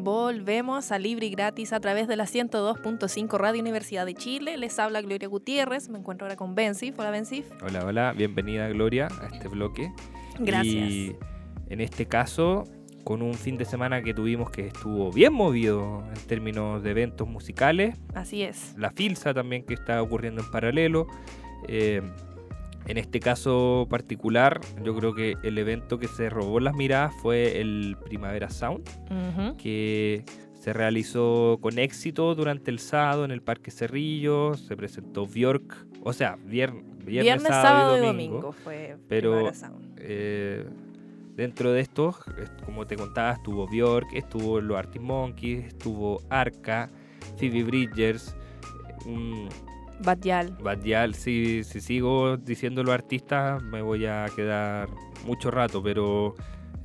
Volvemos 0.06 0.92
a 0.92 0.98
Libre 0.98 1.28
y 1.28 1.30
Gratis 1.30 1.74
a 1.74 1.80
través 1.80 2.08
de 2.08 2.16
la 2.16 2.24
102.5 2.26 3.38
Radio 3.38 3.62
Universidad 3.62 4.04
de 4.04 4.16
Chile. 4.16 4.58
Les 4.58 4.80
habla 4.80 5.00
Gloria 5.04 5.28
Gutiérrez. 5.28 5.90
Me 5.90 6.00
encuentro 6.00 6.26
ahora 6.26 6.36
con 6.36 6.56
Bensif. 6.56 6.98
Hola, 6.98 7.12
Bensif. 7.12 7.46
Hola, 7.62 7.86
hola, 7.86 8.12
bienvenida 8.18 8.68
Gloria 8.70 9.10
a 9.22 9.28
este 9.28 9.48
bloque. 9.48 9.94
Gracias. 10.40 10.90
Y 10.90 11.16
en 11.70 11.82
este 11.82 12.08
caso, 12.08 12.64
con 13.04 13.22
un 13.22 13.36
fin 13.36 13.58
de 13.60 13.66
semana 13.66 14.02
que 14.02 14.16
tuvimos 14.16 14.50
que 14.50 14.68
estuvo 14.68 15.12
bien 15.12 15.34
movido 15.34 16.04
en 16.16 16.28
términos 16.28 16.82
de 16.82 16.90
eventos 16.90 17.28
musicales, 17.28 17.96
Así 18.16 18.42
es. 18.42 18.74
la 18.80 18.90
FILSA 18.90 19.36
también 19.36 19.64
que 19.64 19.76
está 19.76 20.02
ocurriendo 20.02 20.42
en 20.42 20.50
paralelo. 20.50 21.06
Eh, 21.68 22.02
en 22.88 22.98
este 22.98 23.20
caso 23.20 23.88
particular, 23.90 24.60
yo 24.84 24.96
creo 24.96 25.14
que 25.14 25.36
el 25.44 25.58
evento 25.58 25.98
que 26.00 26.08
se 26.08 26.30
robó 26.30 26.60
las 26.60 26.76
miradas 26.76 27.14
fue 27.22 27.62
el 27.62 27.96
Primavera 28.04 28.50
Sound, 28.50 28.84
que 29.58 30.24
se 30.54 30.74
realizó 30.74 31.58
con 31.62 31.80
éxito 31.80 32.36
durante 32.36 32.70
el 32.72 32.80
sábado 32.80 33.26
en 33.26 33.32
el 33.32 33.42
Parque 33.42 33.72
Cerrillo, 33.72 34.54
se 34.56 34.76
presentó 34.76 35.26
Bjork, 35.26 35.88
o 36.04 36.14
sea, 36.14 36.36
vier- 36.38 36.84
viernes, 37.04 37.24
Viernes, 37.24 37.48
sábado 37.48 37.98
y 37.98 38.06
domingo 38.08 38.52
fue 38.52 38.96
Pero- 39.08 39.32
Primavera 39.32 39.54
Sound. 39.56 39.96
eh, 39.98 40.66
dentro 41.36 41.72
de 41.72 41.82
estos, 41.82 42.16
es- 42.40 42.52
como 42.66 42.86
te 42.86 42.96
contaba, 42.96 43.32
estuvo 43.34 43.68
Bjork, 43.68 44.14
estuvo 44.14 44.60
los 44.62 44.78
Arctic 44.78 45.02
Monkeys, 45.02 45.66
estuvo 45.66 46.22
Arca, 46.30 46.90
Phoebe 47.38 47.64
Bridgers, 47.64 48.36
un 49.06 49.50
Badial. 50.04 50.58
Badial. 50.62 51.16
Si, 51.16 51.64
si 51.64 51.82
sigo 51.82 52.38
diciendo 52.38 52.84
los 52.84 52.94
artistas, 52.94 53.62
me 53.64 53.82
voy 53.82 54.06
a 54.06 54.26
quedar 54.36 54.90
mucho 55.26 55.52
rato, 55.52 55.82
pero 55.84 56.36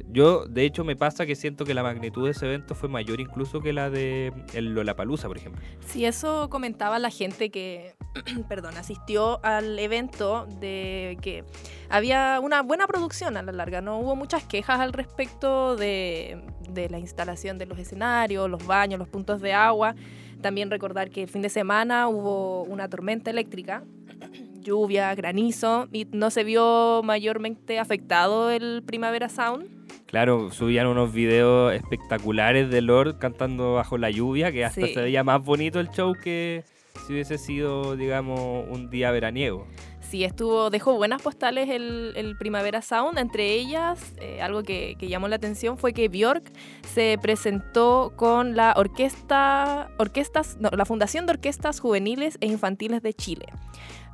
yo, 0.08 0.46
de 0.46 0.64
hecho, 0.64 0.84
me 0.84 0.94
pasa 0.96 1.26
que 1.26 1.34
siento 1.34 1.64
que 1.64 1.74
la 1.74 1.82
magnitud 1.82 2.24
de 2.24 2.30
ese 2.30 2.46
evento 2.46 2.74
fue 2.74 2.88
mayor 2.88 3.20
incluso 3.20 3.60
que 3.60 3.72
la 3.72 3.90
de 3.90 4.32
el 4.54 4.72
Lollapalooza, 4.74 5.26
por 5.26 5.36
ejemplo. 5.36 5.62
Sí, 5.86 6.04
eso 6.04 6.48
comentaba 6.48 6.98
la 6.98 7.10
gente 7.10 7.50
que, 7.50 7.94
perdón, 8.48 8.76
asistió 8.76 9.44
al 9.44 9.78
evento 9.78 10.46
de 10.60 11.18
que 11.20 11.44
había 11.88 12.40
una 12.40 12.62
buena 12.62 12.86
producción 12.86 13.36
a 13.36 13.42
la 13.42 13.52
larga. 13.52 13.80
No 13.80 13.98
hubo 13.98 14.14
muchas 14.14 14.44
quejas 14.44 14.80
al 14.80 14.92
respecto 14.92 15.76
de, 15.76 16.40
de 16.68 16.88
la 16.88 16.98
instalación 16.98 17.58
de 17.58 17.66
los 17.66 17.78
escenarios, 17.78 18.48
los 18.48 18.64
baños, 18.66 18.98
los 18.98 19.08
puntos 19.08 19.40
de 19.40 19.52
agua. 19.54 19.94
También 20.42 20.70
recordar 20.70 21.10
que 21.10 21.22
el 21.24 21.28
fin 21.28 21.42
de 21.42 21.48
semana 21.48 22.08
hubo 22.08 22.62
una 22.64 22.88
tormenta 22.88 23.30
eléctrica, 23.30 23.82
lluvia, 24.60 25.14
granizo, 25.14 25.88
y 25.92 26.06
no 26.12 26.30
se 26.30 26.44
vio 26.44 27.02
mayormente 27.04 27.78
afectado 27.78 28.50
el 28.50 28.82
Primavera 28.84 29.28
Sound. 29.28 29.66
Claro, 30.06 30.50
subían 30.52 30.86
unos 30.86 31.12
videos 31.12 31.74
espectaculares 31.74 32.70
de 32.70 32.80
Lord 32.80 33.18
cantando 33.18 33.74
bajo 33.74 33.98
la 33.98 34.10
lluvia, 34.10 34.52
que 34.52 34.64
hasta 34.64 34.86
Sí. 34.86 34.94
se 34.94 35.00
veía 35.02 35.24
más 35.24 35.42
bonito 35.42 35.80
el 35.80 35.90
show 35.90 36.14
que 36.14 36.64
si 37.06 37.12
hubiese 37.12 37.38
sido, 37.38 37.96
digamos, 37.96 38.64
un 38.70 38.88
día 38.88 39.10
veraniego. 39.10 39.66
Sí, 40.10 40.22
estuvo, 40.22 40.70
dejó 40.70 40.94
buenas 40.94 41.20
postales 41.20 41.68
el, 41.68 42.36
Primavera 42.38 42.80
Sound. 42.80 43.18
Entre 43.18 43.52
ellas, 43.54 44.12
eh, 44.20 44.40
algo 44.40 44.62
que, 44.62 44.96
llamó 45.00 45.26
la 45.26 45.36
atención 45.36 45.78
fue 45.78 45.92
que 45.92 46.08
Bjork 46.08 46.52
se 46.94 47.18
presentó 47.20 48.12
con 48.14 48.54
la 48.54 48.72
orquesta, 48.76 49.90
orquestas, 49.98 50.58
la 50.60 50.84
Fundación 50.84 51.26
de 51.26 51.32
Orquestas 51.32 51.80
Juveniles 51.80 52.38
e 52.40 52.46
Infantiles 52.46 53.02
de 53.02 53.14
Chile. 53.14 53.46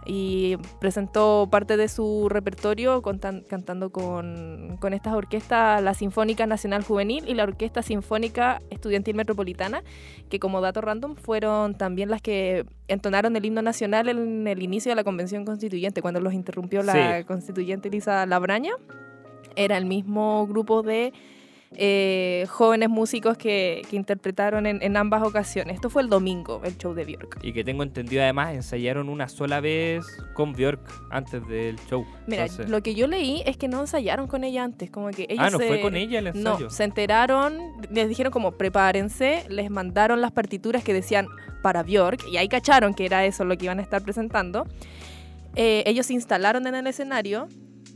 Y 0.04 0.56
presentó 0.80 1.46
parte 1.50 1.76
de 1.76 1.86
su 1.88 2.28
repertorio 2.28 3.02
contan- 3.02 3.44
cantando 3.48 3.90
con, 3.90 4.76
con 4.80 4.94
estas 4.94 5.14
orquestas, 5.14 5.80
la 5.80 5.94
Sinfónica 5.94 6.44
Nacional 6.46 6.82
Juvenil 6.82 7.28
y 7.28 7.34
la 7.34 7.44
Orquesta 7.44 7.82
Sinfónica 7.82 8.60
Estudiantil 8.70 9.14
Metropolitana, 9.14 9.84
que 10.28 10.40
como 10.40 10.60
dato 10.60 10.80
random 10.80 11.14
fueron 11.14 11.76
también 11.76 12.10
las 12.10 12.20
que 12.20 12.64
entonaron 12.88 13.36
el 13.36 13.44
himno 13.44 13.62
nacional 13.62 14.08
en 14.08 14.46
el 14.48 14.62
inicio 14.62 14.90
de 14.90 14.96
la 14.96 15.04
convención 15.04 15.44
constituyente, 15.44 16.02
cuando 16.02 16.20
los 16.20 16.32
interrumpió 16.34 16.82
la 16.82 17.18
Sí. 17.18 17.24
constituyente 17.24 17.88
Elisa 17.88 18.26
Labraña. 18.26 18.72
Era 19.54 19.76
el 19.76 19.84
mismo 19.86 20.46
grupo 20.48 20.82
de 20.82 21.12
eh, 21.76 22.46
jóvenes 22.48 22.88
músicos 22.90 23.36
que, 23.36 23.82
que 23.88 23.96
interpretaron 23.96 24.66
en, 24.66 24.82
en 24.82 24.96
ambas 24.96 25.22
ocasiones. 25.22 25.74
Esto 25.74 25.88
fue 25.90 26.02
el 26.02 26.08
domingo, 26.08 26.60
el 26.64 26.76
show 26.76 26.94
de 26.94 27.04
Björk. 27.04 27.38
Y 27.42 27.52
que 27.52 27.64
tengo 27.64 27.82
entendido 27.82 28.22
además 28.22 28.54
ensayaron 28.54 29.08
una 29.08 29.28
sola 29.28 29.60
vez 29.60 30.04
con 30.34 30.52
Björk 30.52 30.80
antes 31.10 31.46
del 31.48 31.76
show. 31.88 32.04
Mira, 32.26 32.42
Entonces- 32.44 32.68
lo 32.68 32.82
que 32.82 32.94
yo 32.94 33.06
leí 33.06 33.42
es 33.46 33.56
que 33.56 33.68
no 33.68 33.80
ensayaron 33.80 34.26
con 34.26 34.44
ella 34.44 34.64
antes, 34.64 34.90
como 34.90 35.10
que 35.10 35.22
ellos 35.28 35.38
ah, 35.46 35.50
no 35.50 35.58
se- 35.58 35.68
fue 35.68 35.80
con 35.80 35.96
ella 35.96 36.18
el 36.18 36.26
ensayo. 36.28 36.64
No, 36.66 36.70
se 36.70 36.84
enteraron, 36.84 37.58
les 37.90 38.08
dijeron 38.08 38.32
como 38.32 38.52
prepárense, 38.52 39.44
les 39.48 39.70
mandaron 39.70 40.20
las 40.20 40.32
partituras 40.32 40.84
que 40.84 40.92
decían 40.92 41.26
para 41.62 41.82
Björk 41.82 42.26
y 42.30 42.36
ahí 42.36 42.48
cacharon 42.48 42.92
que 42.94 43.06
era 43.06 43.24
eso 43.24 43.44
lo 43.44 43.56
que 43.56 43.64
iban 43.66 43.78
a 43.78 43.82
estar 43.82 44.02
presentando. 44.02 44.66
Eh, 45.54 45.82
ellos 45.86 46.06
se 46.06 46.14
instalaron 46.14 46.66
en 46.66 46.74
el 46.74 46.86
escenario, 46.86 47.46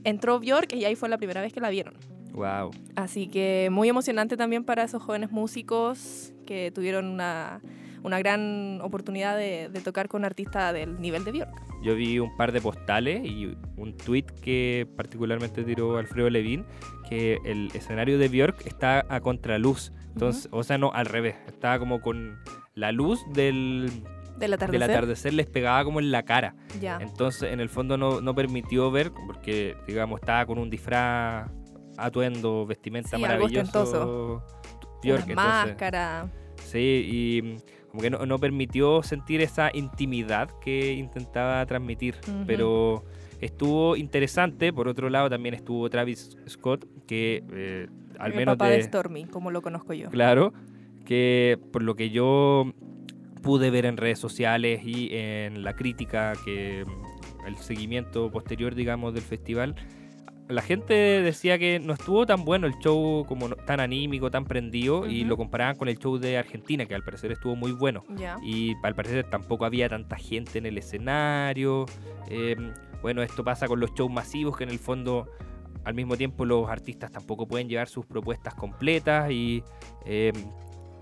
entró 0.06 0.40
Björk 0.40 0.72
y 0.72 0.84
ahí 0.84 0.94
fue 0.94 1.08
la 1.08 1.18
primera 1.18 1.42
vez 1.42 1.52
que 1.52 1.60
la 1.60 1.68
vieron. 1.68 1.94
Wow. 2.32 2.70
Así 2.94 3.26
que 3.26 3.68
muy 3.70 3.88
emocionante 3.88 4.36
también 4.36 4.64
para 4.64 4.84
esos 4.84 5.02
jóvenes 5.02 5.30
músicos 5.30 6.32
que 6.46 6.70
tuvieron 6.70 7.06
una, 7.06 7.60
una 8.02 8.18
gran 8.18 8.80
oportunidad 8.82 9.36
de, 9.36 9.68
de 9.68 9.80
tocar 9.80 10.08
con 10.08 10.24
artistas 10.24 10.72
del 10.72 11.00
nivel 11.00 11.24
de 11.24 11.32
Björk. 11.32 11.66
Yo 11.82 11.94
vi 11.94 12.18
un 12.18 12.36
par 12.36 12.52
de 12.52 12.60
postales 12.60 13.24
y 13.24 13.56
un 13.76 13.96
tweet 13.96 14.26
que 14.42 14.86
particularmente 14.96 15.64
tiró 15.64 15.98
Alfredo 15.98 16.30
Levin, 16.30 16.64
que 17.08 17.38
el 17.44 17.70
escenario 17.74 18.18
de 18.18 18.28
Björk 18.28 18.66
está 18.66 19.04
a 19.08 19.20
contraluz. 19.20 19.92
Entonces, 20.12 20.48
o 20.50 20.62
sea, 20.62 20.78
no, 20.78 20.92
al 20.92 21.06
revés. 21.06 21.36
Estaba 21.46 21.78
como 21.78 22.00
con 22.00 22.38
la 22.74 22.92
luz 22.92 23.20
del, 23.32 23.90
Del 24.38 24.52
atardecer. 24.54 24.80
del 24.80 24.90
atardecer 24.90 25.34
les 25.34 25.46
pegaba 25.46 25.84
como 25.84 26.00
en 26.00 26.10
la 26.10 26.24
cara. 26.24 26.54
Ya. 26.80 26.98
Entonces, 27.00 27.52
en 27.52 27.60
el 27.60 27.68
fondo 27.68 27.96
no, 27.96 28.20
no 28.20 28.34
permitió 28.34 28.90
ver, 28.90 29.12
porque, 29.26 29.76
digamos, 29.86 30.20
estaba 30.20 30.44
con 30.46 30.58
un 30.58 30.68
disfraz, 30.70 31.50
atuendo, 31.96 32.66
vestimenta 32.66 33.16
Sí, 33.16 33.22
maravilloso. 33.22 34.42
máscara. 35.34 36.30
Sí, 36.64 36.78
y 37.08 37.56
como 37.88 38.02
que 38.02 38.10
no, 38.10 38.26
no 38.26 38.38
permitió 38.38 39.02
sentir 39.02 39.40
esa 39.40 39.70
intimidad 39.72 40.50
que 40.60 40.92
intentaba 40.92 41.64
transmitir. 41.66 42.16
Pero 42.46 43.04
estuvo 43.40 43.96
interesante. 43.96 44.72
Por 44.72 44.88
otro 44.88 45.08
lado, 45.08 45.30
también 45.30 45.54
estuvo 45.54 45.88
Travis 45.88 46.36
Scott, 46.48 46.86
que 47.06 47.42
eh, 47.52 47.86
al 48.18 48.32
el 48.32 48.36
menos 48.36 48.54
papá 48.56 48.68
de, 48.70 48.76
de 48.76 48.82
Stormy, 48.82 49.24
como 49.26 49.50
lo 49.50 49.62
conozco 49.62 49.92
yo. 49.92 50.10
Claro, 50.10 50.52
que 51.04 51.58
por 51.72 51.82
lo 51.82 51.94
que 51.94 52.10
yo 52.10 52.72
pude 53.46 53.70
ver 53.70 53.86
en 53.86 53.96
redes 53.96 54.18
sociales 54.18 54.80
y 54.84 55.08
en 55.12 55.62
la 55.62 55.74
crítica, 55.76 56.32
que 56.44 56.84
el 57.46 57.56
seguimiento 57.58 58.30
posterior, 58.32 58.74
digamos, 58.74 59.14
del 59.14 59.22
festival, 59.22 59.76
la 60.48 60.62
gente 60.62 60.94
decía 60.94 61.56
que 61.58 61.78
no 61.78 61.92
estuvo 61.92 62.26
tan 62.26 62.44
bueno 62.44 62.66
el 62.66 62.74
show, 62.80 63.24
como 63.26 63.48
no- 63.48 63.54
tan 63.56 63.78
anímico, 63.80 64.30
tan 64.32 64.44
prendido, 64.44 65.08
y 65.08 65.20
Ujú. 65.20 65.28
lo 65.30 65.36
comparaban 65.36 65.76
con 65.76 65.88
el 65.88 65.96
show 65.98 66.18
de 66.18 66.38
Argentina, 66.38 66.86
que 66.86 66.94
al 66.96 67.02
parecer 67.04 67.30
estuvo 67.32 67.54
muy 67.56 67.70
bueno. 67.72 68.02
Ya. 68.16 68.36
Y 68.42 68.74
al 68.82 68.94
parecer 68.96 69.30
tampoco 69.30 69.64
había 69.64 69.88
tanta 69.88 70.16
gente 70.16 70.58
en 70.58 70.66
el 70.66 70.76
escenario. 70.78 71.86
Eh, 72.28 72.56
bueno, 73.00 73.22
esto 73.22 73.44
pasa 73.44 73.68
con 73.68 73.78
los 73.78 73.92
shows 73.94 74.10
masivos, 74.12 74.56
que 74.56 74.64
en 74.64 74.70
el 74.70 74.78
fondo 74.80 75.28
al 75.84 75.94
mismo 75.94 76.16
tiempo 76.16 76.44
los 76.44 76.68
artistas 76.68 77.12
tampoco 77.12 77.46
pueden 77.46 77.68
llevar 77.68 77.86
sus 77.88 78.04
propuestas 78.06 78.54
completas 78.56 79.30
y 79.30 79.62
eh, 80.04 80.32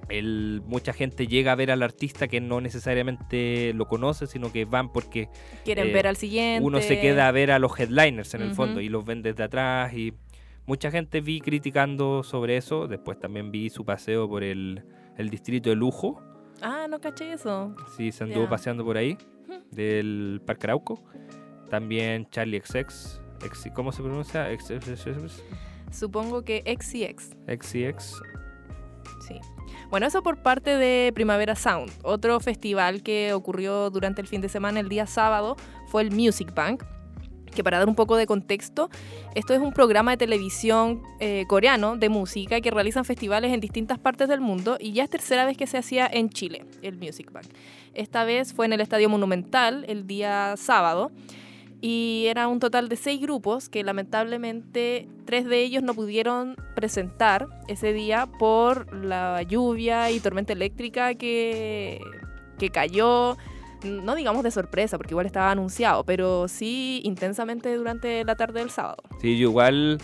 el- 0.08 0.62
mucha 0.66 0.92
gente 0.92 1.26
llega 1.26 1.52
a 1.52 1.54
ver 1.54 1.70
al 1.70 1.82
artista 1.82 2.28
que 2.28 2.40
no 2.40 2.60
necesariamente 2.60 3.72
lo 3.74 3.86
conoce, 3.86 4.26
sino 4.26 4.52
que 4.52 4.64
van 4.64 4.92
porque 4.92 5.28
Quieren 5.64 5.88
eh, 5.88 5.92
ver 5.92 6.06
al 6.06 6.16
siguiente. 6.16 6.64
uno 6.66 6.80
se 6.80 7.00
queda 7.00 7.28
a 7.28 7.32
ver 7.32 7.50
a 7.50 7.58
los 7.58 7.78
headliners 7.78 8.34
en 8.34 8.42
el 8.42 8.46
Ujú. 8.48 8.56
fondo 8.56 8.80
y 8.80 8.88
los 8.88 9.04
ven 9.04 9.22
desde 9.22 9.42
atrás 9.44 9.92
y 9.94 10.12
mucha 10.66 10.90
gente 10.90 11.20
vi 11.20 11.40
criticando 11.40 12.22
sobre 12.22 12.56
eso. 12.56 12.86
Después 12.88 13.18
también 13.18 13.50
vi 13.50 13.70
su 13.70 13.84
paseo 13.84 14.28
por 14.28 14.42
el, 14.44 14.82
el 15.16 15.30
distrito 15.30 15.70
de 15.70 15.76
lujo. 15.76 16.22
Ah, 16.62 16.86
no 16.88 17.00
caché 17.00 17.32
eso. 17.32 17.74
Sí, 17.96 18.12
se 18.12 18.24
anduvo 18.24 18.44
Ya. 18.44 18.50
paseando 18.50 18.84
por 18.84 18.96
ahí, 18.96 19.18
del 19.70 20.40
Parque 20.46 20.66
Arauco. 20.66 21.02
También 21.68 22.28
Charlie 22.30 22.60
XX. 22.64 23.20
¿Cómo 23.74 23.92
se 23.92 24.02
pronuncia? 24.02 24.50
X- 24.52 24.70
X- 24.70 25.06
X- 25.06 25.42
Supongo 25.90 26.42
que 26.42 26.62
X 26.64 26.94
y 26.94 27.04
X. 27.04 27.30
XCX. 27.46 28.22
Bueno, 29.90 30.06
eso 30.06 30.22
por 30.22 30.42
parte 30.42 30.76
de 30.76 31.12
Primavera 31.14 31.54
Sound. 31.54 31.92
Otro 32.02 32.40
festival 32.40 33.02
que 33.02 33.32
ocurrió 33.32 33.90
durante 33.90 34.20
el 34.20 34.26
fin 34.26 34.40
de 34.40 34.48
semana, 34.48 34.80
el 34.80 34.88
día 34.88 35.06
sábado, 35.06 35.56
fue 35.86 36.02
el 36.02 36.10
Music 36.10 36.54
Bank. 36.54 36.82
Que 37.54 37.62
para 37.62 37.78
dar 37.78 37.88
un 37.88 37.94
poco 37.94 38.16
de 38.16 38.26
contexto, 38.26 38.90
esto 39.36 39.54
es 39.54 39.60
un 39.60 39.72
programa 39.72 40.10
de 40.10 40.16
televisión 40.16 41.02
eh, 41.20 41.44
coreano 41.46 41.96
de 41.96 42.08
música 42.08 42.60
que 42.60 42.72
realizan 42.72 43.04
festivales 43.04 43.52
en 43.52 43.60
distintas 43.60 43.96
partes 44.00 44.28
del 44.28 44.40
mundo 44.40 44.76
y 44.80 44.92
ya 44.92 45.04
es 45.04 45.10
tercera 45.10 45.46
vez 45.46 45.56
que 45.56 45.68
se 45.68 45.78
hacía 45.78 46.08
en 46.12 46.30
Chile, 46.30 46.64
el 46.82 46.98
Music 46.98 47.30
Bank. 47.30 47.46
Esta 47.92 48.24
vez 48.24 48.52
fue 48.52 48.66
en 48.66 48.72
el 48.72 48.80
Estadio 48.80 49.08
Monumental 49.08 49.84
el 49.86 50.08
día 50.08 50.54
sábado 50.56 51.12
y 51.86 52.24
era 52.28 52.48
un 52.48 52.60
total 52.60 52.88
de 52.88 52.96
seis 52.96 53.20
grupos 53.20 53.68
que 53.68 53.84
lamentablemente 53.84 55.06
tres 55.26 55.44
de 55.44 55.60
ellos 55.62 55.82
no 55.82 55.94
pudieron 55.94 56.56
presentar 56.74 57.46
ese 57.68 57.92
día 57.92 58.26
por 58.38 58.90
la 58.94 59.42
lluvia 59.42 60.10
y 60.10 60.18
tormenta 60.18 60.54
eléctrica 60.54 61.14
que, 61.14 62.00
que 62.58 62.70
cayó, 62.70 63.36
no 63.84 64.14
digamos 64.14 64.42
de 64.44 64.50
sorpresa, 64.50 64.96
porque 64.96 65.12
igual 65.12 65.26
estaba 65.26 65.50
anunciado, 65.50 66.04
pero 66.04 66.48
sí 66.48 67.02
intensamente 67.04 67.74
durante 67.76 68.24
la 68.24 68.34
tarde 68.34 68.60
del 68.60 68.70
sábado. 68.70 69.02
Sí, 69.20 69.36
yo 69.36 69.50
igual, 69.50 69.98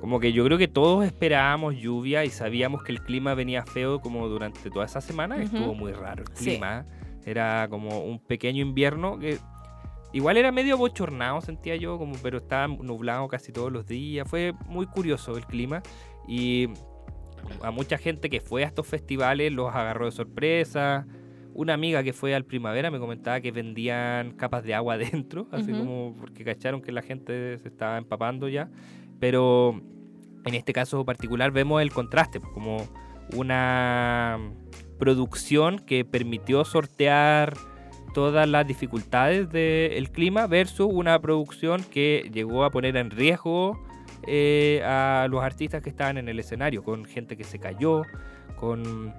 como 0.00 0.20
que 0.20 0.32
yo 0.32 0.46
creo 0.46 0.56
que 0.56 0.66
todos 0.68 1.04
esperábamos 1.04 1.74
lluvia 1.76 2.24
y 2.24 2.30
sabíamos 2.30 2.82
que 2.84 2.92
el 2.92 3.02
clima 3.02 3.34
venía 3.34 3.64
feo 3.66 4.00
como 4.00 4.28
durante 4.28 4.70
toda 4.70 4.86
esa 4.86 5.02
semana, 5.02 5.34
Ujú. 5.36 5.44
estuvo 5.44 5.74
muy 5.74 5.92
raro 5.92 6.22
el 6.22 6.36
Sí. 6.38 6.44
clima. 6.52 6.86
Era 7.26 7.66
como 7.68 8.02
un 8.02 8.18
pequeño 8.18 8.62
invierno 8.62 9.18
que 9.18 9.36
igual 10.12 10.36
era 10.36 10.52
medio 10.52 10.76
bochornado, 10.76 11.40
sentía 11.40 11.76
yo, 11.76 11.98
como, 11.98 12.14
pero 12.22 12.38
estaba 12.38 12.68
nublado 12.68 13.28
casi 13.28 13.52
todos 13.52 13.72
los 13.72 13.86
días. 13.86 14.28
Fue 14.28 14.54
muy 14.66 14.86
curioso 14.86 15.36
el 15.36 15.46
clima 15.46 15.82
y 16.26 16.68
a 17.62 17.70
mucha 17.70 17.98
gente 17.98 18.30
que 18.30 18.40
fue 18.40 18.64
a 18.64 18.66
estos 18.66 18.86
festivales 18.86 19.52
los 19.52 19.74
agarró 19.74 20.06
de 20.06 20.12
sorpresa. 20.12 21.06
Una 21.54 21.74
amiga 21.74 22.02
que 22.02 22.12
fue 22.12 22.34
al 22.34 22.44
primavera 22.44 22.90
me 22.90 22.98
comentaba 22.98 23.40
que 23.40 23.50
vendían 23.50 24.32
capas 24.32 24.64
de 24.64 24.74
agua 24.74 24.94
adentro, 24.94 25.48
así 25.50 25.72
como 25.72 26.14
porque 26.18 26.44
cacharon 26.44 26.82
que 26.82 26.92
la 26.92 27.02
gente 27.02 27.58
se 27.58 27.68
estaba 27.68 27.98
empapando 27.98 28.48
ya. 28.48 28.70
Pero 29.18 29.80
en 30.44 30.54
este 30.54 30.72
caso 30.72 31.04
particular 31.04 31.50
vemos 31.50 31.82
el 31.82 31.92
contraste, 31.92 32.40
pues, 32.40 32.52
como 32.52 32.88
una 33.34 34.38
producción 34.98 35.78
que 35.78 36.04
permitió 36.04 36.64
sortear 36.64 37.54
todas 38.14 38.48
las 38.48 38.66
dificultades 38.66 39.50
del 39.50 40.10
clima 40.10 40.46
versus 40.46 40.88
una 40.90 41.18
producción 41.20 41.82
que 41.82 42.30
llegó 42.32 42.64
a 42.64 42.70
poner 42.70 42.96
en 42.96 43.10
riesgo 43.10 43.78
eh, 44.26 44.82
a 44.84 45.26
los 45.30 45.42
artistas 45.42 45.82
que 45.82 45.90
estaban 45.90 46.18
en 46.18 46.28
el 46.28 46.38
escenario, 46.38 46.82
con 46.82 47.04
gente 47.04 47.36
que 47.36 47.44
se 47.44 47.58
cayó, 47.58 48.02
con, 48.56 49.14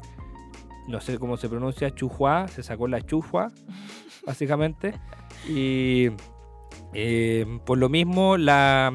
no 0.88 1.02
sé 1.02 1.18
cómo 1.18 1.38
se 1.38 1.50
pronuncia, 1.50 1.94
chujua, 1.94 2.48
se 2.48 2.64
sacó 2.64 2.88
la 2.88 3.02
chujua, 3.02 3.52
básicamente. 4.26 4.94
Y 5.48 6.10
eh, 6.94 7.60
por 7.66 7.78
lo 7.78 7.90
mismo, 7.90 8.38
la, 8.38 8.92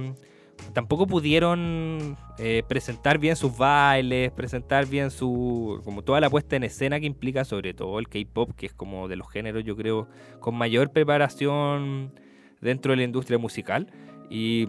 tampoco 0.72 1.06
pudieron 1.06 2.16
eh, 2.38 2.62
presentar 2.68 3.18
bien 3.18 3.36
sus 3.36 3.56
bailes, 3.56 4.30
presentar 4.32 4.86
bien 4.86 5.10
su. 5.10 5.80
como 5.84 6.02
toda 6.02 6.20
la 6.20 6.30
puesta 6.30 6.56
en 6.56 6.64
escena 6.64 6.98
que 7.00 7.06
implica, 7.06 7.44
sobre 7.44 7.74
todo 7.74 7.98
el 7.98 8.08
K-pop, 8.08 8.52
que 8.56 8.66
es 8.66 8.72
como 8.72 9.08
de 9.08 9.16
los 9.16 9.30
géneros, 9.30 9.64
yo 9.64 9.76
creo, 9.76 10.08
con 10.40 10.56
mayor 10.56 10.90
preparación 10.90 12.12
dentro 12.60 12.92
de 12.92 12.96
la 12.96 13.02
industria 13.04 13.38
musical. 13.38 13.90
Y 14.30 14.68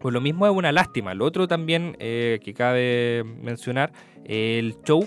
por 0.00 0.12
lo 0.12 0.20
mismo 0.20 0.46
es 0.46 0.52
una 0.52 0.72
lástima. 0.72 1.14
Lo 1.14 1.24
otro 1.24 1.46
también 1.46 1.96
eh, 2.00 2.40
que 2.42 2.52
cabe 2.52 3.22
mencionar, 3.24 3.92
el 4.24 4.76
show 4.84 5.06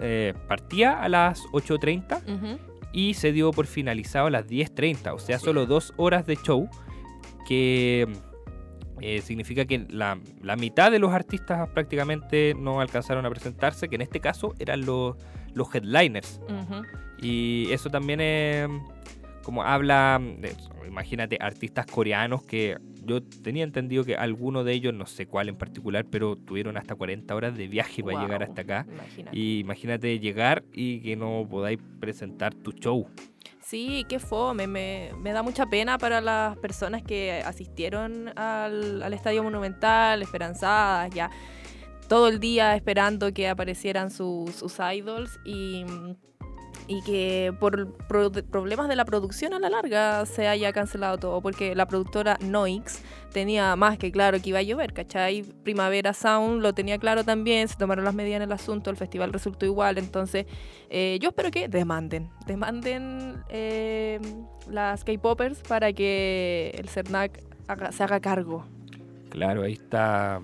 eh, 0.00 0.34
partía 0.46 1.02
a 1.02 1.08
las 1.08 1.42
8.30 1.52 2.22
Ujú. 2.36 2.58
y 2.92 3.14
se 3.14 3.32
dio 3.32 3.50
por 3.50 3.66
finalizado 3.66 4.26
a 4.28 4.30
las 4.30 4.46
10.30, 4.46 5.14
o 5.14 5.18
sea, 5.18 5.38
solo 5.38 5.66
dos 5.66 5.92
horas 5.96 6.26
de 6.26 6.36
show, 6.36 6.68
que 7.46 8.06
eh, 9.00 9.20
significa 9.22 9.64
que 9.64 9.86
la, 9.88 10.18
la 10.42 10.56
mitad 10.56 10.90
de 10.90 10.98
los 10.98 11.12
artistas 11.12 11.68
prácticamente 11.70 12.54
no 12.58 12.80
alcanzaron 12.80 13.24
a 13.26 13.30
presentarse, 13.30 13.88
que 13.88 13.94
en 13.96 14.02
este 14.02 14.20
caso 14.20 14.54
eran 14.58 14.84
los, 14.84 15.16
los 15.54 15.74
headliners. 15.74 16.40
Y 17.22 17.70
eso 17.70 17.90
también 17.90 18.20
es 18.20 18.68
como 19.42 19.62
habla, 19.62 20.20
de- 20.38 20.54
imagínate, 20.86 21.38
artistas 21.40 21.86
coreanos 21.86 22.42
que 22.42 22.76
yo 23.04 23.22
tenía 23.22 23.64
entendido 23.64 24.04
que 24.04 24.16
algunos 24.16 24.64
de 24.64 24.72
ellos, 24.72 24.94
no 24.94 25.06
sé 25.06 25.26
cuál 25.26 25.48
en 25.48 25.56
particular, 25.56 26.06
pero 26.10 26.36
tuvieron 26.36 26.76
hasta 26.76 26.94
40 26.94 27.34
horas 27.34 27.56
de 27.56 27.68
viaje 27.68 28.02
para 28.02 28.22
llegar 28.22 28.42
hasta 28.42 28.62
acá. 28.62 28.86
imagínate. 28.90 29.36
Y 29.36 29.58
imagínate 29.58 30.18
llegar 30.18 30.64
y 30.72 31.00
que 31.00 31.16
no 31.16 31.46
podáis 31.48 31.78
presentar 32.00 32.54
tu 32.54 32.72
show. 32.72 33.08
Sí, 33.60 34.04
qué 34.08 34.18
fome. 34.18 34.66
Me, 34.66 35.10
me 35.18 35.32
da 35.32 35.42
mucha 35.42 35.66
pena 35.66 35.98
para 35.98 36.20
las 36.20 36.56
personas 36.58 37.02
que 37.02 37.42
asistieron 37.44 38.36
al, 38.36 39.02
al 39.02 39.12
Estadio 39.12 39.42
Monumental, 39.42 40.22
esperanzadas, 40.22 41.10
ya 41.14 41.30
todo 42.08 42.26
el 42.26 42.40
día 42.40 42.74
esperando 42.74 43.32
que 43.32 43.48
aparecieran 43.48 44.10
sus, 44.10 44.56
sus 44.56 44.78
idols 44.80 45.38
y, 45.44 45.84
y 46.90 47.02
que 47.02 47.54
por 47.60 47.94
pro- 48.08 48.32
problemas 48.32 48.88
de 48.88 48.96
la 48.96 49.04
producción 49.04 49.54
a 49.54 49.60
la 49.60 49.70
larga 49.70 50.26
se 50.26 50.48
haya 50.48 50.72
cancelado 50.72 51.18
todo, 51.18 51.40
porque 51.40 51.76
la 51.76 51.86
productora 51.86 52.36
Noix 52.40 53.00
tenía 53.32 53.76
más 53.76 53.96
que 53.96 54.10
claro 54.10 54.42
que 54.42 54.48
iba 54.48 54.58
a 54.58 54.62
llover, 54.62 54.92
¿cachai? 54.92 55.44
Primavera 55.62 56.12
Sound 56.12 56.60
lo 56.60 56.72
tenía 56.72 56.98
claro 56.98 57.22
también, 57.22 57.68
se 57.68 57.76
tomaron 57.76 58.04
las 58.04 58.12
medidas 58.12 58.38
en 58.38 58.42
el 58.42 58.50
asunto, 58.50 58.90
el 58.90 58.96
festival 58.96 59.32
resultó 59.32 59.66
igual, 59.66 59.98
entonces 59.98 60.46
eh, 60.88 61.16
yo 61.22 61.28
espero 61.28 61.52
que 61.52 61.68
demanden, 61.68 62.28
demanden 62.44 63.36
eh, 63.50 64.18
las 64.68 65.04
K-Poppers 65.04 65.62
para 65.68 65.92
que 65.92 66.74
el 66.76 66.88
CERNAC 66.88 67.40
se 67.92 68.02
haga 68.02 68.18
cargo. 68.18 68.64
Claro, 69.28 69.62
ahí 69.62 69.74
está 69.74 70.40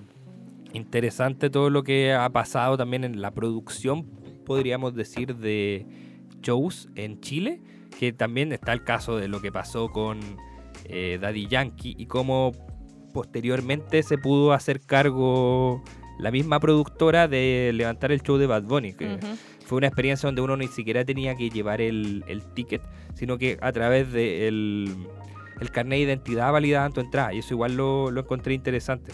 interesante 0.71 1.49
todo 1.49 1.69
lo 1.69 1.83
que 1.83 2.13
ha 2.13 2.29
pasado 2.29 2.77
también 2.77 3.03
en 3.03 3.21
la 3.21 3.31
producción, 3.31 4.05
podríamos 4.45 4.95
decir, 4.95 5.35
de 5.35 5.85
shows 6.41 6.89
en 6.95 7.19
Chile, 7.21 7.61
que 7.99 8.13
también 8.13 8.51
está 8.51 8.73
el 8.73 8.83
caso 8.83 9.17
de 9.17 9.27
lo 9.27 9.41
que 9.41 9.51
pasó 9.51 9.89
con 9.89 10.19
eh, 10.85 11.17
Daddy 11.21 11.47
Yankee 11.47 11.95
y 11.97 12.05
cómo 12.05 12.51
posteriormente 13.13 14.03
se 14.03 14.17
pudo 14.17 14.53
hacer 14.53 14.81
cargo 14.81 15.83
la 16.19 16.31
misma 16.31 16.59
productora 16.59 17.27
de 17.27 17.71
levantar 17.73 18.11
el 18.11 18.21
show 18.21 18.37
de 18.37 18.47
Bad 18.47 18.63
Bunny, 18.63 18.93
que 18.93 19.19
fue 19.65 19.77
una 19.77 19.87
experiencia 19.87 20.27
donde 20.27 20.41
uno 20.41 20.57
ni 20.57 20.67
siquiera 20.67 21.05
tenía 21.05 21.35
que 21.35 21.49
llevar 21.49 21.81
el, 21.81 22.23
el 22.27 22.43
ticket, 22.53 22.81
sino 23.13 23.37
que 23.37 23.57
a 23.61 23.71
través 23.71 24.11
del 24.11 24.95
el 25.59 25.71
carnet 25.71 25.97
de 25.97 26.03
identidad 26.03 26.51
validaban 26.51 26.93
tu 26.93 27.01
entrada. 27.01 27.33
Y 27.33 27.39
eso 27.39 27.53
igual 27.53 27.75
lo, 27.75 28.11
lo 28.11 28.21
encontré 28.21 28.53
interesante. 28.53 29.11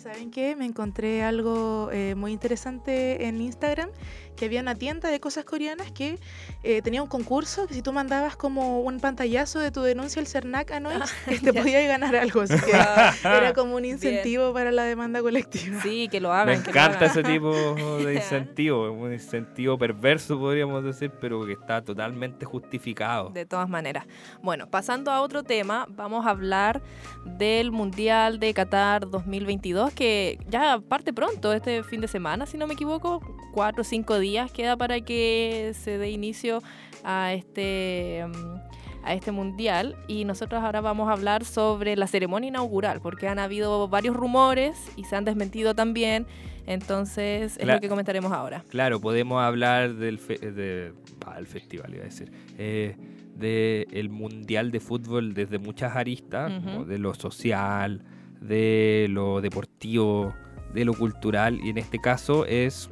¿Saben 0.00 0.30
qué? 0.30 0.56
Me 0.56 0.64
encontré 0.64 1.22
algo 1.22 1.90
eh, 1.92 2.14
muy 2.14 2.32
interesante 2.32 3.26
en 3.26 3.40
Instagram, 3.40 3.90
que 4.36 4.46
había 4.46 4.62
una 4.62 4.74
tienda 4.74 5.10
de 5.10 5.20
cosas 5.20 5.44
coreanas 5.44 5.92
que 5.92 6.18
eh, 6.62 6.80
tenía 6.80 7.02
un 7.02 7.08
concurso 7.08 7.66
que 7.66 7.74
si 7.74 7.82
tú 7.82 7.92
mandabas 7.92 8.36
como 8.36 8.80
un 8.80 8.98
pantallazo 8.98 9.58
de 9.58 9.70
tu 9.70 9.82
denuncia 9.82 10.20
al 10.20 10.26
CERNAC 10.26 10.70
a 10.70 10.80
Noise, 10.80 11.12
te 11.44 11.52
podías 11.52 11.86
ganar 11.86 12.16
algo. 12.16 12.40
Así 12.40 12.54
que 12.54 12.70
era 13.28 13.52
como 13.52 13.76
un 13.76 13.84
incentivo 13.84 14.54
para 14.54 14.72
la 14.72 14.84
demanda 14.84 15.20
colectiva. 15.20 15.82
Sí, 15.82 16.08
que 16.10 16.20
lo 16.20 16.30
Me 16.30 16.34
hagan. 16.36 16.62
que 16.62 16.72
lo 16.72 16.80
encanta 16.80 17.04
ese 17.06 17.22
tipo 17.22 17.52
de 18.04 18.14
incentivo, 18.14 18.90
un 18.90 19.12
incentivo 19.12 19.76
perverso 19.76 20.38
podríamos 20.38 20.82
decir, 20.82 21.12
pero 21.20 21.44
que 21.44 21.52
está 21.52 21.82
totalmente 21.82 22.46
justificado. 22.46 23.28
De 23.30 23.44
todas 23.44 23.68
maneras. 23.68 24.06
Bueno, 24.42 24.70
pasando 24.70 25.10
a 25.10 25.20
otro 25.20 25.42
tema, 25.42 25.86
vamos 25.90 26.26
a 26.26 26.30
hablar 26.30 26.80
del 27.24 27.72
Mundial 27.72 28.38
de 28.38 28.54
Qatar 28.54 29.10
2022, 29.10 29.89
que 29.92 30.38
ya 30.48 30.80
parte 30.80 31.12
pronto, 31.12 31.52
este 31.52 31.82
fin 31.82 32.00
de 32.00 32.08
semana, 32.08 32.46
si 32.46 32.56
no 32.58 32.66
me 32.66 32.74
equivoco, 32.74 33.20
cuatro 33.52 33.82
o 33.82 33.84
cinco 33.84 34.18
días 34.18 34.50
queda 34.52 34.76
para 34.76 35.00
que 35.00 35.72
se 35.74 35.98
dé 35.98 36.10
inicio 36.10 36.62
a 37.04 37.32
este, 37.32 38.26
mm, 38.28 39.04
a 39.04 39.14
este 39.14 39.32
Mundial. 39.32 39.96
Y 40.08 40.24
nosotros 40.24 40.62
ahora 40.62 40.80
vamos 40.80 41.08
a 41.08 41.12
hablar 41.12 41.44
sobre 41.44 41.96
la 41.96 42.06
ceremonia 42.06 42.48
inaugural, 42.48 43.00
porque 43.00 43.28
han 43.28 43.38
habido 43.38 43.88
varios 43.88 44.14
rumores 44.16 44.78
y 44.96 45.04
se 45.04 45.16
han 45.16 45.24
desmentido 45.24 45.74
también. 45.74 46.26
Entonces, 46.66 47.56
es 47.58 47.66
lo 47.66 47.80
que 47.80 47.88
comentaremos 47.88 48.30
ahora. 48.32 48.62
Claro, 48.68 49.00
podemos 49.00 49.42
hablar 49.42 49.94
del 49.94 50.18
fe- 50.18 50.38
de, 50.52 50.92
ah, 51.26 51.36
el 51.38 51.46
festival, 51.46 51.92
iba 51.94 52.02
a 52.02 52.06
decir, 52.06 52.30
eh, 52.58 52.96
del 53.34 54.10
Mundial 54.10 54.70
de 54.70 54.80
Fútbol 54.80 55.32
desde 55.34 55.58
muchas 55.58 55.96
aristas, 55.96 56.52
como 56.62 56.84
de 56.84 56.98
lo 56.98 57.14
social, 57.14 58.02
de 58.40 59.06
lo 59.10 59.40
deportivo, 59.40 60.34
de 60.72 60.84
lo 60.84 60.94
cultural, 60.94 61.60
y 61.62 61.70
en 61.70 61.78
este 61.78 61.98
caso 61.98 62.46
es 62.46 62.90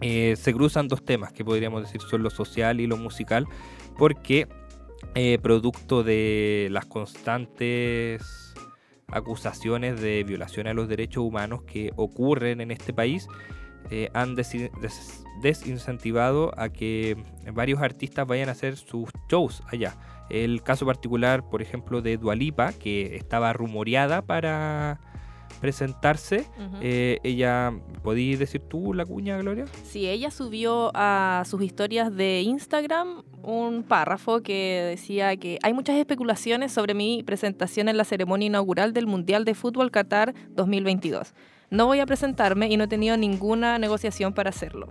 eh, 0.00 0.34
se 0.36 0.52
cruzan 0.52 0.88
dos 0.88 1.04
temas 1.04 1.32
que 1.32 1.44
podríamos 1.44 1.82
decir 1.82 2.00
son 2.00 2.22
lo 2.22 2.30
social 2.30 2.80
y 2.80 2.86
lo 2.86 2.96
musical, 2.96 3.46
porque 3.96 4.48
eh, 5.14 5.38
producto 5.40 6.02
de 6.02 6.68
las 6.70 6.86
constantes 6.86 8.54
acusaciones 9.08 10.00
de 10.00 10.24
violación 10.24 10.66
a 10.66 10.74
los 10.74 10.88
derechos 10.88 11.22
humanos 11.24 11.62
que 11.62 11.92
ocurren 11.96 12.60
en 12.60 12.70
este 12.70 12.92
país, 12.92 13.28
eh, 13.90 14.08
han 14.14 14.34
desi- 14.34 14.70
des- 14.80 15.22
desincentivado 15.42 16.52
a 16.58 16.70
que 16.70 17.16
varios 17.52 17.80
artistas 17.80 18.26
vayan 18.26 18.48
a 18.48 18.52
hacer 18.52 18.76
sus 18.76 19.10
shows 19.30 19.62
allá. 19.68 19.94
El 20.30 20.62
caso 20.62 20.86
particular, 20.86 21.48
por 21.48 21.62
ejemplo, 21.62 22.02
de 22.02 22.16
Dualipa, 22.16 22.72
que 22.72 23.16
estaba 23.16 23.52
rumoreada 23.52 24.22
para 24.22 25.00
presentarse. 25.60 26.46
Eh, 26.82 27.18
ella, 27.22 27.72
¿podías 28.02 28.38
decir 28.38 28.60
tú 28.60 28.92
la 28.92 29.06
cuña, 29.06 29.38
Gloria? 29.38 29.66
Sí, 29.84 30.06
ella 30.06 30.30
subió 30.30 30.90
a 30.94 31.42
sus 31.46 31.62
historias 31.62 32.14
de 32.14 32.42
Instagram 32.42 33.22
un 33.42 33.82
párrafo 33.82 34.42
que 34.42 34.82
decía 34.90 35.36
que 35.36 35.58
hay 35.62 35.72
muchas 35.72 35.96
especulaciones 35.96 36.72
sobre 36.72 36.94
mi 36.94 37.22
presentación 37.22 37.88
en 37.88 37.96
la 37.96 38.04
ceremonia 38.04 38.46
inaugural 38.46 38.92
del 38.92 39.06
Mundial 39.06 39.44
de 39.44 39.54
Fútbol 39.54 39.90
Qatar 39.90 40.34
2022. 40.50 41.34
No 41.74 41.86
voy 41.86 41.98
a 41.98 42.06
presentarme 42.06 42.68
y 42.68 42.76
no 42.76 42.84
he 42.84 42.88
tenido 42.88 43.16
ninguna 43.16 43.80
negociación 43.80 44.32
para 44.32 44.50
hacerlo. 44.50 44.86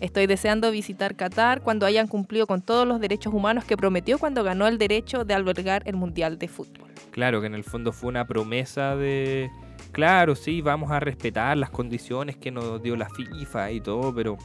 Estoy 0.00 0.28
deseando 0.28 0.70
visitar 0.70 1.16
Qatar 1.16 1.62
cuando 1.62 1.84
hayan 1.84 2.06
cumplido 2.06 2.46
con 2.46 2.62
todos 2.62 2.86
los 2.86 3.00
derechos 3.00 3.34
humanos 3.34 3.64
que 3.64 3.76
prometió 3.76 4.18
cuando 4.18 4.44
ganó 4.44 4.68
el 4.68 4.78
derecho 4.78 5.24
de 5.24 5.34
albergar 5.34 5.82
el 5.86 5.96
Mundial 5.96 6.38
de 6.38 6.46
Fútbol. 6.46 6.92
Claro, 7.10 7.40
que 7.40 7.48
en 7.48 7.56
el 7.56 7.64
fondo 7.64 7.92
fue 7.92 8.08
una 8.10 8.24
promesa 8.24 8.94
de, 8.94 9.50
claro, 9.90 10.36
sí, 10.36 10.60
vamos 10.60 10.92
a 10.92 11.00
respetar 11.00 11.56
las 11.56 11.70
condiciones 11.70 12.36
que 12.36 12.52
nos 12.52 12.80
dio 12.80 12.94
la 12.94 13.08
FIFA 13.08 13.72
y 13.72 13.80
todo, 13.80 14.14
pero 14.14 14.38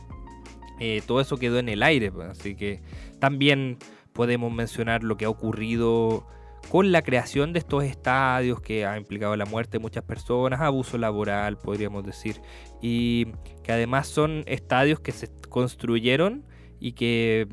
eh, 0.79 1.03
todo 1.05 1.21
eso 1.21 1.37
quedó 1.37 1.59
en 1.59 1.69
el 1.69 1.83
aire. 1.83 2.11
pues, 2.11 2.27
Así 2.27 2.55
que 2.55 2.81
también 3.19 3.77
podemos 4.13 4.51
mencionar 4.51 5.03
lo 5.03 5.15
que 5.15 5.25
ha 5.25 5.29
ocurrido 5.29 6.25
con 6.69 6.91
la 6.91 7.01
creación 7.01 7.53
de 7.53 7.59
estos 7.59 7.83
estadios 7.83 8.61
que 8.61 8.85
ha 8.85 8.97
implicado 8.97 9.35
la 9.35 9.45
muerte 9.45 9.77
de 9.77 9.81
muchas 9.81 10.03
personas, 10.03 10.61
abuso 10.61 10.97
laboral, 10.97 11.57
podríamos 11.57 12.03
decir, 12.03 12.41
y 12.81 13.27
que 13.63 13.71
además 13.71 14.07
son 14.07 14.43
estadios 14.47 14.99
que 14.99 15.11
se 15.11 15.29
construyeron 15.49 16.45
y 16.79 16.93
que 16.93 17.47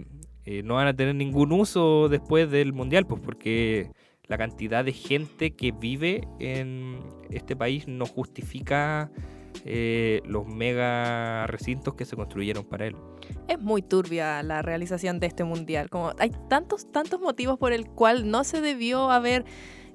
eh, 0.45 0.63
no 0.63 0.75
van 0.75 0.87
a 0.87 0.95
tener 0.95 1.15
ningún 1.15 1.53
uso 1.53 2.09
después 2.09 2.51
del 2.51 2.73
Mundial, 2.73 3.07
pues 3.07 3.21
porque 3.21 3.91
la 4.27 4.39
cantidad 4.39 4.85
de 4.85 4.93
gente 4.93 5.51
que 5.53 5.73
vive 5.73 6.27
en 6.39 7.01
este 7.31 7.57
país 7.57 7.87
no 7.89 8.07
justifica 8.07 9.11
eh, 9.65 10.21
los 10.25 10.47
mega 10.47 11.47
recintos 11.47 11.95
que 11.95 12.05
se 12.05 12.17
construyeron 12.17 12.65
para 12.65 12.87
él. 12.87 12.97
Es 13.49 13.61
muy 13.61 13.83
turbia 13.83 14.43
la 14.43 14.63
realización 14.63 15.21
de 15.21 15.27
este 15.27 15.45
mundial. 15.45 15.91
Como 15.91 16.13
hay 16.19 16.31
tantos, 16.49 16.91
tantos 16.91 17.21
motivos 17.21 17.59
por 17.59 17.73
el 17.73 17.87
cual 17.87 18.31
no 18.31 18.45
se 18.45 18.61
debió 18.61 19.11
haber 19.11 19.45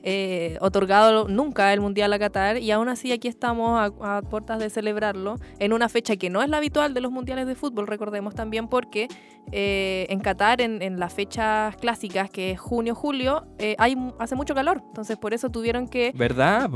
eh, 0.07 0.57
otorgado 0.61 1.27
nunca 1.27 1.73
el 1.73 1.81
mundial 1.81 2.13
a 2.13 2.19
Qatar 2.19 2.59
y 2.59 2.69
aún 2.69 2.89
así 2.89 3.11
aquí 3.11 3.27
estamos 3.27 3.79
a, 3.79 4.17
a 4.17 4.21
puertas 4.21 4.59
de 4.59 4.69
celebrarlo 4.69 5.35
en 5.57 5.73
una 5.73 5.89
fecha 5.89 6.15
que 6.15 6.29
no 6.29 6.43
es 6.43 6.49
la 6.49 6.57
habitual 6.57 6.93
de 6.93 7.01
los 7.01 7.11
mundiales 7.11 7.47
de 7.47 7.55
fútbol, 7.55 7.87
recordemos 7.87 8.35
también 8.35 8.67
porque 8.67 9.07
eh, 9.51 10.05
en 10.09 10.19
Qatar 10.19 10.61
en, 10.61 10.81
en 10.81 10.99
las 10.99 11.13
fechas 11.13 11.75
clásicas 11.77 12.29
que 12.29 12.51
es 12.51 12.59
junio, 12.59 12.93
julio, 12.93 13.45
eh, 13.57 13.75
hay, 13.79 13.95
hace 14.19 14.35
mucho 14.35 14.53
calor, 14.53 14.83
entonces 14.87 15.17
por 15.17 15.33
eso 15.33 15.49
tuvieron 15.49 15.87
que 15.87 16.13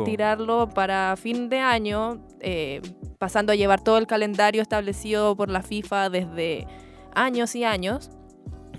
tirarlo 0.05 0.69
para 0.69 1.15
fin 1.15 1.49
de 1.49 1.59
año, 1.59 2.25
eh, 2.41 2.81
pasando 3.17 3.53
a 3.53 3.55
llevar 3.55 3.83
todo 3.83 3.97
el 3.99 4.07
calendario 4.07 4.61
establecido 4.61 5.35
por 5.35 5.49
la 5.49 5.61
FIFA 5.61 6.09
desde 6.09 6.67
años 7.13 7.55
y 7.55 7.63
años. 7.63 8.11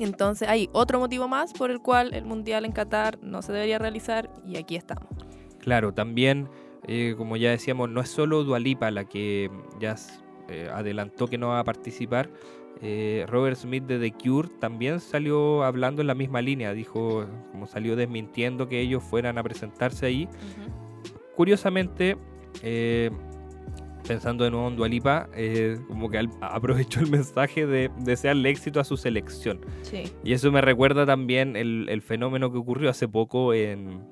Entonces 0.01 0.49
hay 0.49 0.69
otro 0.73 0.99
motivo 0.99 1.29
más 1.29 1.53
por 1.53 1.71
el 1.71 1.81
cual 1.81 2.15
el 2.15 2.25
Mundial 2.25 2.65
en 2.65 2.73
Qatar 2.73 3.19
no 3.23 3.43
se 3.43 3.53
debería 3.53 3.79
realizar 3.79 4.31
y 4.45 4.57
aquí 4.57 4.77
estamos. 4.77 5.09
Claro, 5.59 5.93
también, 5.93 6.49
eh, 6.87 7.15
como 7.17 7.37
ya 7.37 7.51
decíamos, 7.51 7.91
no 7.91 8.01
es 8.01 8.09
solo 8.09 8.43
Dualipa 8.45 8.91
la 8.91 9.05
que 9.05 9.51
ya 9.79 9.97
eh, 10.49 10.69
adelantó 10.73 11.27
que 11.27 11.39
no 11.39 11.49
va 11.49 11.61
a 11.61 11.65
participar. 11.65 12.31
Eh, 12.83 13.27
Robert 13.29 13.57
Smith 13.57 13.85
de 13.85 13.99
The 13.99 14.13
Cure 14.13 14.49
también 14.59 15.01
salió 15.01 15.65
hablando 15.65 16.01
en 16.01 16.07
la 16.07 16.15
misma 16.15 16.41
línea, 16.41 16.73
dijo, 16.73 17.27
como 17.53 17.67
salió 17.67 17.95
desmintiendo 17.95 18.69
que 18.69 18.81
ellos 18.81 19.03
fueran 19.03 19.37
a 19.37 19.43
presentarse 19.43 20.07
ahí. 20.07 20.29
Curiosamente, 21.37 22.17
eh, 22.63 23.11
pensando 24.07 24.45
de 24.45 24.51
nuevo 24.51 24.69
en 24.69 24.77
Dualipa, 24.77 25.29
como 25.89 26.09
que 26.11 26.19
al- 26.19 26.31
aprovechó 26.41 27.01
el 27.01 27.11
mensaje 27.11 27.67
de 27.67 27.91
desearle 27.99 28.51
éxito 28.51 28.81
a 28.81 28.85
su 28.85 28.97
selección. 28.97 29.61
Sí. 29.83 30.05
Y 30.25 30.33
eso 30.33 30.51
me 30.53 30.61
recuerda 30.61 31.07
también 31.07 31.57
el, 31.57 31.87
el 31.89 32.03
fenómeno 32.03 32.51
que 32.53 32.59
ocurrió 32.59 32.91
hace 32.91 33.07
poco 33.09 33.55
en 33.55 34.05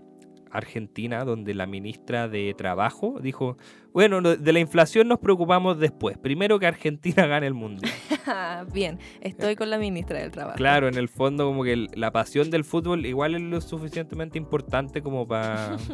Argentina, 0.51 1.25
donde 1.25 1.53
la 1.53 1.67
ministra 1.67 2.27
de 2.27 2.55
Trabajo 2.57 3.19
dijo, 3.21 3.59
bueno, 3.93 4.21
no- 4.23 4.35
de 4.35 4.53
la 4.53 4.61
inflación 4.61 5.07
nos 5.07 5.19
preocupamos 5.19 5.79
después, 5.79 6.17
primero 6.17 6.59
que 6.59 6.67
Argentina 6.67 7.27
gane 7.27 7.47
el 7.47 7.55
mundial. 7.55 7.93
Bien, 8.73 8.99
estoy 9.21 9.57
con 9.57 9.69
la 9.69 9.79
ministra 9.79 10.19
del 10.21 10.31
Trabajo. 10.31 10.57
claro, 10.57 10.89
en 10.89 10.95
el 10.97 11.09
fondo 11.09 11.45
como 11.47 11.65
que 11.65 11.75
el- 11.75 11.89
la 11.95 12.13
pasión 12.13 12.51
del 12.51 12.65
fútbol 12.65 13.05
igual 13.05 13.35
es 13.35 13.43
lo 13.43 13.61
suficientemente 13.61 14.39
importante 14.39 15.03
como 15.03 15.27
para... 15.29 15.77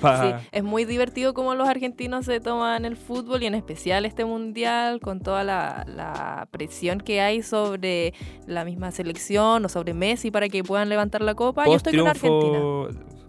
Sí, 0.00 0.46
es 0.52 0.64
muy 0.64 0.84
divertido 0.84 1.34
cómo 1.34 1.54
los 1.54 1.68
argentinos 1.68 2.24
se 2.24 2.40
toman 2.40 2.84
el 2.84 2.96
fútbol 2.96 3.42
y 3.42 3.46
en 3.46 3.54
especial 3.54 4.04
este 4.04 4.24
mundial 4.24 5.00
con 5.00 5.20
toda 5.20 5.44
la, 5.44 5.84
la 5.86 6.48
presión 6.50 7.00
que 7.00 7.20
hay 7.20 7.42
sobre 7.42 8.14
la 8.46 8.64
misma 8.64 8.90
selección 8.90 9.64
o 9.64 9.68
sobre 9.68 9.94
Messi 9.94 10.30
para 10.30 10.48
que 10.48 10.64
puedan 10.64 10.88
levantar 10.88 11.22
la 11.22 11.34
copa. 11.34 11.66
Yo 11.66 11.74
estoy 11.74 11.96
con 11.96 12.08
Argentina. 12.08 12.58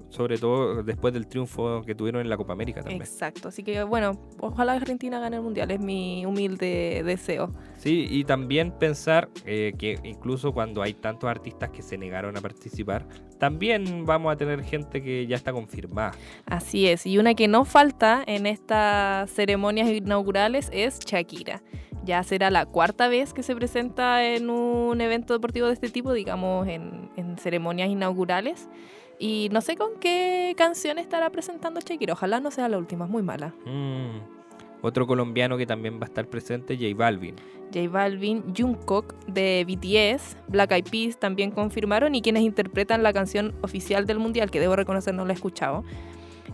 sobre 0.10 0.38
todo 0.38 0.84
después 0.84 1.14
del 1.14 1.28
triunfo 1.28 1.84
que 1.86 1.96
tuvieron 1.96 2.22
en 2.22 2.30
la 2.30 2.38
Copa 2.38 2.54
América 2.54 2.82
también. 2.82 3.02
Exacto, 3.02 3.48
así 3.48 3.64
que 3.64 3.84
bueno, 3.84 4.12
ojalá 4.40 4.74
Argentina 4.74 5.20
gane 5.20 5.38
el 5.38 5.42
mundial, 5.42 5.72
es 5.72 5.80
mi 5.80 6.26
humilde 6.26 7.02
deseo. 7.06 7.52
Sí, 7.78 8.08
y 8.10 8.26
también 8.26 8.72
pensar 8.72 9.30
eh, 9.46 9.74
que 9.78 10.00
incluso 10.04 10.54
cuando 10.54 10.82
hay 10.82 10.94
tantos 10.94 11.30
artistas 11.30 11.70
que 11.70 11.82
se 11.82 11.98
negaron 11.98 12.38
a 12.38 12.42
participar, 12.42 13.08
también 13.42 14.06
vamos 14.06 14.32
a 14.32 14.36
tener 14.36 14.64
gente 14.64 15.02
que 15.02 15.26
ya 15.26 15.36
está 15.36 15.52
confirmada. 15.52 16.12
Así 16.46 16.88
es, 16.88 17.08
y 17.08 17.18
una 17.18 17.34
que 17.34 17.48
no 17.48 17.66
falta 17.66 18.24
en 18.28 18.46
estas 18.46 19.32
ceremonias 19.32 19.89
inaugurales 19.89 20.70
es 20.72 21.00
Shakira. 21.00 21.64
Ya 22.04 22.22
será 22.22 22.52
la 22.52 22.68
cuarta 22.68 23.08
vez 23.08 23.34
que 23.34 23.42
se 23.42 23.56
presenta 23.56 24.24
en 24.24 24.52
un 24.52 25.02
evento 25.02 25.34
deportivo 25.34 25.66
de 25.66 25.74
este 25.74 25.89
tipo, 25.89 26.14
digamos, 26.14 26.68
en, 26.68 27.10
en 27.16 27.36
ceremonias 27.39 27.89
inaugurales. 27.89 28.70
Y 29.18 29.50
no 29.52 29.62
sé 29.62 29.76
con 29.76 30.00
qué 30.00 30.54
canción 30.56 31.00
estará 31.00 31.32
presentando 31.32 31.80
Shakira. 31.80 32.14
Ojalá 32.14 32.42
no 32.42 32.52
sea 32.52 32.70
la 32.70 32.78
última, 32.78 33.06
es 33.06 33.12
muy 33.12 33.24
mala. 33.24 33.56
Mm. 33.66 34.41
Otro 34.82 35.06
colombiano 35.06 35.58
que 35.58 35.66
también 35.66 35.96
va 36.00 36.04
a 36.04 36.06
estar 36.06 36.28
presente, 36.28 36.76
J 36.76 36.88
Balvin. 36.96 37.36
J 37.74 37.88
Balvin, 37.90 38.44
Jungkook 38.58 39.14
de 39.28 39.64
BTS, 39.68 40.38
Black 40.48 40.72
Eyed 40.72 40.86
Peas 40.90 41.20
también 41.20 41.52
confirmaron 41.52 42.16
y 42.16 42.22
quienes 42.22 42.44
interpretan 42.44 43.04
la 43.04 43.14
canción 43.14 43.54
oficial 43.62 44.06
del 44.06 44.20
mundial, 44.20 44.50
que 44.52 44.60
debo 44.60 44.76
reconocer 44.76 45.14
no 45.14 45.26
la 45.26 45.34
he 45.34 45.36
escuchado. 45.36 45.84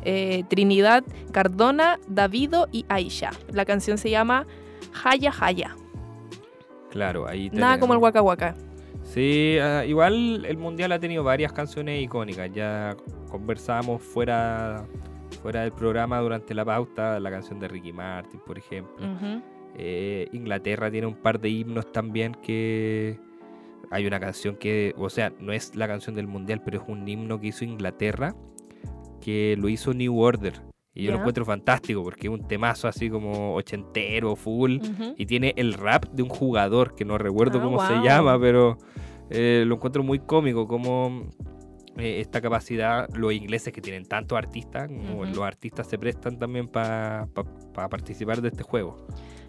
eh, 0.04 0.44
Trinidad 0.48 1.04
Cardona, 1.32 2.00
Davido 2.08 2.68
y 2.72 2.86
Aisha. 2.88 3.32
La 3.52 3.66
canción 3.66 3.98
se 3.98 4.10
llama 4.12 4.46
Haya 5.04 5.34
Haya. 5.40 5.76
Claro, 6.92 7.28
ahí 7.28 7.50
Nada 7.52 7.80
como 7.80 7.94
el 7.94 8.00
tenemos- 8.00 8.04
Waka 8.04 8.22
Waka. 8.22 8.56
Sí, 9.04 9.58
ah, 9.60 9.84
igual 9.86 10.46
el 10.46 10.58
mundial 10.58 10.92
ha 10.92 11.00
tenido 11.00 11.24
varias 11.24 11.52
canciones 11.52 12.02
icónicas. 12.04 12.52
Ya 12.54 12.96
conversamos 13.30 14.02
fuera, 14.04 14.86
fuera 15.42 15.62
del 15.62 15.72
programa 15.72 16.20
durante 16.20 16.54
la 16.54 16.66
pauta, 16.66 17.20
la 17.20 17.30
canción 17.32 17.60
de 17.60 17.68
Ricky 17.68 17.94
Martin, 17.94 18.40
por 18.46 18.58
ejemplo. 18.58 19.06
Eh, 19.76 20.28
Inglaterra 20.32 20.90
tiene 20.90 21.08
un 21.08 21.16
par 21.16 21.40
de 21.40 21.50
himnos 21.50 21.92
también 21.92 22.34
que 22.34 23.20
hay 23.92 24.06
una 24.08 24.20
canción 24.20 24.56
que, 24.56 24.94
o 24.98 25.10
sea, 25.10 25.32
no 25.40 25.54
es 25.54 25.76
la 25.76 25.88
canción 25.88 26.16
del 26.16 26.28
mundial, 26.28 26.62
pero 26.64 26.82
es 26.82 26.84
un 26.88 27.08
himno 27.08 27.40
que 27.40 27.48
hizo 27.48 27.64
Inglaterra 27.64 28.36
que 29.22 29.56
lo 29.58 29.70
hizo 29.70 29.94
New 29.94 30.20
Order. 30.20 30.62
Y 30.94 31.04
yo 31.04 31.12
lo 31.12 31.20
encuentro 31.20 31.46
fantástico 31.46 32.02
porque 32.02 32.26
es 32.26 32.34
un 32.34 32.48
temazo 32.48 32.88
así 32.88 33.08
como 33.08 33.54
ochentero, 33.54 34.36
full. 34.36 34.80
Y 35.16 35.28
tiene 35.28 35.54
el 35.56 35.74
rap 35.74 36.06
de 36.06 36.24
un 36.24 36.30
jugador 36.30 36.96
que 36.96 37.06
no 37.06 37.20
recuerdo 37.20 37.60
Ah, 37.60 37.62
cómo 37.62 37.86
se 37.86 37.94
llama, 38.02 38.40
pero 38.40 38.80
eh, 39.30 39.64
lo 39.68 39.76
encuentro 39.76 40.02
muy 40.02 40.18
cómico 40.18 40.68
como 40.68 41.28
eh, 41.98 42.22
esta 42.22 42.42
capacidad, 42.42 43.08
los 43.16 43.34
ingleses 43.34 43.74
que 43.74 43.82
tienen 43.82 44.06
tantos 44.06 44.38
artistas, 44.38 44.88
como 44.88 45.22
Ujú. 45.22 45.26
los 45.26 45.40
artistas 45.40 45.88
se 45.88 45.98
prestan 45.98 46.38
también 46.40 46.68
para 46.68 47.28
participar 47.90 48.42
de 48.42 48.50
este 48.50 48.64
juego. 48.64 49.08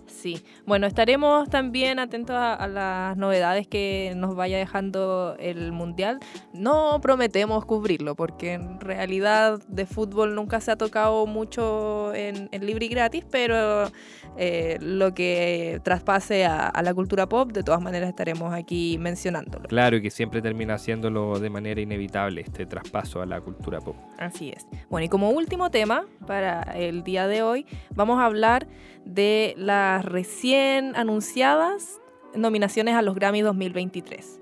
Sí, 0.08 0.42
bueno, 0.66 0.86
estaremos 0.86 1.48
también 1.48 1.98
atentos 1.98 2.34
a, 2.34 2.54
a 2.54 2.66
las 2.66 3.16
novedades 3.16 3.66
que 3.68 4.12
nos 4.16 4.34
vaya 4.34 4.58
dejando 4.58 5.36
el 5.38 5.72
Mundial. 5.72 6.18
No 6.52 6.98
prometemos 7.00 7.64
cubrirlo, 7.64 8.14
porque 8.14 8.54
en 8.54 8.80
realidad 8.80 9.60
de 9.68 9.86
fútbol 9.86 10.34
nunca 10.34 10.60
se 10.60 10.72
ha 10.72 10.76
tocado 10.76 11.26
mucho 11.26 12.12
en, 12.14 12.48
en 12.52 12.66
libre 12.66 12.86
y 12.86 12.88
gratis, 12.88 13.24
pero 13.30 13.90
eh, 14.36 14.78
lo 14.80 15.14
que 15.14 15.80
traspase 15.84 16.46
a, 16.46 16.66
a 16.66 16.82
la 16.82 16.94
cultura 16.94 17.28
pop, 17.28 17.52
de 17.52 17.62
todas 17.62 17.80
maneras 17.80 18.08
estaremos 18.08 18.52
aquí 18.52 18.98
mencionándolo. 18.98 19.68
Claro, 19.68 19.96
y 19.96 20.02
que 20.02 20.10
siempre 20.10 20.42
termina 20.42 20.74
haciéndolo 20.74 21.38
de 21.38 21.50
manera 21.50 21.80
inevitable 21.80 22.40
este 22.40 22.66
traspaso 22.66 23.20
a 23.22 23.26
la 23.26 23.40
cultura 23.40 23.80
pop. 23.80 23.96
Así 24.18 24.50
es. 24.50 24.66
Bueno, 24.90 25.04
y 25.04 25.08
como 25.08 25.30
último 25.30 25.70
tema 25.70 26.06
para 26.26 26.62
el 26.62 27.04
día 27.04 27.26
de 27.26 27.42
hoy, 27.42 27.66
vamos 27.94 28.18
a 28.18 28.24
hablar 28.24 28.66
de 29.08 29.54
las 29.56 30.04
recién 30.04 30.94
anunciadas 30.96 32.00
nominaciones 32.34 32.94
a 32.94 33.02
los 33.02 33.14
Grammy 33.14 33.40
2023. 33.40 34.40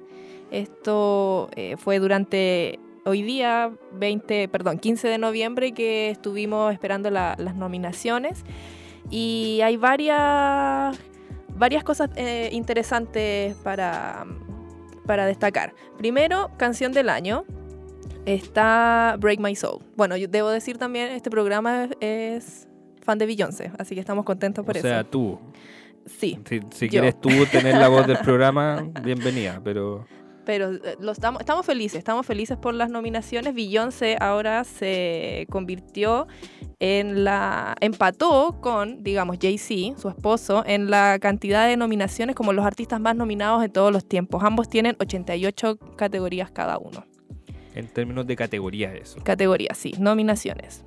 Esto 0.50 1.48
eh, 1.56 1.76
fue 1.76 1.98
durante 1.98 2.78
hoy 3.04 3.22
día, 3.22 3.70
20, 3.92 4.48
perdón, 4.48 4.78
15 4.78 5.08
de 5.08 5.18
noviembre, 5.18 5.72
que 5.72 6.10
estuvimos 6.10 6.72
esperando 6.72 7.10
la- 7.10 7.36
las 7.38 7.54
nominaciones. 7.54 8.44
Y 9.10 9.60
hay 9.62 9.76
varias, 9.76 10.98
varias 11.54 11.84
cosas 11.84 12.10
eh, 12.16 12.48
interesantes 12.52 13.54
para, 13.56 14.26
para 15.06 15.26
destacar. 15.26 15.74
Primero, 15.96 16.50
canción 16.56 16.90
del 16.92 17.08
año 17.08 17.44
está 18.24 19.16
Break 19.20 19.38
My 19.38 19.54
Soul. 19.54 19.82
Bueno, 19.96 20.16
yo 20.16 20.26
debo 20.26 20.48
decir 20.50 20.78
también, 20.78 21.12
este 21.12 21.30
programa 21.30 21.88
es 22.00 22.66
fan 23.06 23.18
de 23.18 23.26
Beyoncé, 23.26 23.70
así 23.78 23.94
que 23.94 24.00
estamos 24.00 24.24
contentos 24.24 24.66
por 24.66 24.76
o 24.76 24.80
sea, 24.80 25.00
eso. 25.00 25.08
tú, 25.08 25.38
Sí, 26.06 26.38
si, 26.70 26.88
quieres 26.88 27.20
tú 27.20 27.30
tener 27.50 27.74
la 27.74 27.88
voz 27.88 28.06
del 28.06 28.18
programa, 28.24 28.88
bienvenida, 29.02 29.60
pero 29.62 30.06
pero 30.44 30.72
eh, 30.72 30.96
lo 31.00 31.10
estamos, 31.10 31.40
estamos 31.40 31.66
felices, 31.66 31.98
estamos 31.98 32.24
felices 32.24 32.56
por 32.56 32.72
las 32.72 32.88
nominaciones. 32.88 33.52
Beyoncé 33.52 34.16
ahora 34.20 34.62
se 34.62 35.46
convirtió 35.50 36.28
en 36.78 37.24
la... 37.24 37.74
empató 37.80 38.60
con, 38.60 39.02
digamos, 39.02 39.38
Jay-Z, 39.40 40.00
su 40.00 40.08
esposo, 40.08 40.62
en 40.64 40.88
la 40.88 41.18
cantidad 41.18 41.66
de 41.66 41.76
nominaciones 41.76 42.36
como 42.36 42.52
los 42.52 42.64
artistas 42.64 43.00
más 43.00 43.16
nominados 43.16 43.60
de 43.60 43.68
todos 43.68 43.92
los 43.92 44.06
tiempos. 44.06 44.44
Ambos 44.44 44.68
tienen 44.68 44.94
88 45.00 45.78
categorías 45.96 46.52
cada 46.52 46.78
uno. 46.78 47.04
en 47.74 47.88
términos 47.88 48.24
de 48.28 48.36
categorías 48.36 48.94
eso. 48.94 49.18
Categorías, 49.24 49.76
sí, 49.76 49.94
nominaciones. 49.98 50.84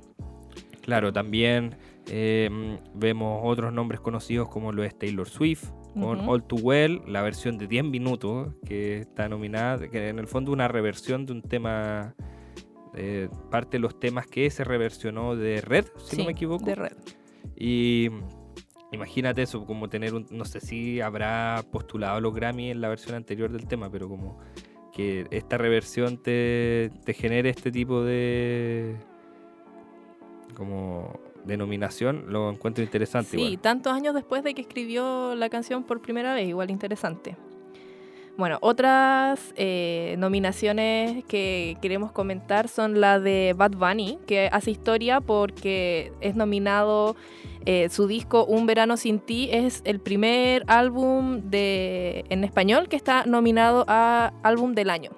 Claro, 0.80 1.12
también 1.12 1.76
eh, 2.06 2.78
vemos 2.94 3.40
otros 3.44 3.72
nombres 3.72 4.00
conocidos 4.00 4.48
como 4.48 4.72
lo 4.72 4.82
es 4.84 4.98
Taylor 4.98 5.28
Swift, 5.28 5.70
con. 5.94 6.20
All 6.28 6.42
Too 6.44 6.58
Well, 6.60 7.02
la 7.06 7.22
versión 7.22 7.58
de 7.58 7.66
10 7.66 7.84
minutos, 7.84 8.54
que 8.64 8.98
está 8.98 9.28
nominada, 9.28 9.88
que 9.88 10.08
en 10.08 10.18
el 10.18 10.26
fondo 10.26 10.52
una 10.52 10.68
reversión 10.68 11.26
de 11.26 11.32
un 11.32 11.42
tema, 11.42 12.14
eh, 12.94 13.28
parte 13.50 13.76
de 13.76 13.80
los 13.80 13.98
temas 13.98 14.26
que 14.26 14.48
se 14.50 14.64
reversionó 14.64 15.36
de 15.36 15.60
Red, 15.60 15.86
si 16.04 16.16
no 16.16 16.24
me 16.24 16.32
equivoco. 16.32 16.64
De 16.64 16.74
red. 16.74 16.96
Y 17.56 18.08
imagínate 18.92 19.42
eso, 19.42 19.66
como 19.66 19.88
tener 19.88 20.14
un, 20.14 20.26
no 20.30 20.44
sé 20.44 20.60
si 20.60 21.00
habrá 21.00 21.64
postulado 21.70 22.20
los 22.20 22.34
Grammy 22.34 22.70
en 22.70 22.80
la 22.80 22.88
versión 22.88 23.14
anterior 23.14 23.50
del 23.50 23.66
tema, 23.66 23.90
pero 23.90 24.08
como 24.08 24.38
que 24.92 25.26
esta 25.30 25.58
reversión 25.58 26.18
te, 26.18 26.90
te 27.04 27.14
genere 27.14 27.50
este 27.50 27.70
tipo 27.70 28.02
de 28.02 28.96
como 30.54 31.20
denominación, 31.44 32.24
lo 32.28 32.50
encuentro 32.50 32.82
interesante. 32.84 33.30
Sí, 33.30 33.42
igual. 33.42 33.58
tantos 33.60 33.92
años 33.92 34.14
después 34.14 34.42
de 34.44 34.54
que 34.54 34.62
escribió 34.62 35.34
la 35.34 35.48
canción 35.48 35.84
por 35.84 36.00
primera 36.00 36.34
vez, 36.34 36.48
igual 36.48 36.70
interesante. 36.70 37.36
Bueno, 38.40 38.56
otras 38.62 39.52
eh, 39.56 40.14
nominaciones 40.18 41.24
que 41.26 41.76
queremos 41.82 42.10
comentar 42.10 42.68
son 42.68 42.98
la 42.98 43.20
de 43.20 43.54
Bad 43.54 43.72
Bunny, 43.72 44.18
que 44.26 44.48
hace 44.50 44.70
historia 44.70 45.20
porque 45.20 46.12
es 46.22 46.36
nominado, 46.36 47.16
eh, 47.66 47.90
su 47.90 48.06
disco 48.06 48.46
Un 48.46 48.64
Verano 48.64 48.96
Sin 48.96 49.18
Ti 49.18 49.50
es 49.52 49.82
el 49.84 50.00
primer 50.00 50.64
álbum 50.68 51.50
de, 51.50 52.24
en 52.30 52.44
español 52.44 52.88
que 52.88 52.96
está 52.96 53.26
nominado 53.26 53.84
a 53.88 54.32
álbum 54.42 54.72
del 54.74 54.88
año. 54.88 55.10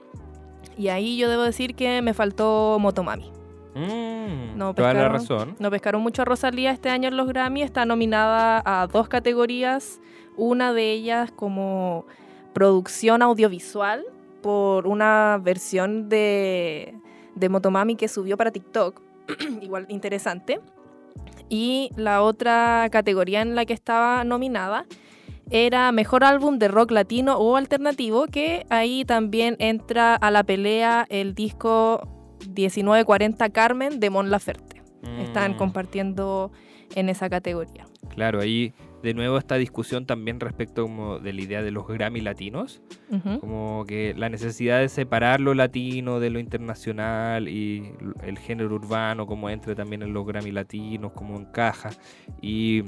Y 0.76 0.88
ahí 0.88 1.16
yo 1.16 1.28
debo 1.28 1.42
decir 1.42 1.76
que 1.76 2.02
me 2.02 2.14
faltó 2.14 2.78
Motomami. 2.80 3.30
Mm, 3.74 4.56
No, 4.56 4.74
toda 4.74 4.92
la 4.94 5.00
pescaron- 5.08 5.12
razón. 5.12 5.56
No 5.58 5.70
pescaron 5.70 6.02
mucho 6.02 6.22
a 6.22 6.24
Rosalía 6.24 6.70
este 6.70 6.90
año 6.90 7.08
en 7.08 7.16
los 7.16 7.26
Grammy. 7.28 7.62
Está 7.62 7.84
nominada 7.86 8.62
a 8.64 8.86
dos 8.86 9.08
categorías. 9.08 10.00
Una 10.36 10.72
de 10.72 10.92
ellas 10.92 11.30
como 11.32 12.06
producción 12.52 13.22
audiovisual 13.22 14.04
por 14.42 14.86
una 14.86 15.38
versión 15.42 16.08
de, 16.08 16.94
de 17.34 17.48
Motomami 17.48 17.96
que 17.96 18.08
subió 18.08 18.36
para 18.36 18.50
TikTok. 18.50 19.00
Igual 19.62 19.86
interesante. 19.88 20.60
Y 21.48 21.90
la 21.96 22.22
otra 22.22 22.88
categoría 22.90 23.42
en 23.42 23.54
la 23.54 23.64
que 23.66 23.72
estaba 23.74 24.24
nominada 24.24 24.86
era 25.50 25.92
Mejor 25.92 26.24
Álbum 26.24 26.58
de 26.58 26.68
Rock 26.68 26.92
Latino 26.92 27.36
o 27.36 27.56
Alternativo, 27.56 28.26
que 28.26 28.64
ahí 28.70 29.04
también 29.04 29.56
entra 29.58 30.14
a 30.14 30.30
la 30.30 30.42
pelea 30.44 31.04
el 31.10 31.34
disco 31.34 32.08
1940 32.48 33.50
Carmen 33.50 34.00
de 34.00 34.10
Mon 34.10 34.30
Laferte 34.30 34.82
están 35.20 35.52
Mm, 35.52 35.56
compartiendo 35.56 36.52
en 36.94 37.08
esa 37.08 37.28
categoría. 37.28 37.86
Claro, 38.10 38.40
ahí 38.40 38.72
de 39.02 39.14
nuevo 39.14 39.36
esta 39.36 39.56
discusión 39.56 40.06
también 40.06 40.38
respecto 40.38 40.82
como 40.82 41.18
de 41.18 41.32
la 41.32 41.40
idea 41.40 41.62
de 41.62 41.70
los 41.70 41.86
Grammy 41.88 42.20
latinos. 42.20 42.82
Como 43.40 43.84
que 43.86 44.14
la 44.16 44.28
necesidad 44.28 44.80
de 44.80 44.88
separar 44.88 45.40
lo 45.40 45.54
latino 45.54 46.20
de 46.20 46.30
lo 46.30 46.38
internacional 46.38 47.48
y 47.48 47.92
el 48.22 48.38
género 48.38 48.74
urbano 48.74 49.26
como 49.26 49.50
entre 49.50 49.74
también 49.74 50.02
en 50.02 50.12
los 50.12 50.26
Grammy 50.26 50.52
latinos, 50.52 51.12
como 51.12 51.36
encaja. 51.36 51.90
Y, 52.40 52.84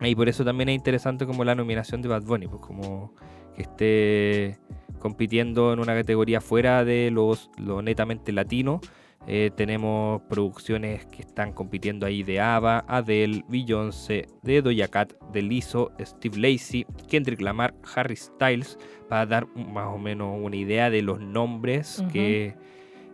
y 0.00 0.14
por 0.14 0.28
eso 0.28 0.44
también 0.44 0.70
es 0.70 0.76
interesante 0.76 1.26
como 1.26 1.44
la 1.44 1.54
nominación 1.54 2.00
de 2.00 2.08
Bad 2.08 2.22
Bunny, 2.22 2.48
pues 2.48 2.62
como 2.62 3.14
que 3.54 3.62
esté 3.62 4.58
compitiendo 5.04 5.74
en 5.74 5.80
una 5.80 5.92
categoría 5.92 6.40
fuera 6.40 6.82
de 6.82 7.10
los, 7.10 7.50
lo 7.58 7.82
netamente 7.82 8.32
latino. 8.32 8.80
Eh, 9.26 9.50
tenemos 9.54 10.22
producciones 10.30 11.04
que 11.04 11.20
están 11.20 11.52
compitiendo 11.52 12.06
ahí 12.06 12.22
de 12.22 12.40
ABBA, 12.40 12.86
Adele, 12.88 13.44
Beyoncé, 13.46 14.28
de 14.42 14.62
Doja 14.62 14.88
Cat, 14.88 15.12
de 15.30 15.42
Lizzo, 15.42 15.92
Steve 16.00 16.38
Lacey, 16.38 16.86
Kendrick 17.06 17.42
Lamar, 17.42 17.74
Harry 17.94 18.16
Styles, 18.16 18.78
para 19.06 19.26
dar 19.26 19.46
más 19.54 19.88
o 19.88 19.98
menos 19.98 20.38
una 20.40 20.56
idea 20.56 20.88
de 20.88 21.02
los 21.02 21.20
nombres 21.20 22.02
que 22.10 22.54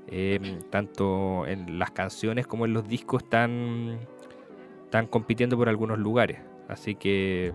eh, 0.06 0.60
tanto 0.70 1.44
en 1.48 1.80
las 1.80 1.90
canciones 1.90 2.46
como 2.46 2.66
en 2.66 2.72
los 2.72 2.86
discos 2.86 3.24
están, 3.24 3.98
están 4.84 5.08
compitiendo 5.08 5.56
por 5.56 5.68
algunos 5.68 5.98
lugares. 5.98 6.38
Así 6.68 6.94
que 6.94 7.52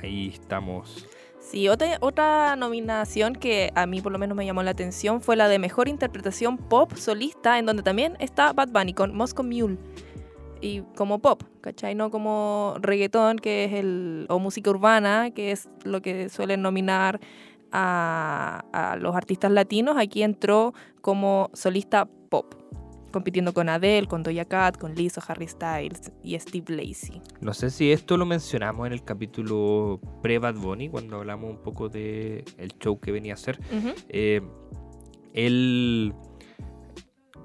ahí 0.00 0.28
estamos. 0.28 1.08
Sí, 1.50 1.66
otra, 1.70 1.96
otra 2.00 2.56
nominación 2.56 3.34
que 3.34 3.72
a 3.74 3.86
mí 3.86 4.02
por 4.02 4.12
lo 4.12 4.18
menos 4.18 4.36
me 4.36 4.44
llamó 4.44 4.62
la 4.62 4.72
atención 4.72 5.22
fue 5.22 5.34
la 5.34 5.48
de 5.48 5.58
Mejor 5.58 5.88
Interpretación 5.88 6.58
Pop 6.58 6.92
Solista, 6.94 7.58
en 7.58 7.64
donde 7.64 7.82
también 7.82 8.18
está 8.18 8.52
Bad 8.52 8.68
Bunny 8.68 8.92
con 8.92 9.16
Moscow 9.16 9.42
Mule. 9.42 9.78
Y 10.60 10.82
como 10.94 11.20
pop, 11.20 11.42
¿cachai? 11.62 11.94
No 11.94 12.10
como 12.10 12.74
reggaetón, 12.80 13.38
que 13.38 13.64
es 13.64 13.72
el. 13.72 14.26
o 14.28 14.38
música 14.38 14.68
urbana, 14.68 15.30
que 15.30 15.52
es 15.52 15.70
lo 15.84 16.02
que 16.02 16.28
suelen 16.28 16.60
nominar 16.60 17.18
a, 17.72 18.64
a 18.72 18.96
los 18.96 19.16
artistas 19.16 19.50
latinos. 19.50 19.96
Aquí 19.96 20.22
entró 20.22 20.74
como 21.00 21.48
solista 21.54 22.06
pop. 22.28 22.54
Compitiendo 23.10 23.52
con 23.54 23.68
Adele, 23.68 24.06
con 24.06 24.22
Doja 24.22 24.44
Cat, 24.44 24.76
con 24.78 24.94
Lizzo, 24.94 25.20
Harry 25.28 25.48
Styles 25.48 26.12
y 26.22 26.38
Steve 26.38 26.74
Lacey. 26.76 27.20
No 27.40 27.54
sé 27.54 27.70
si 27.70 27.90
esto 27.92 28.16
lo 28.16 28.26
mencionamos 28.26 28.86
en 28.86 28.92
el 28.92 29.02
capítulo 29.04 30.00
pre-Bad 30.22 30.54
Bunny, 30.56 30.88
cuando 30.88 31.16
hablamos 31.16 31.50
un 31.50 31.62
poco 31.62 31.88
de 31.88 32.44
el 32.58 32.72
show 32.78 32.98
que 33.00 33.12
venía 33.12 33.32
a 33.32 33.34
hacer. 33.34 33.58
Eh, 34.08 34.40
él, 35.34 36.12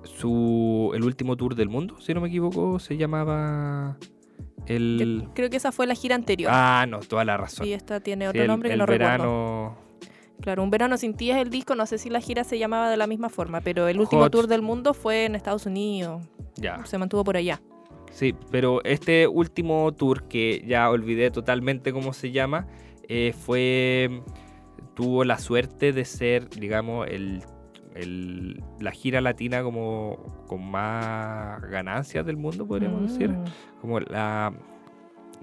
su, 0.03 0.91
el 0.95 1.03
último 1.03 1.35
tour 1.37 1.55
del 1.55 1.69
mundo, 1.69 1.99
si 2.01 2.13
no 2.13 2.21
me 2.21 2.27
equivoco, 2.27 2.79
se 2.79 2.97
llamaba 2.97 3.97
el... 4.65 5.21
Yo 5.25 5.33
creo 5.33 5.49
que 5.49 5.57
esa 5.57 5.71
fue 5.71 5.87
la 5.87 5.95
gira 5.95 6.15
anterior. 6.15 6.51
Ah, 6.53 6.85
no, 6.87 6.99
toda 6.99 7.25
la 7.25 7.37
razón. 7.37 7.65
y 7.67 7.73
esta 7.73 7.99
tiene 7.99 8.25
Sí, 8.25 8.29
otro 8.29 8.41
el- 8.41 8.47
nombre 8.47 8.69
que 8.69 8.73
el 8.73 8.79
no 8.79 8.85
recuerdo. 8.85 9.11
verano, 9.11 9.77
Claro, 10.43 10.61
Un 10.61 10.69
verano 10.69 10.97
sin 10.97 11.13
ti 11.13 11.31
es 11.31 11.37
el 11.37 11.49
disco, 11.49 11.73
no 11.73 11.85
sé 11.85 11.97
si 11.97 12.09
la 12.09 12.19
gira 12.19 12.43
se 12.43 12.59
llamaba 12.59 12.89
de 12.89 12.97
la 12.97 13.07
misma 13.07 13.29
forma, 13.29 13.61
pero 13.61 13.87
el 13.87 13.97
último 13.99 14.23
Hot. 14.23 14.31
tour 14.33 14.47
del 14.47 14.61
mundo 14.61 14.93
fue 14.93 15.23
en 15.25 15.35
Estados 15.35 15.65
Unidos, 15.65 16.21
Ya. 16.57 16.85
se 16.85 16.97
mantuvo 16.97 17.23
por 17.23 17.37
allá. 17.37 17.61
Sí, 18.11 18.35
pero 18.51 18.83
este 18.83 19.25
último 19.27 19.91
tour, 19.93 20.27
que 20.27 20.61
ya 20.67 20.89
olvidé 20.89 21.31
totalmente 21.31 21.93
cómo 21.93 22.11
se 22.13 22.31
llama, 22.31 22.67
eh, 23.07 23.33
fue. 23.33 24.21
tuvo 24.95 25.23
la 25.23 25.39
suerte 25.39 25.91
de 25.93 26.05
ser, 26.05 26.49
digamos, 26.51 27.07
el, 27.07 27.41
el- 27.95 28.61
la 28.79 28.91
gira 28.91 29.21
latina 29.21 29.63
como 29.63 30.43
con 30.47 30.63
más 30.69 31.59
ganancias 31.63 32.23
del 32.27 32.37
mundo, 32.37 32.67
podríamos 32.67 33.11
decir. 33.11 33.29
Mm. 33.29 33.43
Como 33.81 33.99
la. 34.01 34.53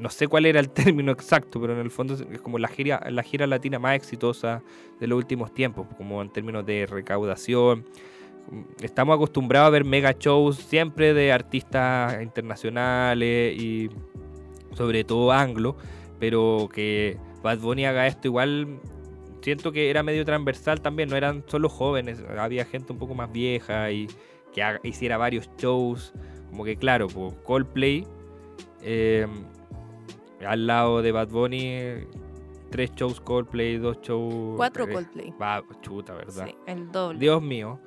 No 0.00 0.08
sé 0.08 0.26
cuál 0.26 0.46
era 0.46 0.58
el 0.58 0.70
término 0.70 1.12
exacto, 1.12 1.60
pero 1.60 1.74
en 1.74 1.80
el 1.80 1.90
fondo 1.90 2.14
es 2.14 2.40
como 2.40 2.58
la 2.58 2.68
gira, 2.68 3.06
la 3.10 3.22
gira 3.22 3.46
latina 3.46 3.78
más 3.78 3.94
exitosa 3.94 4.62
de 4.98 5.06
los 5.06 5.16
últimos 5.18 5.52
tiempos, 5.52 5.86
como 5.96 6.22
en 6.22 6.30
términos 6.30 6.64
de 6.66 6.86
recaudación. 6.86 7.84
Estamos 8.80 9.14
acostumbrados 9.14 9.68
a 9.68 9.70
ver 9.70 9.84
mega 9.84 10.16
shows 10.18 10.56
siempre 10.56 11.12
de 11.14 11.30
artistas 11.30 12.20
internacionales 12.22 13.54
y 13.60 13.90
sobre 14.74 15.04
todo 15.04 15.30
anglo, 15.30 15.76
pero 16.18 16.68
que 16.72 17.18
Bad 17.42 17.58
Bunny 17.58 17.84
haga 17.84 18.06
esto 18.06 18.28
igual 18.28 18.80
siento 19.42 19.70
que 19.72 19.90
era 19.90 20.02
medio 20.02 20.24
transversal 20.24 20.80
también, 20.80 21.08
no 21.10 21.16
eran 21.16 21.44
solo 21.46 21.68
jóvenes, 21.68 22.22
había 22.38 22.64
gente 22.64 22.92
un 22.92 22.98
poco 22.98 23.14
más 23.14 23.30
vieja 23.30 23.90
y 23.90 24.08
que 24.52 24.62
hiciera 24.82 25.16
varios 25.16 25.50
shows, 25.58 26.12
como 26.48 26.64
que 26.64 26.76
claro, 26.76 27.06
pues, 27.08 27.34
Coldplay 27.44 28.06
eh, 28.82 29.26
al 30.46 30.66
lado 30.66 31.02
de 31.02 31.12
Bad 31.12 31.28
Bunny, 31.28 31.78
tres 32.70 32.92
shows 32.94 33.20
Coldplay, 33.20 33.78
dos 33.78 34.00
shows... 34.00 34.56
Cuatro 34.56 34.84
eh, 34.84 34.92
Coldplay. 34.92 35.34
Va, 35.40 35.62
chuta, 35.82 36.14
¿verdad? 36.14 36.46
Sí, 36.46 36.54
el 36.66 36.90
doble. 36.90 37.18
Dios 37.18 37.42
mío. 37.42 37.78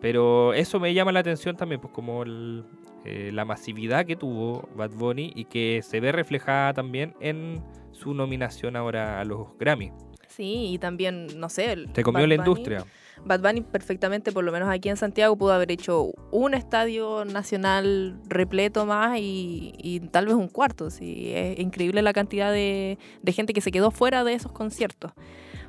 Pero 0.00 0.52
eso 0.54 0.78
me 0.78 0.94
llama 0.94 1.10
la 1.12 1.20
atención 1.20 1.56
también, 1.56 1.80
pues 1.80 1.92
como 1.92 2.22
el, 2.22 2.64
eh, 3.04 3.30
la 3.32 3.44
masividad 3.44 4.06
que 4.06 4.14
tuvo 4.14 4.68
Bad 4.76 4.90
Bunny 4.92 5.32
y 5.34 5.44
que 5.46 5.80
se 5.82 5.98
ve 5.98 6.12
reflejada 6.12 6.72
también 6.72 7.14
en 7.20 7.60
su 7.90 8.14
nominación 8.14 8.76
ahora 8.76 9.20
a 9.20 9.24
los 9.24 9.48
Grammy. 9.58 9.90
Sí, 10.28 10.72
y 10.74 10.78
también, 10.78 11.26
no 11.40 11.48
sé. 11.48 11.72
el 11.72 11.88
Se 11.94 12.04
comió 12.04 12.20
Bad 12.20 12.28
la 12.28 12.36
Bunny- 12.36 12.48
industria. 12.48 12.84
Bad 13.24 13.40
Bunny 13.40 13.60
perfectamente, 13.62 14.32
por 14.32 14.44
lo 14.44 14.52
menos 14.52 14.68
aquí 14.68 14.88
en 14.88 14.96
Santiago, 14.96 15.36
pudo 15.36 15.52
haber 15.52 15.70
hecho 15.70 16.12
un 16.30 16.54
estadio 16.54 17.24
nacional 17.24 18.18
repleto 18.28 18.86
más 18.86 19.18
y, 19.18 19.72
y 19.78 20.00
tal 20.00 20.26
vez 20.26 20.34
un 20.34 20.48
cuarto. 20.48 20.90
Sí, 20.90 21.32
es 21.34 21.58
increíble 21.58 22.02
la 22.02 22.12
cantidad 22.12 22.52
de, 22.52 22.98
de 23.22 23.32
gente 23.32 23.52
que 23.52 23.60
se 23.60 23.70
quedó 23.70 23.90
fuera 23.90 24.24
de 24.24 24.34
esos 24.34 24.52
conciertos. 24.52 25.12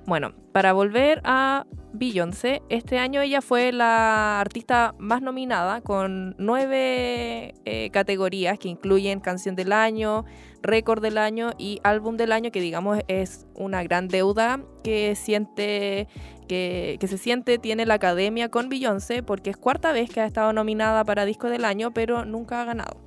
Bueno, 0.09 0.33
para 0.53 0.73
volver 0.73 1.21
a 1.23 1.67
Beyoncé, 1.93 2.63
este 2.69 2.97
año 2.97 3.21
ella 3.21 3.41
fue 3.43 3.71
la 3.71 4.39
artista 4.39 4.95
más 4.97 5.21
nominada 5.21 5.81
con 5.81 6.35
nueve 6.39 7.53
eh, 7.65 7.91
categorías 7.91 8.57
que 8.57 8.69
incluyen 8.69 9.19
canción 9.19 9.55
del 9.55 9.71
año, 9.71 10.25
récord 10.63 10.99
del 11.03 11.19
año 11.19 11.51
y 11.59 11.79
álbum 11.83 12.17
del 12.17 12.31
año, 12.31 12.49
que 12.49 12.59
digamos 12.59 12.97
es 13.07 13.45
una 13.53 13.83
gran 13.83 14.07
deuda 14.07 14.59
que 14.83 15.15
siente 15.15 16.07
que, 16.47 16.97
que 16.99 17.07
se 17.07 17.19
siente 17.19 17.59
tiene 17.59 17.85
la 17.85 17.93
academia 17.93 18.49
con 18.49 18.67
Beyoncé 18.67 19.21
porque 19.21 19.51
es 19.51 19.57
cuarta 19.57 19.91
vez 19.91 20.09
que 20.09 20.21
ha 20.21 20.25
estado 20.25 20.53
nominada 20.53 21.03
para 21.03 21.23
disco 21.23 21.51
del 21.51 21.65
año, 21.65 21.93
pero 21.93 22.25
nunca 22.25 22.63
ha 22.63 22.65
ganado. 22.65 22.99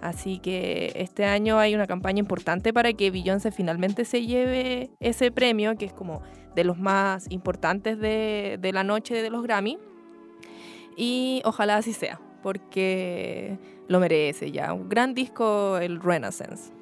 Así 0.00 0.38
que 0.38 0.92
este 0.94 1.24
año 1.24 1.58
hay 1.58 1.74
una 1.74 1.86
campaña 1.86 2.20
importante 2.20 2.72
para 2.72 2.92
que 2.92 3.10
Beyoncé 3.10 3.50
finalmente 3.50 4.04
se 4.04 4.24
lleve 4.26 4.90
ese 5.00 5.32
premio, 5.32 5.76
que 5.76 5.86
es 5.86 5.92
como 5.92 6.22
de 6.54 6.64
los 6.64 6.78
más 6.78 7.30
importantes 7.30 7.98
de, 7.98 8.58
la 8.72 8.84
noche 8.84 9.22
de 9.22 9.30
los 9.30 9.42
Grammy. 9.42 9.78
Y 10.96 11.42
ojalá 11.44 11.76
así 11.76 11.92
sea, 11.92 12.20
porque 12.42 13.58
lo 13.88 13.98
merece 14.00 14.50
ya. 14.52 14.72
Un 14.72 14.88
gran 14.88 15.14
disco, 15.14 15.78
el 15.78 16.00
Renaissance. 16.00 16.72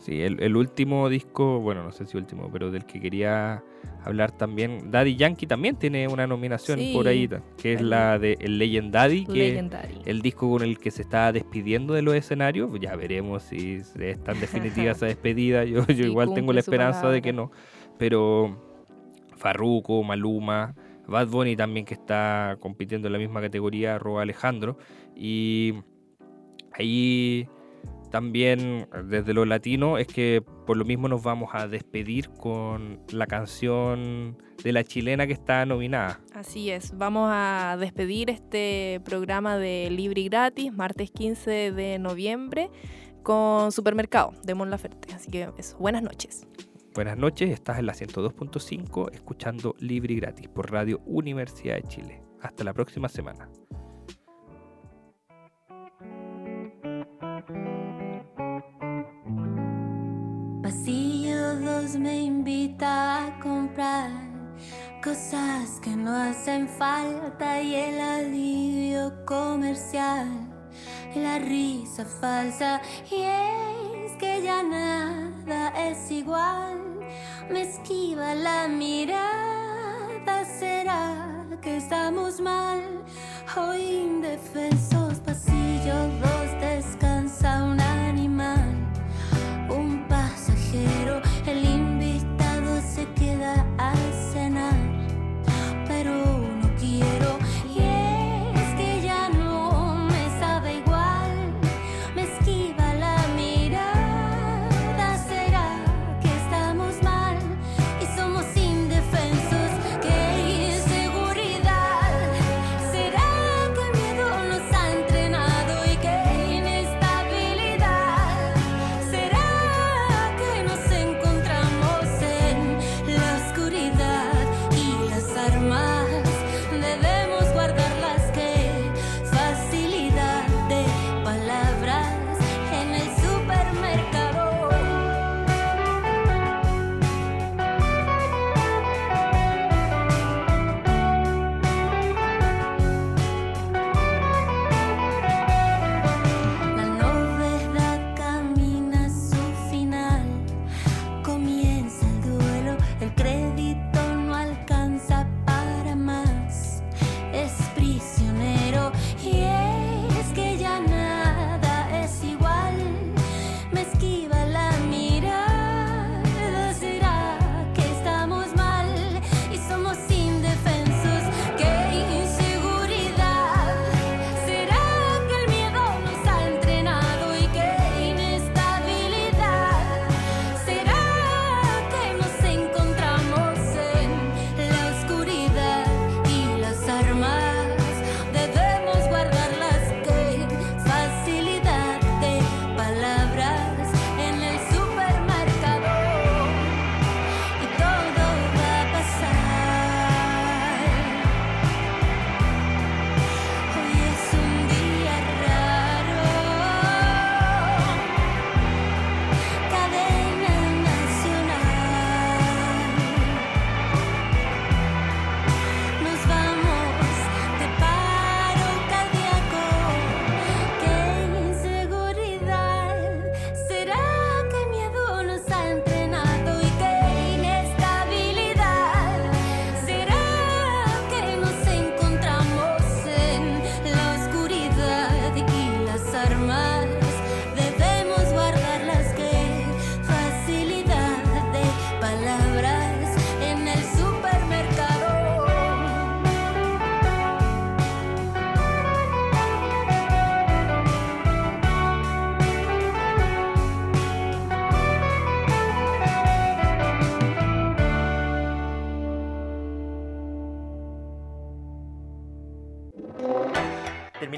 Sí, 0.00 0.22
el, 0.22 0.40
el 0.42 0.56
último 0.56 1.08
disco, 1.08 1.60
bueno, 1.60 1.82
no 1.82 1.92
sé 1.92 2.06
si 2.06 2.16
último, 2.16 2.50
pero 2.52 2.70
del 2.70 2.84
que 2.84 3.00
quería 3.00 3.62
hablar 4.08 4.32
también, 4.32 4.90
Daddy 4.90 5.16
Yankee 5.16 5.46
también 5.46 5.76
tiene 5.76 6.08
una 6.08 6.26
nominación 6.26 6.78
Sí. 6.78 6.92
por 6.94 7.06
ahí, 7.08 7.28
que 7.56 7.74
es 7.74 7.80
la 7.82 8.18
de 8.18 8.36
El 8.40 8.58
Legend 8.58 8.92
Daddy, 8.92 9.26
que 9.26 9.68
el 10.06 10.22
disco 10.22 10.50
con 10.50 10.62
el 10.62 10.78
que 10.78 10.90
se 10.90 11.02
está 11.02 11.30
despidiendo 11.32 11.94
de 11.94 12.02
los 12.02 12.14
escenarios. 12.14 12.70
Ya 12.80 12.96
veremos 12.96 13.42
si 13.44 13.74
es 14.00 14.24
tan 14.24 14.40
definitiva 14.40 14.90
esa 14.92 15.06
despedida. 15.06 15.64
Yo, 15.64 15.86
yo 15.86 15.94
Sí, 15.94 16.02
igual 16.04 16.34
tengo 16.34 16.52
la 16.52 16.60
esperanza 16.60 17.08
de 17.10 17.22
que 17.22 17.32
no. 17.32 17.50
Pero 17.98 18.56
Farruko, 19.36 20.02
Maluma, 20.02 20.74
Bad 21.06 21.28
Bunny 21.28 21.56
también 21.56 21.86
que 21.86 21.94
está 21.94 22.56
compitiendo 22.60 23.08
en 23.08 23.12
la 23.12 23.18
misma 23.18 23.40
categoría, 23.40 23.98
Roba 23.98 24.22
Alejandro. 24.22 24.78
Y 25.16 25.74
ahí 26.72 27.48
también 28.10 28.88
desde 29.04 29.34
lo 29.34 29.44
latino 29.44 29.98
es 29.98 30.06
que 30.06 30.42
por 30.66 30.76
lo 30.76 30.84
mismo 30.84 31.08
nos 31.08 31.22
vamos 31.22 31.50
a 31.52 31.68
despedir 31.68 32.30
con 32.30 33.00
la 33.10 33.26
canción 33.26 34.38
de 34.62 34.72
la 34.72 34.84
chilena 34.84 35.26
que 35.26 35.32
está 35.32 35.64
nominada. 35.66 36.20
Así 36.34 36.70
es, 36.70 36.96
vamos 36.96 37.30
a 37.32 37.76
despedir 37.78 38.30
este 38.30 39.00
programa 39.04 39.56
de 39.56 39.88
Libre 39.90 40.22
y 40.22 40.28
Gratis, 40.28 40.72
martes 40.72 41.10
15 41.10 41.72
de 41.72 41.98
noviembre, 41.98 42.70
con 43.22 43.72
Supermercado 43.72 44.32
de 44.42 44.54
Mon 44.54 44.70
Laferte. 44.70 45.12
Así 45.14 45.30
que 45.30 45.48
eso, 45.56 45.76
buenas 45.78 46.02
noches. 46.02 46.46
Buenas 46.94 47.16
noches, 47.16 47.50
estás 47.50 47.78
en 47.78 47.86
la 47.86 47.92
102.5 47.92 49.12
escuchando 49.12 49.76
Libre 49.78 50.14
y 50.14 50.16
Gratis 50.20 50.48
por 50.48 50.72
Radio 50.72 51.00
Universidad 51.06 51.76
de 51.76 51.82
Chile. 51.82 52.22
Hasta 52.40 52.64
la 52.64 52.72
próxima 52.72 53.08
semana. 53.08 53.48
Pasillo 60.68 61.54
2 61.60 61.96
me 61.96 62.24
invita 62.24 63.24
a 63.24 63.40
comprar 63.40 64.10
cosas 65.02 65.80
que 65.80 65.88
no 65.96 66.14
hacen 66.14 66.68
falta 66.68 67.62
y 67.62 67.74
el 67.74 67.98
alivio 67.98 69.24
comercial, 69.24 70.28
la 71.14 71.38
risa 71.38 72.04
falsa 72.04 72.82
y 73.10 73.22
es 73.22 74.12
que 74.18 74.42
ya 74.42 74.62
nada 74.62 75.72
es 75.88 76.10
igual. 76.10 77.00
Me 77.50 77.62
esquiva 77.62 78.34
la 78.34 78.68
mirada, 78.68 80.44
será 80.58 81.46
que 81.62 81.78
estamos 81.78 82.42
mal 82.42 82.82
hoy 83.56 83.80
indefensos. 83.80 84.87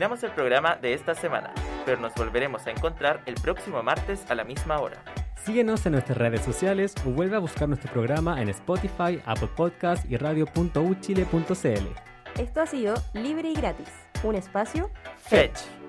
Terminamos 0.01 0.25
el 0.25 0.31
programa 0.31 0.77
de 0.77 0.95
esta 0.95 1.15
semana, 1.15 1.53
pero 1.85 2.01
nos 2.01 2.15
volveremos 2.15 2.67
a 2.67 2.71
encontrar 2.71 3.21
el 3.27 3.35
próximo 3.35 3.83
martes 3.83 4.25
a 4.31 4.35
la 4.35 4.45
misma 4.45 4.81
hora. 4.81 4.97
Síguenos 5.45 5.85
en 5.85 5.93
nuestras 5.93 6.17
redes 6.17 6.41
sociales 6.41 6.95
o 7.07 7.11
vuelve 7.11 7.37
a 7.37 7.39
buscar 7.39 7.69
nuestro 7.69 7.93
programa 7.93 8.41
en 8.41 8.49
Spotify, 8.49 9.21
Apple 9.27 9.51
Podcast 9.55 10.11
y 10.11 10.17
radio.uchile.cl. 10.17 12.41
Esto 12.41 12.61
ha 12.63 12.67
sido 12.67 12.95
Libre 13.13 13.51
y 13.51 13.55
Gratis, 13.55 13.91
un 14.23 14.37
espacio 14.37 14.91
Fetch. 15.19 15.80